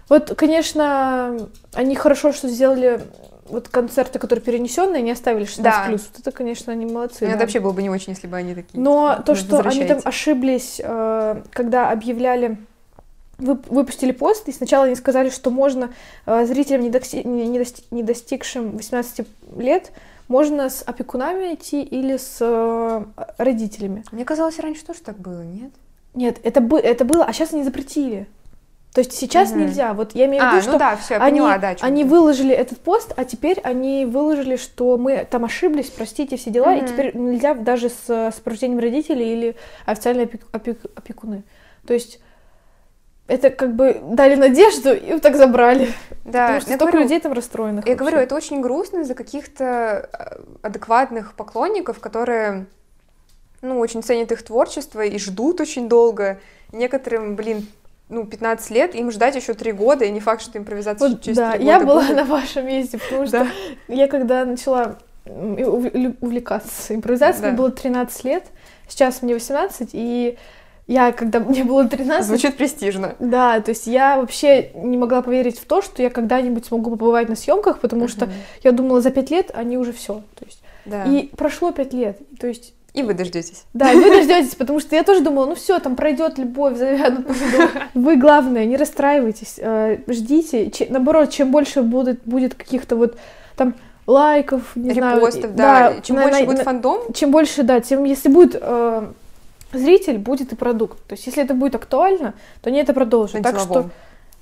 Вот, 0.09 0.35
конечно, 0.37 1.49
они 1.73 1.95
хорошо, 1.95 2.33
что 2.33 2.49
сделали 2.49 3.01
вот 3.51 3.69
концерты, 3.69 4.19
которые 4.19 4.43
перенесенные, 4.45 5.03
не 5.03 5.11
оставили 5.11 5.45
16 5.45 5.63
Да. 5.65 5.87
плюс. 5.89 6.09
Вот 6.13 6.21
это, 6.21 6.31
конечно, 6.33 6.73
они 6.73 6.87
молодцы. 6.87 7.25
Мне 7.27 7.35
да. 7.35 7.41
вообще 7.41 7.61
было 7.61 7.73
бы 7.73 7.83
не 7.83 7.91
очень, 7.91 8.13
если 8.13 8.27
бы 8.27 8.37
они 8.37 8.55
такие. 8.55 8.81
Но 8.81 9.13
типа, 9.13 9.23
то, 9.23 9.33
«Ну, 9.33 9.37
что 9.39 9.57
они 9.57 9.63
там 9.63 9.97
возвращайте». 9.97 10.09
ошиблись, 10.09 10.81
э, 10.83 11.43
когда 11.53 11.91
объявляли, 11.91 12.57
вып- 13.39 13.67
выпустили 13.69 14.13
пост, 14.13 14.49
и 14.49 14.53
сначала 14.53 14.87
они 14.87 14.95
сказали, 14.95 15.31
что 15.31 15.51
можно 15.51 15.91
э, 16.27 16.47
зрителям, 16.47 16.83
не 16.83 18.03
достигшим 18.03 18.77
18 18.77 19.27
лет, 19.57 19.93
можно 20.29 20.71
с 20.71 20.83
опекунами 20.87 21.55
идти 21.55 21.83
или 21.83 22.17
с 22.17 22.37
э, 22.41 23.05
родителями. 23.39 24.05
Мне 24.13 24.25
казалось, 24.25 24.59
раньше 24.61 24.85
тоже 24.85 25.01
так 25.01 25.19
было, 25.19 25.43
нет? 25.43 25.73
Нет, 26.15 26.39
это, 26.43 26.61
бы, 26.61 26.79
это 26.79 27.05
было, 27.05 27.25
а 27.25 27.33
сейчас 27.33 27.53
они 27.53 27.65
запретили. 27.65 28.27
То 28.93 29.01
есть 29.03 29.13
сейчас 29.13 29.51
Мгм. 29.51 29.61
нельзя. 29.61 29.95
Вот 29.95 30.15
я 30.17 30.27
имею 30.27 30.43
в 30.43 30.47
А, 30.47 30.51
виду, 30.57 30.57
ну 30.67 30.71
что 30.71 30.79
да, 30.79 30.97
все, 30.97 31.15
я 31.15 31.21
они, 31.21 31.39
поняла, 31.41 31.59
да. 31.59 31.77
они 31.81 32.05
выложили 32.05 32.53
этот 32.53 32.81
пост, 32.81 33.13
а 33.17 33.25
теперь 33.25 33.61
они 33.61 34.05
выложили, 34.05 34.57
что 34.57 34.97
мы 34.99 35.25
там 35.31 35.45
ошиблись, 35.45 35.91
простите, 35.91 36.37
все 36.37 36.51
дела, 36.51 36.75
и 36.75 36.81
Мгм. 36.81 36.89
теперь 36.89 37.17
нельзя 37.17 37.55
даже 37.55 37.89
с 37.89 38.33
сопровождением 38.35 38.81
родителей 38.81 39.33
или 39.33 39.57
официальные 39.87 40.27
опек- 40.27 40.47
опек- 40.53 40.91
опекуны. 40.97 41.45
То 41.87 41.95
есть 41.95 42.21
это 43.29 43.51
как 43.51 43.77
бы 43.77 44.01
дали 44.03 44.35
надежду 44.35 44.93
и 44.93 45.13
вот 45.13 45.23
так 45.23 45.37
забрали. 45.37 45.93
Да, 46.25 46.47
потому 46.47 46.61
что 46.63 46.71
я 46.71 46.77
столько 46.77 46.93
говорю, 46.93 47.03
людей 47.05 47.21
там 47.21 47.33
расстроенных. 47.33 47.87
Я 47.87 47.93
вообще. 47.93 47.99
говорю, 47.99 48.17
это 48.19 48.35
очень 48.35 48.61
грустно 48.61 49.05
за 49.05 49.15
каких-то 49.15 49.65
э, 50.13 50.43
адекватных 50.63 51.35
поклонников, 51.35 52.01
которые, 52.01 52.67
ну, 53.63 53.79
очень 53.79 54.03
ценят 54.03 54.33
их 54.33 54.43
творчество 54.43 55.01
и 55.05 55.17
ждут 55.19 55.61
очень 55.61 55.89
долго. 55.89 56.41
Некоторым, 56.73 57.37
блин, 57.37 57.69
ну, 58.11 58.25
15 58.27 58.71
лет, 58.71 58.95
им 58.95 59.11
ждать 59.11 59.37
еще 59.37 59.55
3 59.55 59.73
года, 59.73 60.05
и 60.05 60.11
не 60.11 60.21
факт, 60.21 60.43
что 60.43 60.59
импровизация 60.59 61.09
Вот, 61.09 61.23
через 61.23 61.37
да, 61.37 61.53
3 61.53 61.65
я 61.65 61.75
года 61.81 61.87
была 61.87 62.03
будет. 62.03 62.17
на 62.17 62.25
вашем 62.25 62.67
месте, 62.67 62.99
потому 62.99 63.27
что 63.27 63.47
я 63.89 64.07
когда 64.09 64.45
начала 64.45 64.97
увлекаться 65.27 66.95
импровизацией, 66.95 67.49
мне 67.49 67.57
было 67.57 67.71
13 67.71 68.25
лет, 68.25 68.45
сейчас 68.89 69.23
мне 69.23 69.35
18, 69.35 69.91
и 69.93 70.37
я, 70.87 71.13
когда 71.13 71.39
мне 71.41 71.63
было 71.65 71.87
13, 71.87 72.27
Звучит 72.27 72.57
престижно. 72.57 73.15
Да, 73.19 73.61
то 73.61 73.71
есть 73.71 73.87
я 73.87 74.19
вообще 74.19 74.71
не 74.75 74.97
могла 74.97 75.23
поверить 75.23 75.59
в 75.59 75.65
то, 75.65 75.83
что 75.83 76.03
я 76.03 76.11
когда-нибудь 76.11 76.67
смогу 76.67 76.91
побывать 76.91 77.29
на 77.29 77.37
съемках, 77.37 77.79
потому 77.81 78.09
что 78.09 78.29
я 78.65 78.73
думала, 78.73 79.01
за 79.01 79.11
пять 79.11 79.31
лет 79.31 79.51
они 79.55 79.79
уже 79.79 79.93
все. 79.93 80.23
То 80.39 80.45
есть, 80.45 80.63
Да. 80.85 81.05
И 81.05 81.29
прошло 81.37 81.71
пять 81.71 81.93
лет. 81.93 82.19
То 82.41 82.49
есть, 82.49 82.75
И 82.93 83.03
вы 83.03 83.15
дождетесь. 83.15 83.65
да, 83.73 83.93
и 83.93 83.97
вы 83.97 84.11
дождетесь, 84.11 84.55
потому 84.57 84.81
что 84.81 84.97
я 84.97 85.05
тоже 85.05 85.21
думала, 85.23 85.47
ну 85.47 85.55
все, 85.55 85.79
там 85.79 85.95
пройдет 85.97 86.39
любовь, 86.39 86.77
завянут. 86.77 87.27
Вы, 87.95 88.17
главное, 88.17 88.65
не 88.65 88.77
расстраивайтесь, 88.77 89.55
э, 89.59 89.99
ждите. 90.09 90.71
Наоборот, 90.91 91.31
чем 91.31 91.53
больше 91.53 91.83
будет, 91.83 92.21
будет 92.25 92.55
каких-то 92.55 92.97
вот 92.97 93.17
там 93.57 93.75
лайков, 94.07 94.75
не 94.75 94.91
знаю. 94.93 95.17
Репостов, 95.19 95.55
да. 95.55 95.95
Чем 96.03 96.17
на- 96.17 96.23
больше 96.23 96.41
на- 96.41 96.47
будет 96.47 96.59
на- 96.59 96.65
фандом, 96.65 97.13
чем 97.13 97.31
больше, 97.31 97.63
да, 97.63 97.81
тем 97.81 98.03
если 98.05 98.29
будет 98.29 98.57
э, 98.61 99.07
зритель, 99.73 100.19
будет 100.19 100.53
и 100.53 100.57
продукт. 100.57 100.99
То 101.07 101.15
есть, 101.15 101.27
если 101.27 101.45
это 101.45 101.55
будет 101.55 101.77
актуально, 101.77 102.35
то 102.61 102.71
они 102.71 102.79
это 102.81 102.93
продолжат. 102.93 103.41
Так 103.43 103.61
что, 103.61 103.91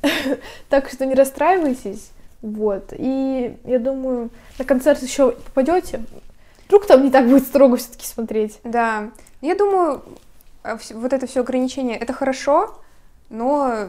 так 0.70 0.88
что 0.90 1.04
не 1.06 1.14
расстраивайтесь. 1.14 2.10
Вот. 2.40 2.92
И 2.96 3.56
я 3.64 3.78
думаю, 3.78 4.30
на 4.58 4.64
концерт 4.64 5.02
еще 5.02 5.32
попадете. 5.32 6.00
Вдруг 6.78 6.86
там 6.86 7.04
не 7.04 7.10
так 7.10 7.26
будет 7.28 7.42
строго 7.42 7.76
все-таки 7.76 8.06
смотреть. 8.06 8.60
Да. 8.62 9.10
Я 9.40 9.56
думаю, 9.56 10.02
вс- 10.62 10.94
вот 10.94 11.12
это 11.12 11.26
все 11.26 11.40
ограничение, 11.40 11.96
это 11.96 12.12
хорошо, 12.12 12.78
но 13.30 13.88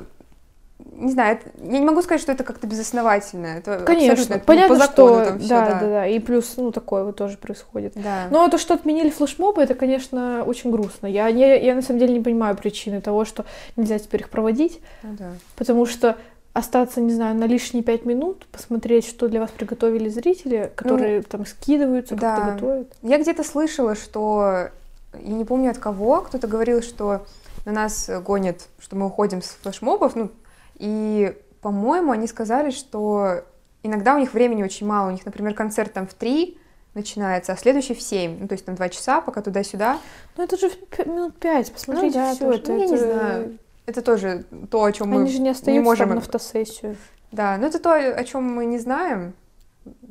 не 0.96 1.12
знаю, 1.12 1.40
я 1.62 1.78
не 1.80 1.86
могу 1.86 2.02
сказать, 2.02 2.22
что 2.22 2.32
это 2.32 2.44
как-то 2.44 2.66
безосновательно. 2.66 3.46
Это 3.48 3.84
Конечно, 3.86 4.24
это, 4.24 4.34
ну, 4.36 4.40
понятно, 4.46 4.76
по 4.76 4.82
закону 4.82 5.16
что 5.22 5.26
там 5.26 5.40
всё, 5.40 5.50
да, 5.50 5.66
да. 5.66 5.80
да, 5.80 5.88
да, 5.88 6.08
и 6.08 6.20
плюс, 6.20 6.54
ну, 6.58 6.72
такое 6.72 7.04
вот 7.04 7.16
тоже 7.16 7.38
происходит. 7.38 7.94
Да. 7.96 8.28
Но 8.32 8.48
то, 8.48 8.58
что 8.58 8.74
отменили 8.74 9.10
флешмобы, 9.12 9.62
это, 9.62 9.76
конечно, 9.76 10.44
очень 10.46 10.72
грустно. 10.72 11.06
Я, 11.06 11.30
не, 11.32 11.64
я 11.64 11.76
на 11.76 11.82
самом 11.84 12.00
деле 12.00 12.14
не 12.14 12.22
понимаю 12.22 12.56
причины 12.56 13.02
того, 13.02 13.24
что 13.26 13.46
нельзя 13.76 14.00
теперь 14.00 14.22
их 14.22 14.30
проводить. 14.30 14.80
Ну 15.04 15.16
да. 15.20 15.32
Потому 15.58 15.86
что 15.86 16.16
остаться, 16.60 17.02
не 17.02 17.14
знаю, 17.14 17.36
на 17.36 17.46
лишние 17.46 17.84
пять 17.84 18.06
минут, 18.06 18.46
посмотреть, 18.52 19.06
что 19.06 19.28
для 19.28 19.40
вас 19.40 19.52
приготовили 19.52 20.10
зрители, 20.10 20.72
которые 20.76 21.22
там 21.24 21.46
скидываются, 21.46 22.16
как-то 22.16 22.46
да. 22.46 22.52
готовят. 22.54 22.94
Я 23.02 23.18
где-то 23.18 23.44
слышала, 23.44 23.96
что, 23.96 24.70
я 25.14 25.34
не 25.34 25.46
помню 25.46 25.72
от 25.72 25.78
кого, 25.78 26.22
кто-то 26.22 26.48
говорил, 26.48 26.82
что 26.82 27.26
на 27.66 27.72
нас 27.72 28.10
гонят, 28.24 28.68
что 28.80 28.96
мы 28.96 29.08
уходим 29.08 29.42
с 29.42 29.58
флешмобов, 29.62 30.16
ну, 30.16 30.32
и, 30.76 31.36
по-моему, 31.62 32.12
они 32.12 32.28
сказали, 32.28 32.72
что 32.72 33.44
иногда 33.84 34.16
у 34.16 34.20
них 34.20 34.34
времени 34.34 34.64
очень 34.64 34.88
мало, 34.88 35.10
у 35.10 35.12
них, 35.12 35.26
например, 35.26 35.54
концерт 35.54 35.94
там 35.94 36.08
в 36.08 36.14
три 36.14 36.58
начинается, 36.94 37.54
а 37.54 37.58
следующий 37.58 37.94
в 37.94 38.02
семь, 38.02 38.38
ну, 38.40 38.48
то 38.48 38.54
есть 38.54 38.66
там 38.66 38.76
два 38.76 38.90
часа, 38.90 39.22
пока 39.22 39.42
туда-сюда. 39.42 40.00
Ну 40.36 40.44
это 40.44 40.58
же 40.58 40.72
минут 41.06 41.38
пять, 41.38 41.72
посмотрите 41.72 42.16
да, 42.16 42.34
все 42.34 42.52
это. 42.52 42.72
Ну, 42.72 42.80
я 42.80 42.86
не 42.88 42.96
это- 42.96 43.04
знаю. 43.04 43.60
Это 43.90 44.02
тоже 44.04 44.44
то, 44.70 44.84
о 44.84 44.92
чем 44.92 45.10
мы 45.10 45.28
же 45.28 45.40
не 45.40 45.50
остаются 45.50 45.84
можем- 45.84 46.08
там 46.10 46.16
на 46.16 46.22
фотосессию. 46.22 46.96
Да, 47.32 47.58
но 47.58 47.68
это 47.68 47.80
то, 47.80 47.94
о 47.94 48.24
чем 48.24 48.44
мы 48.44 48.66
не 48.66 48.78
знаем. 48.78 49.34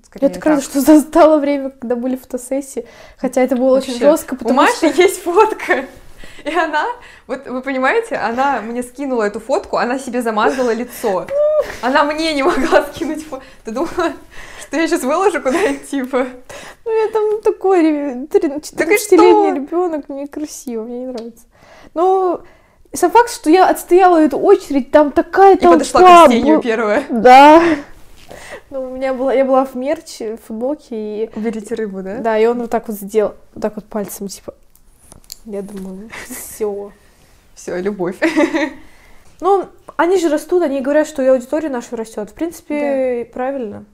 Скорее 0.05 0.27
Я 0.29 0.35
так 0.35 0.45
рада, 0.47 0.63
что 0.63 0.81
застала 0.81 1.39
время, 1.39 1.71
когда 1.71 1.95
были 1.95 2.17
фотосессии, 2.17 2.87
хотя 3.17 3.41
это 3.43 3.55
было 3.57 3.77
очень 3.77 3.93
Вообще. 3.93 4.11
жестко, 4.11 4.35
У 4.35 4.37
потому 4.39 4.55
Маши 4.63 4.77
что... 4.77 4.87
есть 5.03 5.23
фотка. 5.23 5.85
И 6.45 6.55
она, 6.57 6.87
вот 7.27 7.47
вы 7.47 7.63
понимаете, 7.63 8.17
она 8.17 8.61
мне 8.61 8.83
скинула 8.83 9.25
эту 9.25 9.39
фотку, 9.41 9.77
она 9.77 9.99
себе 9.99 10.23
замазала 10.23 10.73
лицо. 10.73 11.27
Она 11.83 12.05
мне 12.05 12.35
не 12.35 12.43
могла 12.43 12.85
скинуть 12.93 13.25
фотку. 13.25 13.45
Ты 13.65 13.71
думала, 13.73 14.13
что 14.61 14.77
я 14.77 14.89
сейчас 14.89 15.03
выложу 15.03 15.41
куда-нибудь, 15.43 15.89
типа? 15.91 16.27
Ну, 16.85 16.91
я 17.07 17.13
там 17.13 17.43
такой 17.43 17.83
ре- 17.83 18.27
три- 18.31 18.49
Так 18.49 18.89
и 18.89 18.95
14-летний 18.95 19.05
что? 19.07 19.55
ребенок, 19.55 20.09
мне 20.09 20.27
красиво, 20.27 20.85
мне 20.85 21.01
не 21.01 21.07
нравится. 21.07 21.45
Ну, 21.95 22.41
сам 22.97 23.11
факт, 23.11 23.31
что 23.31 23.51
я 23.51 23.69
отстояла 23.69 24.17
эту 24.19 24.39
очередь, 24.39 24.91
там 24.91 25.13
такая 25.13 25.57
И 25.57 25.59
толпа 25.59 25.75
подошла 25.75 26.27
к 26.27 26.31
была. 26.31 26.61
первая. 26.61 27.05
Да. 27.11 27.63
Ну, 28.71 28.83
у 28.83 28.91
меня 28.91 29.15
была, 29.15 29.33
я 29.33 29.45
была 29.45 29.65
в 29.65 29.75
мерче, 29.75 30.37
в 30.37 30.47
футболке, 30.47 31.25
и 31.25 31.31
Уберите 31.35 31.75
рыбу, 31.75 32.03
да? 32.03 32.19
Да, 32.19 32.39
и 32.39 32.47
он 32.47 32.61
вот 32.61 32.71
так 32.71 32.89
вот 32.89 32.97
сделал, 32.99 33.35
вот 33.55 33.63
так 33.63 33.77
вот 33.77 33.87
пальцем, 33.87 34.29
типа. 34.29 34.55
Я 35.47 35.63
думаю, 35.63 36.11
все. 36.29 36.93
Все, 37.55 37.81
любовь. 37.81 38.17
Ну, 39.41 39.67
они 39.97 40.19
же 40.19 40.29
растут, 40.29 40.63
они 40.63 40.81
говорят, 40.81 41.07
что 41.07 41.23
и 41.23 41.27
аудитория 41.27 41.69
наша 41.69 41.97
растет. 41.97 42.31
В 42.31 42.35
принципе, 42.35 43.29
правильно. 43.33 43.85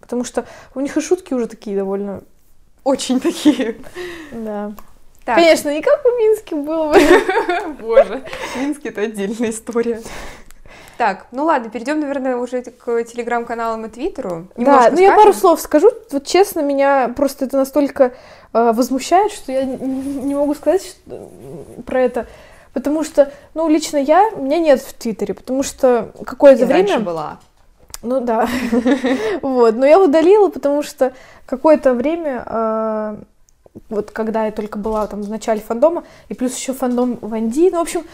Потому 0.00 0.24
что 0.24 0.46
у 0.74 0.80
них 0.80 0.96
и 0.96 1.00
шутки 1.00 1.34
уже 1.34 1.46
такие 1.46 1.76
довольно. 1.76 2.22
Очень 2.84 3.20
такие. 3.20 3.76
Да. 4.32 4.72
Так, 5.24 5.36
Конечно, 5.36 5.72
не 5.72 5.82
как 5.82 6.02
в 6.02 6.18
Минске 6.18 6.56
было 6.56 6.92
бы. 6.92 6.98
боже, 7.80 8.22
Минск 8.56 8.84
это 8.84 9.02
отдельная 9.02 9.50
история. 9.50 10.02
Так, 10.98 11.26
ну 11.32 11.44
ладно, 11.44 11.70
перейдем, 11.70 12.00
наверное, 12.00 12.36
уже 12.36 12.62
к 12.62 13.04
телеграм-каналам 13.04 13.86
и 13.86 13.88
твиттеру. 13.88 14.46
Да, 14.56 14.62
Немножко 14.62 14.90
ну 14.92 15.00
я 15.00 15.16
пару 15.16 15.32
слов 15.32 15.60
скажу. 15.60 15.90
Вот 16.10 16.26
честно, 16.26 16.60
меня 16.60 17.08
просто 17.16 17.44
это 17.44 17.56
настолько 17.56 18.12
э, 18.52 18.72
возмущает, 18.72 19.32
что 19.32 19.52
я 19.52 19.64
не 19.64 20.34
могу 20.34 20.54
сказать 20.54 20.84
что- 20.84 21.30
про 21.86 22.00
это. 22.02 22.26
Потому 22.72 23.04
что, 23.04 23.32
ну, 23.54 23.68
лично 23.68 23.98
я, 23.98 24.30
меня 24.30 24.58
нет 24.58 24.80
в 24.80 24.94
Твиттере, 24.94 25.34
потому 25.34 25.62
что 25.62 26.12
какое-то 26.24 26.64
И 26.64 26.68
раньше 26.68 26.94
время... 26.94 27.04
была. 27.04 27.38
Ну 28.02 28.20
да. 28.20 28.48
Вот. 29.42 29.74
Но 29.76 29.86
я 29.86 30.00
удалила, 30.00 30.48
потому 30.48 30.82
что 30.82 31.12
какое-то 31.46 31.94
время, 31.94 32.44
э, 32.46 33.16
вот 33.88 34.10
когда 34.10 34.46
я 34.46 34.52
только 34.52 34.78
была 34.78 35.06
там 35.06 35.22
в 35.22 35.30
начале 35.30 35.60
фандома, 35.60 36.04
и 36.28 36.34
плюс 36.34 36.56
еще 36.56 36.72
фандом 36.72 37.18
Ванди, 37.20 37.70
ну, 37.70 37.78
в 37.78 37.82
общем, 37.82 38.04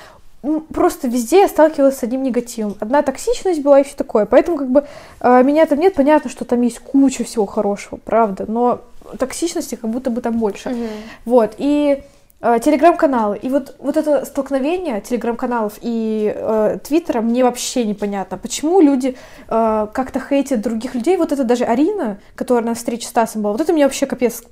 просто 0.73 1.09
везде 1.09 1.41
я 1.41 1.49
сталкивалась 1.49 1.99
с 1.99 2.03
одним 2.03 2.23
негативом. 2.23 2.77
Одна 2.81 3.03
токсичность 3.03 3.63
была 3.63 3.81
и 3.81 3.85
все 3.85 3.97
такое. 3.97 4.27
Поэтому 4.27 4.57
как 4.57 4.71
бы 4.71 4.87
э, 5.21 5.43
меня 5.43 5.67
там 5.67 5.81
нет, 5.81 5.95
понятно, 5.95 6.31
что 6.31 6.45
там 6.45 6.61
есть 6.63 6.79
куча 6.79 7.25
всего 7.25 7.47
хорошего, 7.47 7.99
правда, 8.05 8.45
но 8.47 8.81
токсичности 9.19 9.75
как 9.75 9.91
будто 9.91 10.11
бы 10.11 10.21
там 10.21 10.39
больше. 10.39 10.77
Вот, 11.25 11.55
и 11.59 12.03
э, 12.41 12.59
телеграм-каналы. 12.65 13.39
И 13.39 13.49
вот, 13.49 13.75
вот 13.79 13.97
это 13.97 14.25
столкновение 14.25 15.01
телеграм-каналов 15.01 15.75
и 15.81 16.33
э, 16.35 16.79
твиттера 16.87 17.21
мне 17.21 17.43
вообще 17.43 17.85
непонятно. 17.85 18.39
Почему 18.39 18.81
люди 18.81 19.17
э, 19.49 19.87
как-то 19.93 20.21
хейтят 20.21 20.61
других 20.61 20.95
людей? 20.95 21.17
Вот 21.17 21.33
это 21.33 21.43
даже 21.43 21.65
Арина, 21.65 22.19
которая 22.37 22.65
на 22.65 22.75
встрече 22.75 23.07
с 23.07 23.11
Стасом 23.11 23.43
была, 23.43 23.53
вот 23.53 23.61
это 23.61 23.73
меня 23.73 23.87
вообще 23.87 24.07
капец 24.07 24.43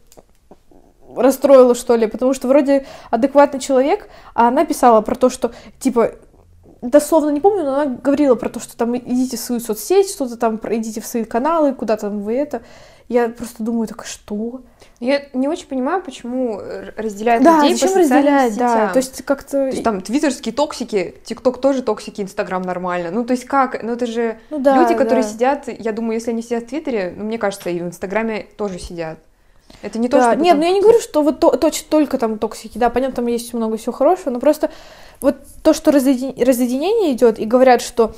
расстроило, 1.16 1.74
что 1.74 1.96
ли, 1.96 2.06
потому 2.06 2.34
что 2.34 2.48
вроде 2.48 2.86
адекватный 3.10 3.60
человек, 3.60 4.08
а 4.34 4.48
она 4.48 4.64
писала 4.64 5.00
про 5.00 5.14
то, 5.14 5.30
что, 5.30 5.52
типа, 5.78 6.12
дословно 6.82 7.30
не 7.30 7.40
помню, 7.40 7.64
но 7.64 7.80
она 7.80 7.86
говорила 7.86 8.34
про 8.34 8.48
то, 8.48 8.60
что 8.60 8.76
там 8.76 8.96
идите 8.96 9.36
в 9.36 9.40
свою 9.40 9.60
соцсеть, 9.60 10.10
что-то 10.10 10.36
там, 10.36 10.60
идите 10.70 11.00
в 11.00 11.06
свои 11.06 11.24
каналы, 11.24 11.74
куда 11.74 11.96
там 11.96 12.22
вы 12.22 12.34
это. 12.34 12.62
Я 13.08 13.28
просто 13.28 13.62
думаю, 13.62 13.86
так 13.86 14.04
что? 14.04 14.62
Я 14.98 15.22
не 15.32 15.46
очень 15.46 15.68
понимаю, 15.68 16.02
почему 16.02 16.58
э, 16.58 16.90
разделяют 16.96 17.44
Да, 17.44 17.62
людей 17.62 17.74
зачем 17.74 17.94
по 17.94 18.02
социальным 18.02 18.34
разделять, 18.34 18.58
да, 18.58 18.68
сетям. 18.68 18.92
то 18.92 18.96
есть 18.96 19.22
как-то... 19.24 19.50
То 19.50 19.66
есть 19.66 19.84
там 19.84 20.00
твиттерские 20.00 20.52
токсики, 20.52 21.14
тикток 21.24 21.60
тоже 21.60 21.82
токсики, 21.82 22.20
инстаграм 22.20 22.62
нормально. 22.62 23.12
Ну, 23.12 23.24
то 23.24 23.32
есть 23.32 23.44
как? 23.44 23.80
Ну, 23.82 23.92
это 23.92 24.06
же 24.06 24.38
Ну 24.50 24.58
да, 24.58 24.82
люди, 24.82 24.94
которые 24.94 25.22
да. 25.22 25.30
сидят, 25.30 25.68
я 25.68 25.92
думаю, 25.92 26.14
если 26.14 26.30
они 26.30 26.42
сидят 26.42 26.64
в 26.64 26.68
твиттере, 26.68 27.14
ну, 27.16 27.24
мне 27.24 27.38
кажется, 27.38 27.70
и 27.70 27.78
в 27.78 27.84
инстаграме 27.84 28.46
тоже 28.56 28.80
сидят. 28.80 29.18
Это 29.82 29.98
не 29.98 30.08
то, 30.08 30.18
Да, 30.18 30.32
что... 30.32 30.40
нет, 30.42 30.56
ну 30.56 30.62
я 30.64 30.70
не 30.72 30.80
говорю, 30.80 31.00
что 31.00 31.22
вот 31.22 31.38
то, 31.40 31.50
точно 31.56 31.86
только 31.90 32.18
там 32.18 32.38
токсики, 32.38 32.78
да, 32.78 32.90
понятно, 32.90 33.16
там 33.16 33.26
есть 33.26 33.52
много 33.54 33.76
всего 33.76 33.92
хорошего, 33.92 34.30
но 34.30 34.40
просто 34.40 34.70
вот 35.20 35.36
то, 35.62 35.72
что 35.74 35.90
разъедин- 35.90 36.42
разъединение 36.42 37.12
идет, 37.12 37.38
и 37.38 37.44
говорят, 37.44 37.82
что 37.82 38.14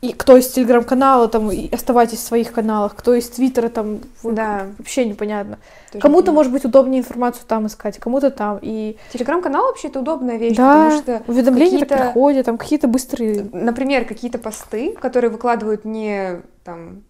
и 0.00 0.12
кто 0.12 0.36
из 0.36 0.48
телеграм-канала, 0.48 1.28
там, 1.28 1.50
и 1.50 1.72
оставайтесь 1.74 2.18
в 2.18 2.22
своих 2.26 2.52
каналах, 2.52 2.94
кто 2.94 3.14
из 3.14 3.26
твиттера, 3.30 3.70
там, 3.70 4.00
Да. 4.22 4.66
вообще 4.78 5.06
непонятно. 5.06 5.58
Кому-то, 5.98 6.30
может 6.32 6.52
быть, 6.52 6.62
удобнее 6.66 7.00
информацию 7.00 7.44
там 7.48 7.66
искать, 7.68 7.98
кому-то 7.98 8.30
там, 8.30 8.58
и 8.60 8.98
Телеграм-канал 9.14 9.64
вообще 9.68 9.88
это 9.88 10.00
удобная 10.00 10.36
вещь, 10.36 10.56
да, 10.56 10.74
потому 10.90 11.00
что 11.02 11.22
уведомления 11.26 11.78
какие-то- 11.80 12.04
приходят, 12.04 12.44
там, 12.46 12.58
какие-то 12.58 12.86
быстрые... 12.86 13.48
например, 13.52 14.04
какие-то 14.04 14.38
посты, 14.38 14.92
которые 14.92 15.30
выкладывают 15.30 15.86
не 15.86 16.42
там, 16.64 17.02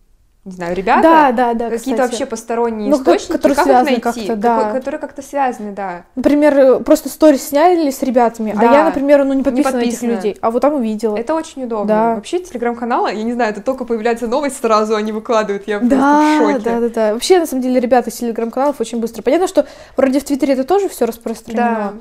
не 0.45 0.53
знаю, 0.53 0.77
ребята, 0.77 1.03
Да, 1.03 1.33
да, 1.33 1.55
да, 1.55 1.71
какие-то 1.71 2.03
вообще 2.03 2.27
посторонние 2.27 2.91
Ну, 2.91 2.99
как- 2.99 3.07
источники, 3.17 3.33
которые 3.33 3.57
как 3.57 3.65
связаны 3.65 3.89
их 3.97 4.05
найти, 4.05 4.21
как-то, 4.27 4.37
да. 4.37 4.59
Какой- 4.65 4.79
которые 4.81 5.01
как-то 5.01 5.23
связаны, 5.23 5.73
да. 5.73 6.05
Например, 6.17 6.59
э, 6.59 6.81
просто 6.81 7.09
сторис 7.09 7.49
сняли 7.49 7.91
с 7.91 8.03
ребятами, 8.03 8.53
а 8.55 8.61
Да, 8.61 8.73
я, 8.73 8.85
например, 8.85 9.25
ну, 9.25 9.33
не 9.33 9.43
подписана 9.43 9.77
на 9.79 9.81
этих 9.81 9.93
подписана. 9.93 10.17
людей, 10.17 10.37
а 10.43 10.51
вот 10.51 10.61
там 10.61 10.75
увидела. 10.75 11.17
Это 11.17 11.35
очень 11.35 11.65
удобно. 11.65 11.87
Да. 11.87 12.15
Вообще 12.17 12.41
телеграм-каналы, 12.41 13.13
я 13.15 13.23
не 13.23 13.33
знаю, 13.33 13.53
это 13.53 13.63
только 13.63 13.87
появляется 13.87 14.27
новость 14.27 14.61
сразу, 14.61 14.97
они 14.97 15.13
выкладывают, 15.13 15.67
я 15.67 15.79
просто 15.79 15.97
в 15.97 15.99
Да, 15.99 16.39
шоке. 16.39 16.59
да, 16.59 16.81
да, 16.81 16.89
да. 16.89 17.13
Вообще, 17.15 17.39
на 17.39 17.47
самом 17.47 17.63
деле, 17.63 17.81
ребята 17.81 18.11
из 18.11 18.15
телеграм-каналов 18.17 18.79
очень 18.81 19.01
быстро. 19.01 19.23
Понятно, 19.23 19.49
что 19.49 19.67
вроде 19.97 20.21
в 20.21 20.25
Твиттере 20.25 20.53
это 20.53 20.65
тоже 20.65 20.89
все 20.91 21.07
распространено. 21.07 21.65
Да, 21.65 21.93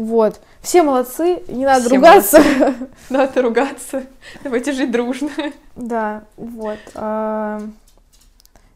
Вот. 0.00 0.40
Все 0.62 0.82
молодцы, 0.82 1.42
не 1.48 1.66
надо 1.66 1.84
Все 1.84 1.94
ругаться. 1.96 2.42
надо 3.10 3.42
ругаться, 3.42 4.04
давайте 4.42 4.72
жить 4.72 4.90
дружно. 4.90 5.30
Да, 5.76 6.24
вот. 6.38 6.78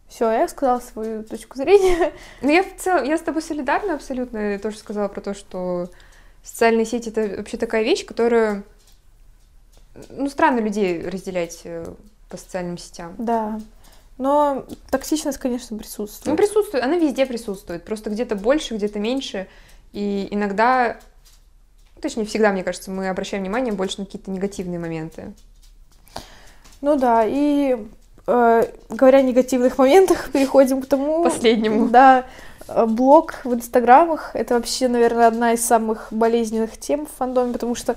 Все, 0.07 0.31
я 0.31 0.47
сказала 0.49 0.81
свою 0.81 1.25
точку 1.25 1.57
зрения. 1.57 2.13
Ну, 2.43 2.51
я 2.51 2.63
в 2.63 2.77
целом, 2.77 3.05
я 3.05 3.17
с 3.17 3.23
тобой 3.23 3.41
солидарна 3.41 3.95
абсолютно, 3.95 4.53
я 4.53 4.59
тоже 4.59 4.77
сказала 4.77 5.09
про 5.09 5.23
то, 5.23 5.33
что 5.33 5.89
социальные 6.43 6.85
сети— 6.85 7.09
это 7.15 7.39
вообще 7.39 7.57
такая 7.57 7.85
вещь, 7.85 8.05
которую, 8.05 8.63
ну, 10.11 10.29
странно 10.29 10.61
людей 10.61 11.09
разделять 11.09 11.63
э, 11.65 11.87
по 12.29 12.37
социальным 12.37 12.77
сетям. 12.77 13.15
Да. 13.17 13.59
Но 14.19 14.67
токсичность, 14.91 15.39
конечно, 15.39 15.77
присутствует. 15.79 16.27
Ну, 16.27 16.37
присутствует, 16.37 16.85
она 16.85 16.97
везде 16.97 17.25
присутствует, 17.25 17.83
просто 17.83 18.11
где-то 18.11 18.37
больше, 18.37 18.77
где-то 18.77 18.99
меньше, 19.01 19.49
и 19.95 20.29
иногда, 20.31 20.99
точнее, 22.05 22.27
всегда, 22.27 22.53
мне 22.53 22.63
кажется, 22.63 22.91
мы 22.91 23.09
обращаем 23.09 23.43
внимание 23.43 23.73
больше 23.73 23.99
на 23.99 24.05
какие-то 24.05 24.31
негативные 24.31 24.79
моменты. 24.79 25.33
Ну 26.83 26.97
да, 26.97 27.25
и 27.25 27.79
э, 28.27 28.63
говоря 28.91 29.19
о 29.19 29.23
негативных 29.23 29.79
моментах, 29.79 30.31
переходим 30.33 30.83
к 30.83 30.87
тому... 30.87 31.25
Последнему. 31.25 31.89
Да, 31.89 32.27
э, 32.69 32.85
блог 32.85 33.41
в 33.45 33.55
инстаграмах— 33.55 34.33
это 34.35 34.55
вообще, 34.55 34.89
наверное, 34.89 35.27
одна 35.27 35.55
из 35.55 35.65
самых 35.65 36.09
болезненных 36.11 36.79
тем 36.79 37.07
в 37.07 37.11
фандоме, 37.11 37.55
потому 37.55 37.75
что 37.75 37.97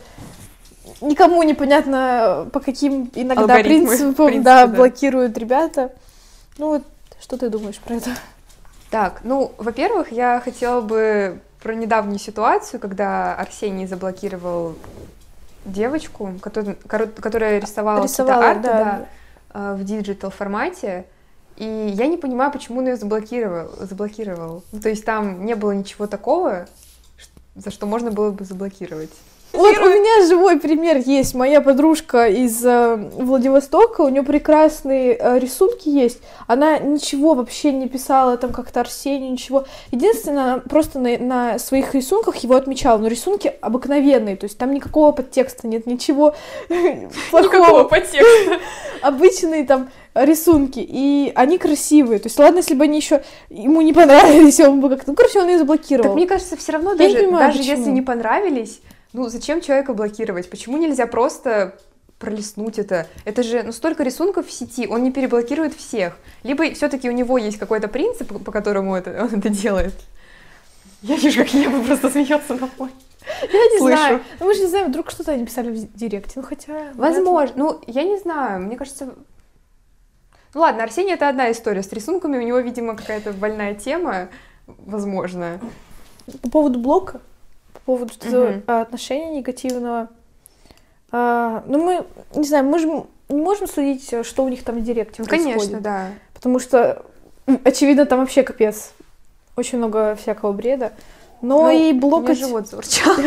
никому 1.01 1.43
непонятно, 1.43 2.47
по 2.53 2.61
каким 2.61 3.11
иногда 3.13 3.41
Алгоритмы, 3.41 3.89
принципам 3.89 4.27
принципы, 4.27 4.43
да, 4.43 4.67
да. 4.67 4.73
блокируют 4.73 5.37
ребята. 5.37 5.91
Ну 6.57 6.69
вот, 6.69 6.83
что 7.19 7.37
ты 7.37 7.49
думаешь 7.49 7.79
про 7.79 7.95
это? 7.95 8.11
Так, 8.89 9.19
ну, 9.25 9.51
во-первых, 9.57 10.13
я 10.13 10.39
хотела 10.39 10.79
бы 10.79 11.41
про 11.67 11.75
недавнюю 11.75 12.17
ситуацию, 12.17 12.79
когда 12.79 13.35
Арсений 13.35 13.87
заблокировал 13.87 14.75
девочку, 15.65 16.31
которая, 16.39 16.77
которая 16.77 17.59
рисовала, 17.59 18.03
Рисовала, 18.03 18.51
арты, 18.51 18.61
да, 18.63 19.07
да, 19.53 19.73
э, 19.73 19.75
в 19.75 19.83
digital 19.83 20.29
формате. 20.29 21.05
И 21.57 21.65
я 21.65 22.07
не 22.07 22.15
понимаю, 22.15 22.53
почему 22.53 22.79
он 22.79 22.87
ее 22.87 22.95
заблокировал. 22.95 23.69
заблокировал. 23.81 24.63
Ну, 24.71 24.79
то 24.79 24.87
есть 24.87 25.03
там 25.03 25.45
не 25.45 25.55
было 25.55 25.73
ничего 25.73 26.07
такого, 26.07 26.67
за 27.55 27.69
что 27.69 27.85
можно 27.85 28.11
было 28.11 28.31
бы 28.31 28.45
заблокировать. 28.45 29.11
Вот 29.53 29.77
у 29.77 29.85
меня 29.89 30.27
живой 30.27 30.59
пример 30.59 30.97
есть. 30.97 31.33
Моя 31.33 31.61
подружка 31.61 32.27
из 32.27 32.63
э, 32.63 32.95
Владивостока, 32.95 34.01
у 34.01 34.09
нее 34.09 34.23
прекрасные 34.23 35.17
э, 35.19 35.39
рисунки 35.39 35.89
есть. 35.89 36.19
Она 36.47 36.77
ничего 36.77 37.33
вообще 37.33 37.71
не 37.71 37.87
писала, 37.87 38.37
там 38.37 38.51
как-то 38.51 38.81
Арсению, 38.81 39.31
ничего. 39.31 39.65
Единственное, 39.91 40.43
она 40.43 40.57
просто 40.59 40.99
на, 40.99 41.17
на 41.17 41.59
своих 41.59 41.95
рисунках 41.95 42.35
его 42.37 42.55
отмечала. 42.55 42.97
Но 42.97 43.07
рисунки 43.07 43.51
обыкновенные, 43.61 44.35
то 44.35 44.45
есть 44.45 44.57
там 44.57 44.73
никакого 44.73 45.11
подтекста 45.11 45.67
нет, 45.67 45.87
ничего 45.87 46.35
Никакого 46.69 47.49
плохого. 47.49 47.83
подтекста. 47.85 48.59
Обычные 49.01 49.65
там 49.65 49.89
рисунки, 50.25 50.79
и 50.79 51.31
они 51.35 51.57
красивые. 51.57 52.19
То 52.19 52.27
есть, 52.27 52.39
ладно, 52.39 52.57
если 52.57 52.73
бы 52.73 52.83
они 52.85 52.97
еще 52.97 53.23
ему 53.49 53.81
не 53.81 53.93
понравились, 53.93 54.59
он 54.61 54.81
бы 54.81 54.89
как-то... 54.89 55.11
Ну, 55.11 55.15
короче, 55.15 55.39
он 55.39 55.47
ее 55.47 55.57
заблокировал. 55.57 56.09
Так 56.09 56.15
мне 56.15 56.27
кажется, 56.27 56.57
все 56.57 56.73
равно 56.73 56.95
даже, 56.95 57.15
понимаю, 57.15 57.47
даже 57.47 57.59
если 57.59 57.75
почему. 57.75 57.93
не 57.95 58.01
понравились, 58.01 58.81
ну 59.13 59.29
зачем 59.29 59.61
человека 59.61 59.93
блокировать? 59.93 60.49
Почему 60.49 60.77
нельзя 60.77 61.07
просто 61.07 61.77
пролистнуть 62.19 62.79
это? 62.79 63.07
Это 63.25 63.43
же 63.43 63.63
ну, 63.63 63.71
столько 63.71 64.03
рисунков 64.03 64.47
в 64.47 64.51
сети, 64.51 64.87
он 64.87 65.03
не 65.03 65.11
переблокирует 65.11 65.73
всех. 65.73 66.17
Либо 66.43 66.71
все-таки 66.73 67.09
у 67.09 67.13
него 67.13 67.37
есть 67.37 67.57
какой-то 67.57 67.87
принцип, 67.87 68.43
по 68.43 68.51
которому 68.51 68.95
это, 68.95 69.27
он 69.31 69.39
это 69.39 69.49
делает. 69.49 69.93
Я 71.01 71.15
вижу, 71.15 71.41
как 71.41 71.53
Ева 71.53 71.83
просто 71.83 72.09
смеется 72.09 72.55
на 72.55 72.67
фоне. 72.67 72.91
Я 73.41 73.47
не 73.47 73.77
слышу. 73.77 73.97
знаю. 73.97 74.21
Ну, 74.39 74.45
мы 74.45 74.53
же 74.53 74.61
не 74.61 74.67
знаем, 74.67 74.87
вдруг 74.89 75.11
что-то 75.11 75.31
они 75.31 75.45
писали 75.45 75.69
в 75.69 75.95
директе. 75.95 76.33
Ну, 76.37 76.43
хотя... 76.43 76.91
Возможно. 76.95 77.55
Ну, 77.55 77.81
я 77.85 78.03
не 78.03 78.17
знаю. 78.17 78.61
Мне 78.61 78.77
кажется... 78.77 79.13
Ну 80.53 80.61
ладно, 80.61 80.83
Арсений 80.83 81.13
это 81.13 81.27
одна 81.27 81.51
история. 81.51 81.83
С 81.83 81.91
рисунками 81.91 82.37
у 82.37 82.41
него, 82.41 82.59
видимо, 82.59 82.95
какая-то 82.95 83.33
больная 83.33 83.75
тема. 83.75 84.29
Возможно. 84.65 85.59
По 86.41 86.49
поводу 86.49 86.79
блока, 86.79 87.21
поводу 87.87 88.13
а, 88.67 88.81
отношения 88.81 89.37
негативного. 89.37 90.09
а, 91.11 91.63
ну, 91.67 91.83
мы, 91.83 92.05
не 92.35 92.45
знаю, 92.47 92.65
мы 92.65 92.79
же 92.79 92.87
не 93.29 93.41
можем 93.41 93.67
судить, 93.67 94.11
э, 94.11 94.23
что 94.23 94.43
у 94.43 94.49
них 94.49 94.63
там 94.63 94.77
в 94.77 94.83
директе 94.83 95.21
Ну, 95.21 95.25
происходит. 95.25 95.57
конечно, 95.57 95.81
да. 95.81 96.09
Потому 96.33 96.59
что, 96.59 97.05
очевидно, 97.63 98.05
там 98.05 98.19
вообще 98.19 98.43
капец. 98.43 98.91
Очень 99.55 99.77
много 99.77 100.15
всякого 100.15 100.51
бреда. 100.51 100.91
Но 101.41 101.63
Ну, 101.63 101.69
и 101.71 101.93
блокать... 101.93 102.37
живот 102.37 102.67
заурчал. 102.67 103.15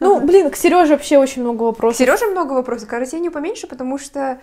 Ну, 0.00 0.20
блин, 0.20 0.48
к 0.48 0.54
Сереже 0.56 0.92
вообще 0.92 1.18
очень 1.18 1.42
много 1.42 1.64
вопросов. 1.64 1.98
Сереже 1.98 2.26
много 2.26 2.52
вопросов, 2.52 2.88
к 2.88 2.92
Арсению 2.92 3.32
поменьше, 3.32 3.66
потому 3.66 3.98
что 3.98 4.38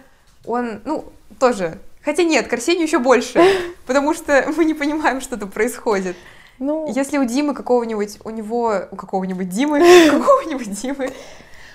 он, 0.46 0.82
ну, 0.84 1.06
тоже. 1.40 1.78
Хотя 2.04 2.24
нет, 2.24 2.50
к 2.50 2.54
Арсению 2.54 2.88
еще 2.88 3.00
больше, 3.00 3.42
потому 3.88 4.14
что 4.14 4.52
мы 4.58 4.66
не 4.66 4.74
понимаем, 4.74 5.22
что 5.22 5.38
там 5.38 5.50
происходит. 5.50 6.18
Ну, 6.60 6.86
Если 6.94 7.18
у 7.18 7.26
Димы 7.26 7.54
какого-нибудь, 7.54 8.20
у 8.24 8.30
него, 8.30 8.74
у 8.92 8.96
какого-нибудь 8.96 9.50
Димы, 9.50 9.80
какого-нибудь 10.10 10.72
Димы, 10.72 11.10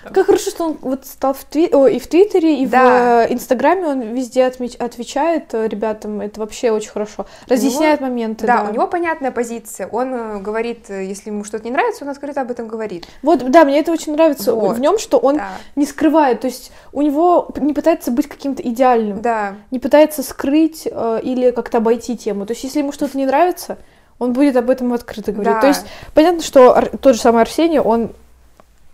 как 0.02 0.26
хорошо, 0.26 0.50
что 0.50 0.64
он 0.64 0.78
вот 0.80 1.04
стал 1.04 1.34
в, 1.34 1.44
тви... 1.44 1.68
Ой, 1.74 1.96
и 1.96 1.98
в 2.00 2.06
Твиттере, 2.06 2.62
и 2.62 2.66
Да. 2.66 3.26
в 3.26 3.30
э, 3.30 3.34
Инстаграме 3.34 3.86
он 3.86 4.00
везде 4.00 4.46
отмеч- 4.46 4.78
отвечает 4.78 5.52
э, 5.52 5.68
ребятам. 5.68 6.22
Это 6.22 6.40
вообще 6.40 6.70
очень 6.70 6.88
хорошо. 6.88 7.26
Разъясняет 7.48 8.00
моменты. 8.00 8.46
да, 8.46 8.66
у 8.66 8.72
него 8.72 8.86
понятная 8.86 9.30
позиция. 9.30 9.88
Он 9.88 10.14
э, 10.14 10.38
говорит, 10.38 10.88
если 10.88 11.28
ему 11.28 11.44
что-то 11.44 11.64
не 11.64 11.70
нравится, 11.70 12.04
он 12.04 12.10
открыто 12.10 12.40
об 12.40 12.50
этом 12.50 12.66
говорит. 12.66 13.06
Вот, 13.22 13.50
да, 13.50 13.66
мне 13.66 13.78
это 13.78 13.92
очень 13.92 14.14
нравится 14.14 14.54
Вот. 14.54 14.74
в 14.78 14.80
нем, 14.80 14.98
что 14.98 15.18
он 15.18 15.36
Да, 15.36 15.50
не 15.76 15.84
скрывает, 15.84 16.40
то 16.40 16.46
есть 16.46 16.72
у 16.94 17.02
него 17.02 17.50
не 17.60 17.74
пытается 17.74 18.10
быть 18.10 18.26
каким-то 18.26 18.62
идеальным, 18.62 19.20
да. 19.20 19.56
не 19.70 19.78
пытается 19.80 20.22
скрыть 20.22 20.88
э, 20.90 21.20
или 21.22 21.50
как-то 21.50 21.76
обойти 21.76 22.16
тему. 22.16 22.46
То 22.46 22.52
есть 22.52 22.64
если 22.64 22.78
ему 22.78 22.92
что-то 22.92 23.18
не 23.18 23.26
нравится, 23.26 23.76
он 24.20 24.32
будет 24.32 24.54
об 24.56 24.70
этом 24.70 24.92
открыто 24.92 25.32
говорить. 25.32 25.54
Да. 25.54 25.60
То 25.60 25.66
есть 25.66 25.84
понятно, 26.14 26.42
что 26.42 26.80
тот 27.00 27.16
же 27.16 27.20
самый 27.20 27.42
Арсений, 27.42 27.80
он 27.80 28.12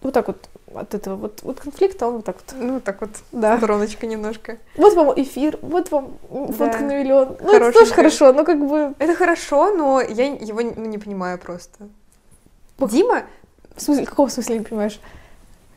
вот 0.01 0.15
так 0.15 0.29
вот 0.29 0.49
от 0.75 0.95
этого 0.95 1.17
вот, 1.17 1.41
вот 1.43 1.61
конфликта, 1.61 2.07
он 2.07 2.17
вот 2.17 2.25
так 2.25 2.37
вот. 2.37 2.55
Ну, 2.59 2.81
так 2.81 3.01
вот, 3.01 3.11
Да. 3.33 3.57
стороночка 3.59 4.07
немножко. 4.07 4.59
Вот 4.77 4.95
вам 4.95 5.13
эфир, 5.21 5.59
вот 5.63 5.91
вам 5.91 6.17
фотка 6.31 6.79
Да. 6.79 6.87
на 6.87 6.99
миллион. 6.99 7.37
Ну, 7.41 7.53
это 7.53 7.73
тоже 7.73 7.93
хорошо, 7.93 8.33
но 8.33 8.45
как 8.45 8.59
бы... 8.67 8.95
Это 8.99 9.15
хорошо, 9.15 9.75
но 9.75 10.01
я 10.01 10.27
его 10.27 10.61
ну, 10.61 10.85
не 10.87 10.99
понимаю 10.99 11.39
просто. 11.39 11.89
Пок- 12.79 12.91
Дима, 12.91 13.23
В 13.75 13.81
смысле, 13.83 14.07
какого 14.07 14.29
смысла 14.29 14.55
не 14.55 14.61
понимаешь? 14.61 15.01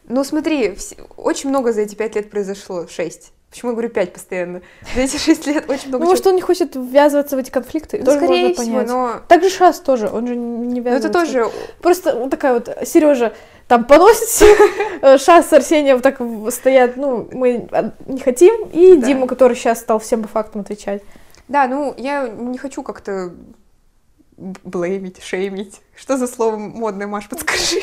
ну 0.08 0.24
смотри, 0.24 0.70
вс- 0.70 0.98
очень 1.18 1.50
много 1.50 1.72
за 1.72 1.82
эти 1.82 1.96
пять 1.96 2.16
лет 2.16 2.30
произошло. 2.30 2.88
Шесть. 2.88 3.32
Почему 3.50 3.72
я 3.72 3.74
говорю 3.74 3.90
пять 3.90 4.14
постоянно? 4.14 4.62
За 4.96 5.02
эти 5.02 5.18
шесть 5.18 5.48
лет 5.48 5.70
очень 5.70 5.90
много 5.90 6.04
Ну, 6.04 6.10
может, 6.10 6.24
чего- 6.24 6.32
он 6.32 6.36
не 6.36 6.42
хочет 6.42 6.76
ввязываться 6.76 7.36
в 7.36 7.40
эти 7.40 7.50
конфликты, 7.50 7.98
Ну, 8.00 8.06
тоже 8.06 8.18
скорее 8.20 8.48
можно 8.50 8.64
всего, 8.64 8.76
понять. 8.76 8.88
но... 8.90 9.22
Так 9.28 9.44
же 9.44 9.50
Шас 9.50 9.80
тоже, 9.80 10.08
он 10.10 10.28
же 10.28 10.36
не 10.36 10.80
ввязывается. 10.82 11.08
это 11.10 11.20
тоже... 11.20 11.50
Просто 11.82 12.16
вот 12.16 12.30
такая 12.30 12.54
вот 12.54 12.70
Сережа 12.86 13.34
там 13.68 13.86
поносит 13.86 14.48
э, 15.02 15.18
Шас 15.18 15.48
с 15.50 15.54
Арсением 15.54 16.00
так 16.02 16.20
стоят, 16.52 16.98
ну, 16.98 17.28
мы 17.32 17.68
не 18.08 18.20
хотим, 18.20 18.68
и 18.72 18.96
Да. 18.96 19.08
Дима, 19.08 19.28
который 19.28 19.56
сейчас 19.56 19.80
стал 19.80 20.00
всем 20.00 20.22
по 20.24 20.28
фактам 20.28 20.62
отвечать. 20.62 21.02
Да, 21.48 21.68
ну, 21.68 21.94
я 21.98 22.28
не 22.28 22.58
хочу 22.60 22.84
как-то 22.84 23.32
блеймить, 24.38 25.22
шеймить. 25.24 25.82
Что 25.96 26.18
за 26.18 26.28
слово 26.28 26.56
модное, 26.58 27.08
Маш, 27.08 27.28
подскажи? 27.28 27.82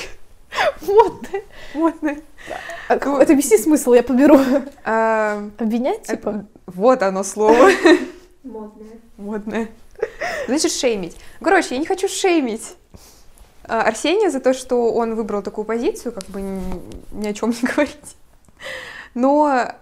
Вот. 0.81 1.27
Модное. 1.75 2.21
А 2.89 2.95
это 2.95 3.33
объясни 3.33 3.59
смысл, 3.59 3.93
я 3.95 4.03
подберу. 4.03 4.39
А, 4.85 5.49
Обвинять, 5.59 6.05
типа? 6.05 6.47
Вот 6.67 7.03
оно 7.03 7.25
слово. 7.25 7.71
Модная. 8.45 8.99
Модное. 9.17 9.69
Значит, 10.47 10.73
шеймить. 10.73 11.17
Короче, 11.43 11.75
я 11.75 11.79
не 11.79 11.87
хочу 11.87 12.09
шеймить 12.09 12.77
а, 13.65 13.83
Арсения 13.83 14.31
за 14.31 14.41
то, 14.41 14.55
что 14.55 14.93
он 14.93 15.15
выбрал 15.15 15.43
такую 15.43 15.65
позицию, 15.65 16.13
как 16.13 16.25
бы 16.27 16.41
ни 16.41 17.27
о 17.27 17.35
чем 17.35 17.51
не 17.51 17.69
говорить. 17.69 18.17
Но 19.15 19.73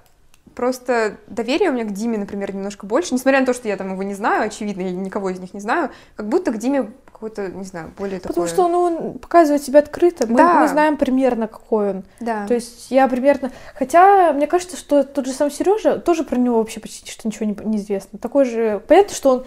просто 0.55 1.17
доверие 1.27 1.71
у 1.71 1.73
меня 1.73 1.85
к 1.85 1.93
Диме, 1.93 2.19
например, 2.19 2.55
немножко 2.55 2.87
больше, 2.87 3.15
несмотря 3.15 3.41
на 3.41 3.47
то, 3.47 3.53
что 3.53 3.69
я 3.69 3.77
там 3.77 3.93
его 3.93 4.03
не 4.03 4.15
знаю, 4.15 4.47
очевидно, 4.47 4.83
я 4.83 4.91
никого 4.93 5.31
из 5.31 5.39
них 5.39 5.55
не 5.55 5.61
знаю, 5.61 5.91
как 6.17 6.29
будто 6.29 6.53
к 6.53 6.59
Диме 6.59 6.91
какое-то, 7.13 7.49
не 7.49 7.65
знаю, 7.65 7.93
более 7.97 8.21
Потому 8.21 8.47
такое... 8.47 8.49
что 8.49 8.69
ну, 8.69 8.81
он 8.81 9.19
показывает 9.19 9.63
себя 9.63 9.81
открыто. 9.81 10.27
Мы, 10.27 10.37
Да. 10.37 10.61
мы 10.61 10.69
знаем 10.69 10.97
примерно, 10.97 11.49
какой 11.49 11.91
он. 11.91 12.05
Да. 12.21 12.47
То 12.47 12.55
есть 12.55 12.91
я 12.91 13.09
примерно... 13.09 13.51
Хотя, 13.77 14.33
мне 14.33 14.47
кажется, 14.47 14.77
что 14.77 15.05
тот 15.05 15.27
же 15.27 15.33
сам 15.33 15.51
Сережа, 15.51 15.99
тоже 15.99 16.25
про 16.25 16.37
него 16.37 16.59
вообще 16.59 16.81
почти 16.81 17.11
что 17.11 17.27
ничего 17.27 17.47
не, 17.47 17.57
не 17.65 17.79
известно. 17.79 18.19
Такой 18.19 18.45
же... 18.45 18.83
Понятно, 18.87 19.15
что 19.15 19.31
он 19.31 19.47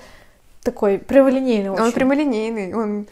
такой 0.64 0.98
прямолинейный. 0.98 1.70
Он 1.70 1.92
прямолинейный, 1.92 2.74
он... 2.74 3.08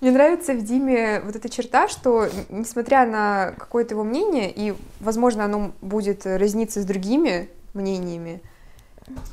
Мне 0.00 0.10
нравится 0.10 0.52
в 0.52 0.62
Диме 0.62 1.20
вот 1.24 1.36
эта 1.36 1.48
черта, 1.48 1.88
что 1.88 2.28
несмотря 2.50 3.06
на 3.06 3.54
какое-то 3.56 3.94
его 3.94 4.04
мнение, 4.04 4.52
и, 4.54 4.74
возможно, 5.00 5.44
оно 5.44 5.72
будет 5.80 6.26
разниться 6.26 6.82
с 6.82 6.84
другими 6.84 7.48
мнениями, 7.72 8.42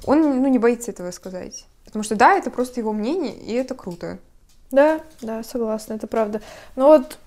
он 0.06 0.22
ну, 0.22 0.48
не 0.48 0.60
боится 0.60 0.92
этого 0.92 1.12
сказать. 1.12 1.66
Потому 1.86 2.04
что 2.04 2.16
да, 2.16 2.34
это 2.38 2.50
просто 2.50 2.80
его 2.80 2.94
мнение, 2.94 3.36
и 3.36 3.54
это 3.54 3.76
круто. 3.76 4.20
Да, 4.72 5.02
да, 5.22 5.44
согласна, 5.44 5.94
это 5.94 6.08
правда. 6.08 6.42
Но 6.76 6.88
вот 6.88 7.18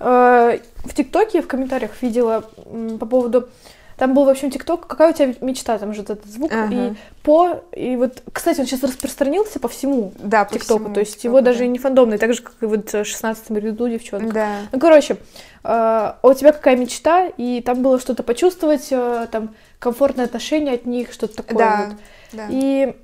э, 0.00 0.58
в 0.84 0.94
ТикТоке 0.94 1.42
в 1.42 1.48
комментариях 1.48 2.00
видела 2.02 2.48
м, 2.66 2.98
по 2.98 3.06
поводу... 3.06 3.48
Там 3.96 4.12
был, 4.12 4.24
в 4.26 4.28
общем, 4.28 4.50
ТикТок, 4.50 4.86
какая 4.86 5.10
у 5.10 5.14
тебя 5.14 5.34
мечта, 5.40 5.78
там 5.78 5.94
же 5.94 6.02
вот 6.02 6.10
этот 6.10 6.26
звук, 6.30 6.52
Ага. 6.52 6.74
и 6.74 6.94
по... 7.22 7.62
И 7.74 7.96
вот, 7.96 8.22
кстати, 8.30 8.60
он 8.60 8.66
сейчас 8.66 8.82
распространился 8.82 9.58
по 9.58 9.68
всему 9.68 10.12
Да, 10.18 10.44
по 10.44 10.52
ТикТоку, 10.52 10.80
всему 10.80 10.94
то 10.94 11.00
есть 11.00 11.24
его 11.24 11.40
да. 11.40 11.52
даже 11.52 11.66
не 11.66 11.78
фандомный, 11.78 12.18
так 12.18 12.34
же, 12.34 12.42
как 12.42 12.54
и 12.60 12.66
вот 12.66 12.90
16 12.90 13.50
ряду 13.52 13.88
девчонка. 13.88 14.34
Да. 14.34 14.56
Ну, 14.70 14.78
короче, 14.78 15.14
э, 15.14 15.16
а 15.64 16.18
у 16.22 16.34
тебя 16.34 16.52
какая 16.52 16.76
мечта? 16.76 17.26
И 17.38 17.62
там 17.62 17.82
было 17.82 17.98
что-то 17.98 18.22
почувствовать, 18.22 18.88
э, 18.90 19.28
там, 19.32 19.54
комфортное 19.78 20.26
отношение 20.26 20.74
от 20.74 20.84
них, 20.84 21.12
что-то 21.12 21.36
такое 21.36 21.58
Да, 21.58 21.86
вот. 21.86 21.96
да. 22.32 22.46
И, 22.50 22.96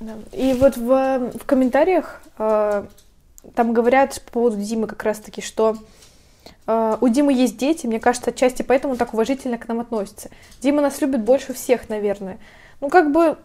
да. 0.00 0.12
и 0.32 0.52
вот 0.54 0.76
в, 0.76 1.30
в 1.38 1.44
комментариях 1.46 2.20
э, 2.38 2.84
там 3.54 3.72
говорят 3.72 4.20
по 4.26 4.32
поводу 4.32 4.56
Димы 4.58 4.86
как 4.86 5.02
раз-таки, 5.04 5.40
что 5.40 5.78
у 6.66 7.08
Димы 7.08 7.32
есть 7.32 7.56
дети, 7.58 7.86
мне 7.86 8.00
кажется, 8.00 8.30
отчасти 8.30 8.62
поэтому 8.62 8.94
он 8.94 8.98
так 8.98 9.14
уважительно 9.14 9.56
к 9.56 9.68
нам 9.68 9.80
относится. 9.80 10.30
Дима 10.60 10.82
нас 10.82 11.00
любит 11.00 11.22
больше 11.22 11.54
всех, 11.54 11.88
наверное. 11.88 12.38
Ну, 12.80 12.88
как 12.88 13.12
бы, 13.12 13.38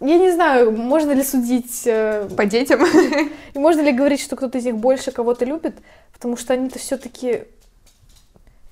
я 0.00 0.18
не 0.18 0.30
знаю, 0.30 0.70
можно 0.70 1.10
ли 1.12 1.24
судить, 1.24 1.82
э, 1.86 2.28
По 2.36 2.44
детям. 2.44 2.84
и 3.54 3.58
можно 3.58 3.80
ли 3.80 3.92
говорить, 3.92 4.20
что 4.20 4.36
кто-то 4.36 4.58
из 4.58 4.64
них 4.64 4.76
больше 4.76 5.10
кого-то 5.10 5.44
любит, 5.44 5.74
потому 6.12 6.36
что 6.36 6.54
они-то 6.54 6.78
все-таки, 6.78 7.44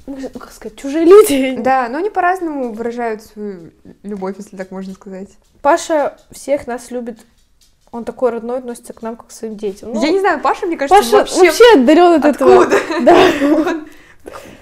ну, 0.06 0.16
как 0.38 0.52
сказать, 0.52 0.78
чужие 0.78 1.04
люди. 1.04 1.56
Да, 1.58 1.88
но 1.88 1.98
они 1.98 2.10
по-разному 2.10 2.72
выражают 2.72 3.22
свою 3.22 3.72
любовь, 4.04 4.36
если 4.38 4.56
так 4.56 4.70
можно 4.70 4.94
сказать. 4.94 5.30
Паша 5.62 6.18
всех 6.30 6.66
нас 6.66 6.90
любит. 6.90 7.18
Он 7.94 8.02
такой 8.04 8.30
родной 8.30 8.58
относится 8.58 8.92
к 8.92 9.02
нам, 9.02 9.14
как 9.14 9.28
к 9.28 9.30
своим 9.30 9.56
детям. 9.56 9.92
Ну, 9.92 10.02
Я 10.02 10.10
не 10.10 10.18
знаю, 10.18 10.40
Паша, 10.40 10.66
мне 10.66 10.76
кажется, 10.76 11.00
Паша 11.00 11.16
вообще, 11.16 11.44
вообще, 11.44 11.64
отдален 11.76 12.14
от 12.14 12.24
этого. 12.24 12.66
Да. 13.02 13.14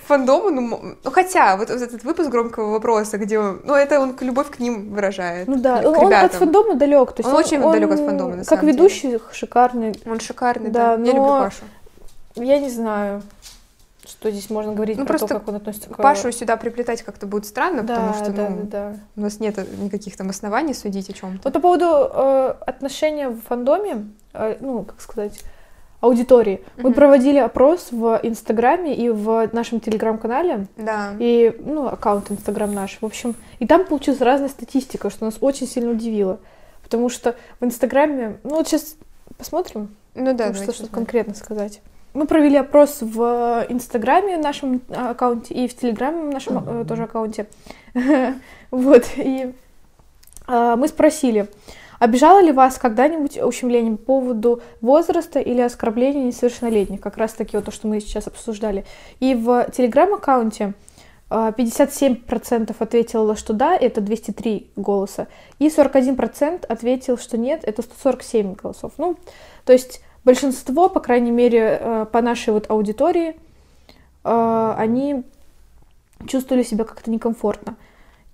Фандому, 0.07 0.51
ну, 0.51 0.97
ну, 1.03 1.11
хотя, 1.11 1.57
вот, 1.57 1.71
этот 1.71 2.05
выпуск 2.05 2.29
громкого 2.29 2.73
вопроса, 2.73 3.17
где 3.17 3.39
он, 3.39 3.63
ну, 3.65 3.73
это 3.75 4.01
он 4.01 4.15
любовь 4.21 4.51
к 4.51 4.59
ним 4.59 4.93
выражает. 4.93 5.49
Ну 5.49 5.57
да, 5.57 5.81
к 5.81 5.87
он, 5.87 5.97
он 5.97 6.13
от 6.13 6.35
фандома 6.35 6.75
далек. 6.75 7.13
То 7.13 7.23
есть 7.23 7.31
Он 7.31 7.37
очень 7.37 7.63
далек 7.63 7.91
от 7.91 8.01
фандома, 8.01 8.31
на 8.33 8.37
Как 8.45 8.49
самом 8.49 8.67
деле. 8.67 8.73
ведущий 8.77 9.19
шикарный. 9.33 9.95
Он 10.05 10.21
шикарный, 10.21 10.69
Да, 10.69 10.99
да. 10.99 11.03
Я 11.03 11.13
люблю 11.13 11.23
но- 11.23 11.41
Пашу. 11.45 11.65
Я 12.35 12.59
не 12.59 12.69
знаю, 12.69 13.23
что 14.07 14.31
здесь 14.31 14.51
можно 14.51 14.73
говорить 14.73 14.99
Ну, 14.99 15.05
про 15.05 15.13
просто 15.13 15.29
то, 15.29 15.35
как 15.35 15.49
он 15.49 15.55
относится 15.57 15.89
к 15.91 15.97
Пашу 15.97 16.33
сюда 16.33 16.57
приплетать 16.57 17.03
как-то 17.03 17.27
будет 17.27 17.47
странно, 17.47 17.83
Да, 17.83 17.95
потому 17.97 18.15
что 18.15 18.33
да, 18.33 18.49
ну, 18.49 18.63
да, 18.65 18.91
да. 18.91 18.97
у 19.17 19.21
нас 19.21 19.39
нет 19.41 19.57
никаких 19.81 20.17
там 20.17 20.31
оснований 20.31 20.75
судить 20.75 21.09
о 21.09 21.13
чем-то. 21.13 21.41
Вот 21.45 21.53
по 21.53 21.61
поводу 21.61 21.87
э, 21.87 22.55
отношения 22.67 23.29
в 23.29 23.41
фандоме, 23.43 24.09
э, 24.35 24.57
ну, 24.61 24.83
как 24.85 25.01
сказать, 25.01 25.41
аудитории. 26.01 26.65
Мы 26.79 26.91
Мгм. 26.91 26.95
проводили 26.95 27.39
опрос 27.39 27.89
в 27.93 28.19
Инстаграме 28.25 28.93
и 28.97 29.09
в 29.09 29.49
нашем 29.53 29.79
Телеграм-канале. 29.79 30.67
Да. 30.77 31.11
И, 31.21 31.57
ну, 31.65 31.87
аккаунт 31.87 32.29
Инстаграм 32.33 32.75
наш. 32.75 32.99
В 33.01 33.07
общем, 33.07 33.37
и 33.61 33.69
там 33.69 33.85
получилась 33.85 34.21
разная 34.21 34.49
статистика, 34.49 35.11
что 35.11 35.25
нас 35.25 35.37
очень 35.41 35.69
сильно 35.69 35.93
удивило. 35.93 36.41
Потому 36.83 37.09
что 37.09 37.37
в 37.61 37.65
Инстаграме, 37.65 38.39
ну 38.43 38.57
вот 38.57 38.67
сейчас 38.67 38.97
посмотрим, 39.39 39.95
Ну 40.17 40.25
да, 40.25 40.31
что 40.33 40.37
давайте 40.39 40.63
что 40.65 40.67
посмотрим. 40.73 40.95
конкретно 40.95 41.35
сказать. 41.37 41.81
Мы 42.15 42.27
провели 42.27 42.57
опрос 42.57 42.99
в 43.01 43.67
Инстаграме 43.71 44.37
нашем 44.37 44.83
а, 44.91 45.11
аккаунте 45.11 45.55
и 45.55 45.67
в 45.67 45.75
Телеграме 45.75 46.31
нашем 46.31 46.83
э, 46.83 46.85
тоже 46.85 47.05
аккаунте. 47.05 47.47
Вот, 48.71 49.05
и 49.17 49.53
а, 50.47 50.77
мы 50.77 50.89
спросили, 50.89 51.49
обижало 51.99 52.43
ли 52.43 52.53
вас 52.53 52.79
когда-нибудь 52.79 53.39
ущемление 53.39 53.97
по 53.97 54.05
поводу 54.05 54.63
возраста 54.81 55.41
или 55.41 55.61
оскорбления 55.61 56.25
несовершеннолетних? 56.25 57.01
Как 57.01 57.17
раз 57.17 57.33
таки 57.33 57.57
вот 57.57 57.65
то, 57.67 57.71
что 57.71 57.89
мы 57.89 58.01
сейчас 58.01 58.27
обсуждали. 58.27 58.85
И 59.21 59.35
в 59.35 59.71
Телеграм-аккаунте 59.75 60.75
а, 61.31 61.51
57% 61.51 62.77
ответило, 62.79 63.37
что 63.37 63.55
да, 63.55 63.75
это 63.75 64.03
203 64.03 64.71
голоса, 64.77 65.29
и 65.59 65.69
41% 65.69 66.67
ответил, 66.67 67.17
что 67.17 67.39
нет, 67.39 67.63
это 67.65 67.81
147 67.81 68.53
голосов. 68.53 68.93
Ну, 68.99 69.17
то 69.65 69.73
есть 69.73 70.03
большинство, 70.25 70.89
по 70.89 71.01
крайней 71.01 71.31
мере, 71.31 71.79
э, 71.81 72.07
по 72.11 72.21
нашей 72.21 72.53
вот 72.53 72.71
аудитории, 72.71 73.37
э, 74.25 74.75
они 74.77 75.25
чувствовали 76.27 76.63
себя 76.63 76.85
как-то 76.85 77.11
некомфортно. 77.11 77.77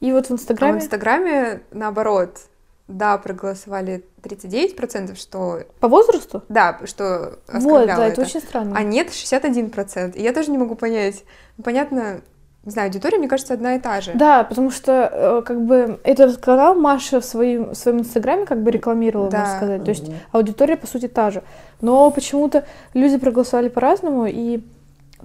И 0.01 0.13
вот 0.13 0.27
в 0.27 0.31
А 0.31 0.33
в 0.33 0.35
Инстаграме 0.35 0.79
Инстаграме, 0.79 1.63
наоборот, 1.73 2.39
да, 2.87 3.19
проголосовали 3.19 4.05
39%, 4.23 5.17
что 5.17 5.65
по 5.81 5.89
возрасту? 5.89 6.43
да, 6.49 6.81
что 6.85 7.39
Вот, 7.53 7.87
да, 7.87 7.95
это 7.95 8.03
это. 8.03 8.23
очень 8.23 8.41
странно. 8.41 8.75
А 8.77 8.83
нет, 8.83 9.09
61%. 9.09 10.17
И 10.17 10.23
я 10.23 10.33
тоже 10.33 10.51
не 10.51 10.59
могу 10.59 10.75
понять. 10.75 11.25
Ну, 11.57 11.65
понятно, 11.65 12.23
не 12.69 12.73
знаю, 12.73 12.89
аудитория, 12.89 13.19
мне 13.19 13.29
кажется, 13.29 13.55
одна 13.55 13.77
и 13.77 13.79
та 13.79 14.01
же. 14.03 14.13
Да, 14.15 14.45
потому 14.45 14.71
что 14.71 15.11
э, 15.11 15.43
как 15.45 15.65
бы 15.65 15.99
этот 16.05 16.37
канал 16.37 16.75
Маша 16.75 17.21
в 17.21 17.25
своем, 17.25 17.71
в 17.71 17.75
своем 17.75 18.01
инстаграме 18.01 18.45
как 18.45 18.63
бы 18.63 18.71
рекламировала, 18.71 19.31
Да. 19.31 19.39
можно 19.41 19.57
сказать. 19.57 19.85
То 19.85 19.91
есть 19.91 20.05
аудитория, 20.33 20.77
по 20.77 20.87
сути, 20.87 21.09
та 21.09 21.31
же. 21.31 21.43
Но 21.81 22.11
почему-то 22.11 22.65
люди 22.93 23.17
проголосовали 23.17 23.69
по-разному, 23.69 24.27
и 24.27 24.61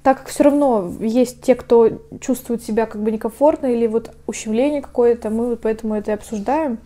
так 0.03 0.19
как 0.19 0.27
все 0.29 0.43
равно 0.45 0.91
есть 1.01 1.41
те, 1.41 1.55
кто 1.55 1.89
чувствует 2.21 2.63
себя 2.63 2.85
как 2.85 3.01
бы 3.01 3.11
некомфортно 3.11 3.67
или 3.67 3.87
вот 3.87 4.11
ущемление 4.25 4.81
какое-то, 4.81 5.29
мы 5.29 5.49
вот 5.49 5.61
поэтому 5.61 5.95
это 5.95 6.11
и 6.11 6.13
обсуждаем. 6.13 6.79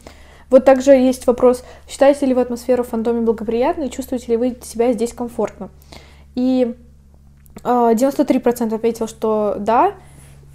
Вот 0.49 0.65
также 0.65 0.91
есть 0.91 1.27
вопрос, 1.27 1.63
считаете 1.87 2.25
ли 2.25 2.33
вы 2.33 2.41
атмосферу 2.41 2.83
в 2.83 2.87
фандоме 2.87 3.21
благоприятной 3.21 3.89
чувствуете 3.89 4.31
ли 4.31 4.37
вы 4.37 4.57
себя 4.63 4.91
здесь 4.93 5.13
комфортно? 5.13 5.69
И 6.35 6.75
э, 7.63 7.67
93% 7.67 8.73
ответил, 8.73 9.07
что 9.07 9.55
да, 9.59 9.93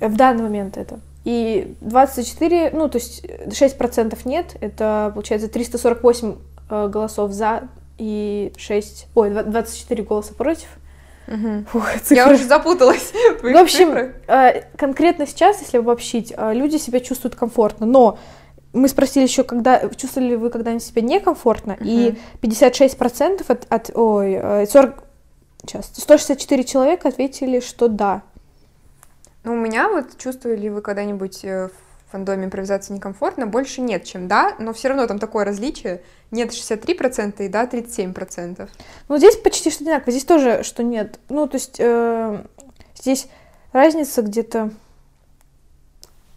в 0.08 0.16
данный 0.16 0.42
момент 0.42 0.76
это. 0.76 1.00
И 1.24 1.74
24, 1.80 2.70
ну, 2.72 2.88
то 2.88 2.98
есть 2.98 3.24
6% 3.24 4.18
нет, 4.24 4.56
это, 4.60 5.10
получается, 5.14 5.48
348 5.48 6.34
э, 6.70 6.88
голосов 6.88 7.30
за 7.32 7.68
и 7.98 8.52
6, 8.56 9.06
ой, 9.14 9.30
два- 9.30 9.42
24 9.44 10.02
голоса 10.02 10.34
против. 10.34 10.66
Мгм. 11.28 11.64
Фух, 11.66 11.88
Я 12.10 12.28
уже 12.28 12.44
запуталась. 12.44 13.12
в 13.36 13.40
твоих 13.40 13.56
В 13.56 13.60
общем, 13.60 13.86
цифрах. 13.88 14.10
э, 14.26 14.62
конкретно 14.76 15.26
сейчас, 15.26 15.60
если 15.60 15.78
обобщить, 15.78 16.32
э, 16.36 16.52
люди 16.54 16.76
себя 16.78 16.98
чувствуют 16.98 17.36
комфортно, 17.36 17.86
но 17.86 18.18
мы 18.72 18.88
спросили 18.88 19.22
еще, 19.24 19.44
когда 19.44 19.88
чувствовали 19.90 20.30
ли 20.30 20.36
вы 20.36 20.50
когда-нибудь 20.50 20.82
себя 20.82 21.02
некомфортно, 21.02 21.76
и 21.80 22.16
56% 22.40 23.44
от, 23.48 23.66
от 23.68 23.90
ой, 23.94 24.32
э, 24.32 24.66
40, 24.66 25.04
сейчас, 25.64 25.90
164 25.94 26.64
человека 26.64 27.08
ответили, 27.08 27.60
что 27.60 27.86
да. 27.88 28.22
Ну, 29.44 29.54
у 29.54 29.56
меня 29.56 29.88
вот 29.88 30.16
чувствовали 30.18 30.56
ли 30.56 30.70
вы 30.70 30.82
когда-нибудь 30.82 31.44
э, 31.44 31.68
в 31.68 32.12
фандоме 32.12 32.46
импровизации 32.46 32.94
некомфортно? 32.94 33.46
Больше 33.46 33.80
нет, 33.80 34.04
чем 34.04 34.28
да, 34.28 34.54
но 34.58 34.72
все 34.72 34.88
равно 34.88 35.06
там 35.06 35.18
такое 35.18 35.44
различие. 35.44 36.02
Нет 36.30 36.50
63% 36.50 37.44
и 37.44 37.48
да 37.48 37.64
37%. 37.64 38.68
Ну, 39.08 39.18
здесь 39.18 39.36
почти 39.36 39.70
что 39.70 39.82
одинаково, 39.82 40.12
здесь 40.12 40.24
тоже, 40.24 40.62
что 40.62 40.82
нет. 40.82 41.18
Ну, 41.28 41.46
то 41.48 41.56
есть 41.56 41.76
э, 41.78 42.44
здесь 42.94 43.28
разница 43.72 44.22
где-то 44.22 44.70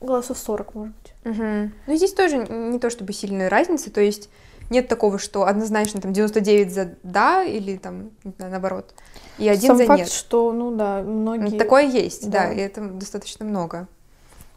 голосов 0.01 0.37
40, 0.37 0.75
может 0.75 0.95
быть. 0.95 1.13
Мгм. 1.23 1.73
Ну, 1.87 1.95
здесь 1.95 2.13
тоже 2.13 2.37
не 2.37 2.79
то 2.79 2.89
чтобы 2.89 3.13
сильная 3.13 3.49
разница, 3.49 3.91
то 3.91 4.01
есть 4.01 4.29
нет 4.69 4.87
такого, 4.87 5.19
что 5.19 5.45
однозначно 5.45 6.01
там 6.01 6.13
99 6.13 6.73
за 6.73 6.95
да 7.03 7.43
или 7.43 7.77
там, 7.77 8.11
не 8.23 8.31
знаю, 8.37 8.51
наоборот, 8.51 8.93
и 9.37 9.47
один 9.49 9.67
Сам 9.69 9.77
за 9.77 9.85
факт, 9.85 9.99
нет. 9.99 10.09
что, 10.11 10.51
ну 10.51 10.71
да, 10.75 11.01
многие... 11.01 11.57
Такое 11.57 11.83
есть, 11.83 12.29
да. 12.29 12.47
Да. 12.47 12.53
и 12.53 12.57
это 12.59 12.81
достаточно 12.81 13.45
много. 13.45 13.87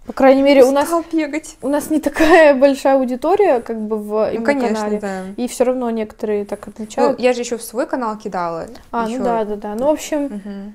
По 0.06 0.12
крайней 0.14 0.40
мере, 0.42 0.64
у 0.64 0.70
нас, 0.70 0.88
бегать. 1.12 1.56
у 1.60 1.68
нас 1.68 1.90
не 1.90 2.00
такая 2.00 2.54
большая 2.58 2.94
аудитория, 2.96 3.60
как 3.60 3.78
бы 3.80 3.98
в 3.98 4.30
Ну, 4.32 4.42
конечно, 4.42 4.74
канале. 4.76 4.98
да. 5.00 5.22
И 5.36 5.46
все 5.48 5.64
равно 5.64 5.90
некоторые 5.90 6.44
так 6.46 6.66
Ну, 6.66 6.72
отмечают. 6.72 7.20
я 7.20 7.32
же 7.34 7.40
еще 7.42 7.58
в 7.58 7.62
свой 7.62 7.86
канал 7.86 8.16
кидала. 8.16 8.68
а, 8.90 9.06
ещё. 9.06 9.18
ну 9.18 9.24
да, 9.24 9.44
да, 9.44 9.56
да. 9.56 9.74
Ну, 9.74 9.86
в 9.88 9.90
общем, 9.90 10.24
Мгм. 10.24 10.74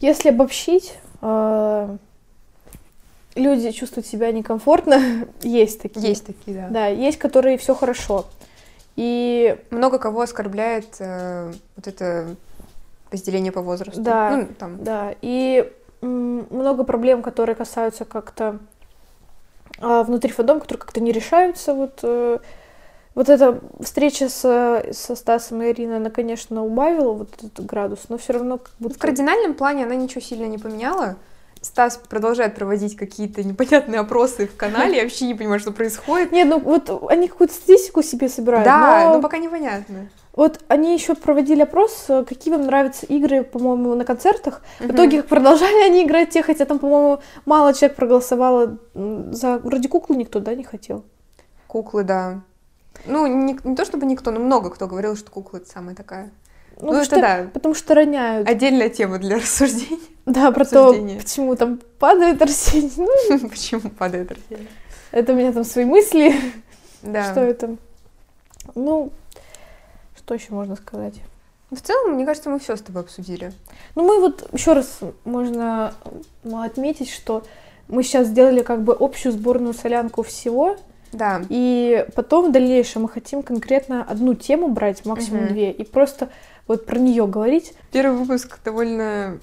если 0.00 0.30
обобщить, 0.30 0.94
э, 1.20 1.96
люди 3.34 3.70
чувствуют 3.72 4.06
себя 4.06 4.32
некомфортно, 4.32 5.26
есть 5.42 5.82
такие. 5.82 6.08
Есть 6.08 6.26
такие, 6.26 6.56
да. 6.56 6.68
Да, 6.70 6.86
есть, 6.86 7.18
которые 7.18 7.58
все 7.58 7.74
хорошо. 7.74 8.26
И 8.96 9.56
Много 9.70 9.98
кого 9.98 10.20
оскорбляет 10.22 10.96
э, 10.98 11.52
вот 11.76 11.86
это 11.86 12.36
разделение 13.12 13.52
по 13.52 13.62
возрасту. 13.62 14.00
Да. 14.00 14.36
Ну, 14.36 14.48
там. 14.58 14.82
Да, 14.82 15.14
и 15.22 15.70
много 16.00 16.84
проблем, 16.84 17.22
которые 17.22 17.54
касаются 17.54 18.04
как-то 18.04 18.58
а, 19.78 20.02
внутри 20.02 20.32
фандома, 20.32 20.60
которые 20.60 20.80
как-то 20.80 21.00
не 21.00 21.12
решаются. 21.12 21.74
Вот, 21.74 22.00
э, 22.02 22.38
вот 23.14 23.28
эта 23.28 23.60
встреча 23.80 24.28
с, 24.28 24.84
со 24.92 25.16
Стасом 25.16 25.62
и 25.62 25.70
Ириной, 25.70 25.96
она, 25.96 26.10
конечно, 26.10 26.64
убавила 26.64 27.12
вот 27.12 27.28
этот 27.42 27.64
градус, 27.64 28.00
но 28.08 28.18
все 28.18 28.34
равно 28.34 28.58
как 28.58 28.70
Ну, 28.78 28.88
будто... 28.88 28.98
В 28.98 29.02
кардинальном 29.02 29.54
плане 29.54 29.84
она 29.84 29.94
ничего 29.94 30.20
сильно 30.20 30.46
не 30.46 30.58
поменяла. 30.58 31.16
Стас 31.60 31.96
продолжает 31.96 32.56
проводить 32.56 32.96
какие-то 32.96 33.44
непонятные 33.44 34.00
опросы 34.00 34.48
в 34.48 34.56
канале, 34.56 34.96
я 34.96 35.02
вообще 35.04 35.26
не 35.26 35.34
понимаю, 35.34 35.60
что 35.60 35.70
происходит. 35.70 36.32
Нет, 36.32 36.48
ну 36.48 36.58
вот 36.58 36.90
они 37.08 37.28
какую-то 37.28 37.54
статистику 37.54 38.02
себе 38.02 38.28
собирают, 38.28 38.64
Да, 38.64 39.04
но 39.04 39.14
но 39.14 39.22
пока 39.22 39.38
непонятно. 39.38 40.08
Вот 40.34 40.60
они 40.68 40.94
еще 40.94 41.14
проводили 41.14 41.62
опрос, 41.62 42.06
э, 42.08 42.24
какие 42.24 42.52
вам 42.54 42.64
нравятся 42.66 43.06
игры, 43.06 43.44
по-моему, 43.44 43.94
на 43.94 44.04
концертах. 44.04 44.62
В 44.78 44.84
Мгм. 44.84 44.94
итоге 44.94 45.22
продолжали 45.22 45.84
они 45.84 46.04
играть 46.04 46.30
те, 46.30 46.42
хотя 46.42 46.64
там, 46.64 46.78
по-моему, 46.78 47.20
мало 47.44 47.74
человек 47.74 47.96
проголосовало 47.96 48.78
за... 48.94 49.58
Вроде 49.58 49.88
куклу 49.88 50.16
никто, 50.16 50.40
да, 50.40 50.54
не 50.54 50.64
хотел? 50.64 51.04
Куклы, 51.66 52.02
да. 52.04 52.40
Ну, 53.06 53.26
не, 53.26 53.58
не 53.64 53.76
то 53.76 53.84
чтобы 53.84 54.06
никто, 54.06 54.30
но 54.30 54.40
много 54.40 54.70
кто 54.70 54.86
говорил, 54.86 55.16
что 55.16 55.30
кукла 55.30 55.58
это 55.58 55.68
самая 55.68 55.94
такая. 55.94 56.30
Ну, 56.80 56.94
это 56.94 57.04
что, 57.04 57.20
да. 57.20 57.46
Потому 57.52 57.74
что 57.74 57.94
роняют. 57.94 58.48
Отдельная 58.48 58.88
тема 58.88 59.18
для 59.18 59.36
рассуждений. 59.38 60.00
Да, 60.24 60.50
про 60.52 60.64
то, 60.64 60.92
почему 60.92 61.56
там 61.56 61.80
падает 61.98 62.40
Арсений. 62.40 62.92
Ну, 62.96 63.48
Почему 63.48 63.90
падает 63.90 64.30
растение? 64.30 64.68
это 65.10 65.32
у 65.32 65.36
меня 65.36 65.52
там 65.52 65.64
свои 65.64 65.84
мысли. 65.84 66.34
Да. 67.02 67.30
Что 67.30 67.40
это? 67.40 67.76
Ну, 68.74 69.12
что 70.24 70.34
еще 70.34 70.52
можно 70.52 70.76
сказать? 70.76 71.14
В 71.70 71.80
целом, 71.80 72.14
мне 72.14 72.26
кажется, 72.26 72.50
мы 72.50 72.58
все 72.58 72.76
с 72.76 72.82
тобой 72.82 73.02
обсудили. 73.02 73.52
Ну, 73.94 74.02
мы 74.06 74.20
вот 74.20 74.48
еще 74.52 74.74
раз 74.74 75.00
можно 75.24 75.94
отметить, 76.44 77.10
что 77.10 77.44
мы 77.88 78.02
сейчас 78.02 78.26
сделали 78.28 78.62
как 78.62 78.82
бы 78.82 78.94
общую 78.98 79.32
сборную 79.32 79.72
солянку 79.74 80.22
всего, 80.22 80.76
Да. 81.12 81.42
и 81.48 82.06
потом 82.14 82.48
в 82.50 82.52
дальнейшем 82.52 83.02
мы 83.02 83.08
хотим 83.08 83.42
конкретно 83.42 84.02
одну 84.04 84.34
тему 84.34 84.68
брать, 84.68 85.04
максимум 85.06 85.44
Мгм. 85.44 85.52
две, 85.52 85.70
и 85.72 85.84
просто 85.84 86.28
вот 86.68 86.84
про 86.86 86.98
нее 86.98 87.26
говорить. 87.26 87.74
Первый 87.90 88.18
выпуск 88.18 88.58
довольно 88.64 89.38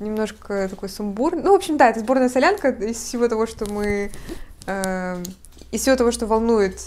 немножко 0.00 0.68
такой 0.68 0.88
сумбурный. 0.88 1.42
Ну, 1.42 1.52
в 1.52 1.56
общем, 1.56 1.76
да, 1.76 1.88
это 1.90 2.00
сборная 2.00 2.28
солянка 2.28 2.68
из 2.70 2.96
всего 2.96 3.28
того, 3.28 3.46
что 3.46 3.66
мы... 3.72 4.10
э, 4.66 5.16
из 5.70 5.82
всего 5.82 5.96
того, 5.96 6.10
что 6.12 6.26
волнует 6.26 6.78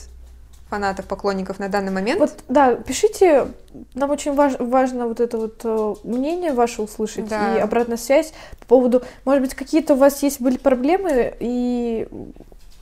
фанатов, 0.71 1.05
поклонников 1.05 1.59
на 1.59 1.67
данный 1.67 1.91
момент. 1.91 2.19
Вот, 2.21 2.31
да, 2.47 2.75
пишите, 2.75 3.47
нам 3.93 4.09
очень 4.09 4.33
важ- 4.33 4.55
важно 4.57 5.05
вот 5.05 5.19
это 5.19 5.37
вот 5.37 5.59
э, 5.65 5.95
мнение 6.05 6.53
ваше 6.53 6.81
услышать 6.81 7.27
Да. 7.27 7.57
и 7.57 7.59
обратная 7.59 7.97
связь 7.97 8.33
по 8.61 8.65
поводу, 8.65 9.03
может 9.25 9.43
быть, 9.43 9.53
какие-то 9.53 9.95
у 9.95 9.97
вас 9.97 10.23
есть 10.23 10.39
были 10.39 10.57
проблемы, 10.57 11.33
и 11.41 12.07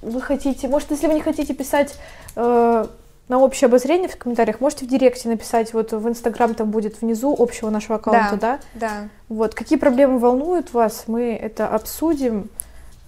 вы 0.04 0.22
хотите, 0.22 0.68
может, 0.68 0.92
если 0.92 1.08
вы 1.08 1.16
не 1.16 1.22
хотите 1.22 1.56
писать 1.56 1.96
э, 2.36 2.86
на 3.28 3.40
общее 3.40 3.68
обозрение 3.68 4.08
в 4.08 4.18
комментариях, 4.18 4.62
можете 4.62 4.86
в 4.86 4.88
директе 4.88 5.28
написать, 5.28 5.74
вот 5.74 5.92
в 5.92 6.08
Инстаграм 6.08 6.54
там 6.54 6.70
будет 6.70 7.02
внизу 7.02 7.36
общего 7.38 7.72
нашего 7.72 7.96
аккаунта, 7.96 8.38
да? 8.40 8.60
Да. 8.76 8.92
Вот, 9.30 9.56
какие 9.56 9.80
проблемы 9.80 10.20
волнуют 10.20 10.74
вас, 10.74 11.06
мы 11.08 11.34
это 11.36 11.68
обсудим. 11.68 12.50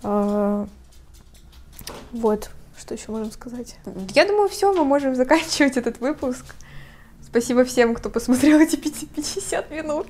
Э, 0.03 0.65
вот, 2.13 2.49
что 2.81 2.93
еще 2.95 3.11
можем 3.11 3.31
сказать? 3.31 3.77
Я 4.13 4.25
думаю, 4.25 4.49
все, 4.49 4.73
мы 4.73 4.83
можем 4.83 5.15
заканчивать 5.15 5.77
этот 5.77 5.99
выпуск. 6.01 6.43
Спасибо 7.23 7.63
всем, 7.63 7.93
кто 7.93 8.09
посмотрел 8.09 8.59
эти 8.59 8.75
пяти- 8.75 9.05
50 9.05 9.71
минут. 9.71 10.07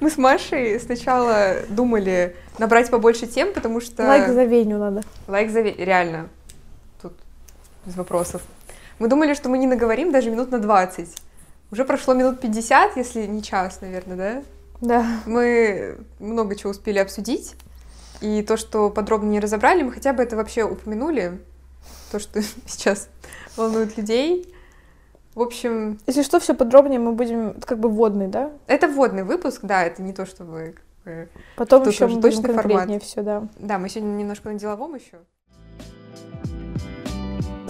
Мы 0.00 0.08
с 0.08 0.16
Машей 0.16 0.80
сначала 0.80 1.56
думали 1.68 2.34
набрать 2.58 2.90
побольше 2.90 3.26
тем, 3.26 3.52
потому 3.52 3.80
что... 3.80 4.04
Лайк 4.06 4.28
за 4.28 4.44
Веню 4.44 4.78
надо. 4.78 5.02
Лайк 5.28 5.50
за... 5.50 5.60
ве- 5.60 5.76
Реально. 5.76 6.28
Тут 7.02 7.12
без 7.84 7.94
вопросов. 7.96 8.40
Мы 8.98 9.08
думали, 9.08 9.34
что 9.34 9.48
мы 9.50 9.58
не 9.58 9.66
наговорим 9.66 10.12
даже 10.12 10.30
минут 10.30 10.50
на 10.50 10.60
20. 10.60 11.08
Уже 11.72 11.84
прошло 11.84 12.14
минут 12.14 12.40
50, 12.40 12.96
если 12.96 13.26
не 13.26 13.42
час, 13.42 13.80
наверное, 13.82 14.16
да? 14.16 14.42
Да. 14.80 15.06
Мы 15.26 15.98
много 16.20 16.54
чего 16.56 16.70
успели 16.70 16.98
обсудить. 16.98 17.54
И 18.22 18.42
то, 18.42 18.56
что 18.56 18.88
подробно 18.88 19.28
не 19.28 19.40
разобрали, 19.40 19.82
мы 19.82 19.90
хотя 19.92 20.12
бы 20.12 20.22
это 20.22 20.36
вообще 20.36 20.62
упомянули. 20.62 21.40
То, 22.12 22.18
что 22.18 22.42
сейчас 22.66 23.08
волнует 23.56 23.96
людей. 23.96 24.54
В 25.34 25.40
общем, 25.40 25.98
Если 26.06 26.22
что, 26.22 26.38
все 26.40 26.52
подробнее 26.54 27.00
мы 27.00 27.12
будем, 27.12 27.48
это 27.56 27.66
как 27.66 27.78
бы 27.80 27.88
вводный, 27.88 28.28
да? 28.28 28.50
это 28.66 28.86
вводный 28.86 29.24
выпуск, 29.24 29.60
да, 29.62 29.82
это 29.82 30.02
не 30.02 30.12
то, 30.12 30.26
чтобы... 30.26 30.74
как 31.04 31.14
бы- 31.14 31.28
Потом 31.56 31.88
еще 31.88 32.06
мы 32.06 32.16
будем 32.16 32.22
точный 32.22 32.54
формат. 32.54 32.62
конкретнее 32.64 33.00
все, 33.00 33.22
да. 33.22 33.48
Да, 33.58 33.78
мы 33.78 33.88
сегодня 33.88 34.10
немножко 34.12 34.50
на 34.50 34.58
деловом 34.58 34.94
еще. 34.94 35.20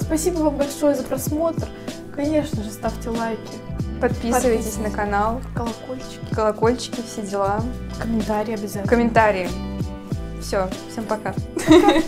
Спасибо 0.00 0.38
вам 0.38 0.56
большое 0.56 0.96
за 0.96 1.04
просмотр. 1.04 1.68
Конечно 2.16 2.64
же, 2.64 2.70
ставьте 2.72 3.10
лайки, 3.10 3.40
Подписывайтесь 4.00 4.76
на 4.78 4.90
канал, 4.90 5.40
колокольчики, 5.54 6.34
колокольчики, 6.34 7.00
все 7.02 7.22
дела, 7.22 7.62
комментарии 8.00 8.54
обязательно. 8.54 8.88
комментарии. 8.88 9.48
Все, 10.40 10.68
всем 10.90 11.04
пока. 11.04 11.32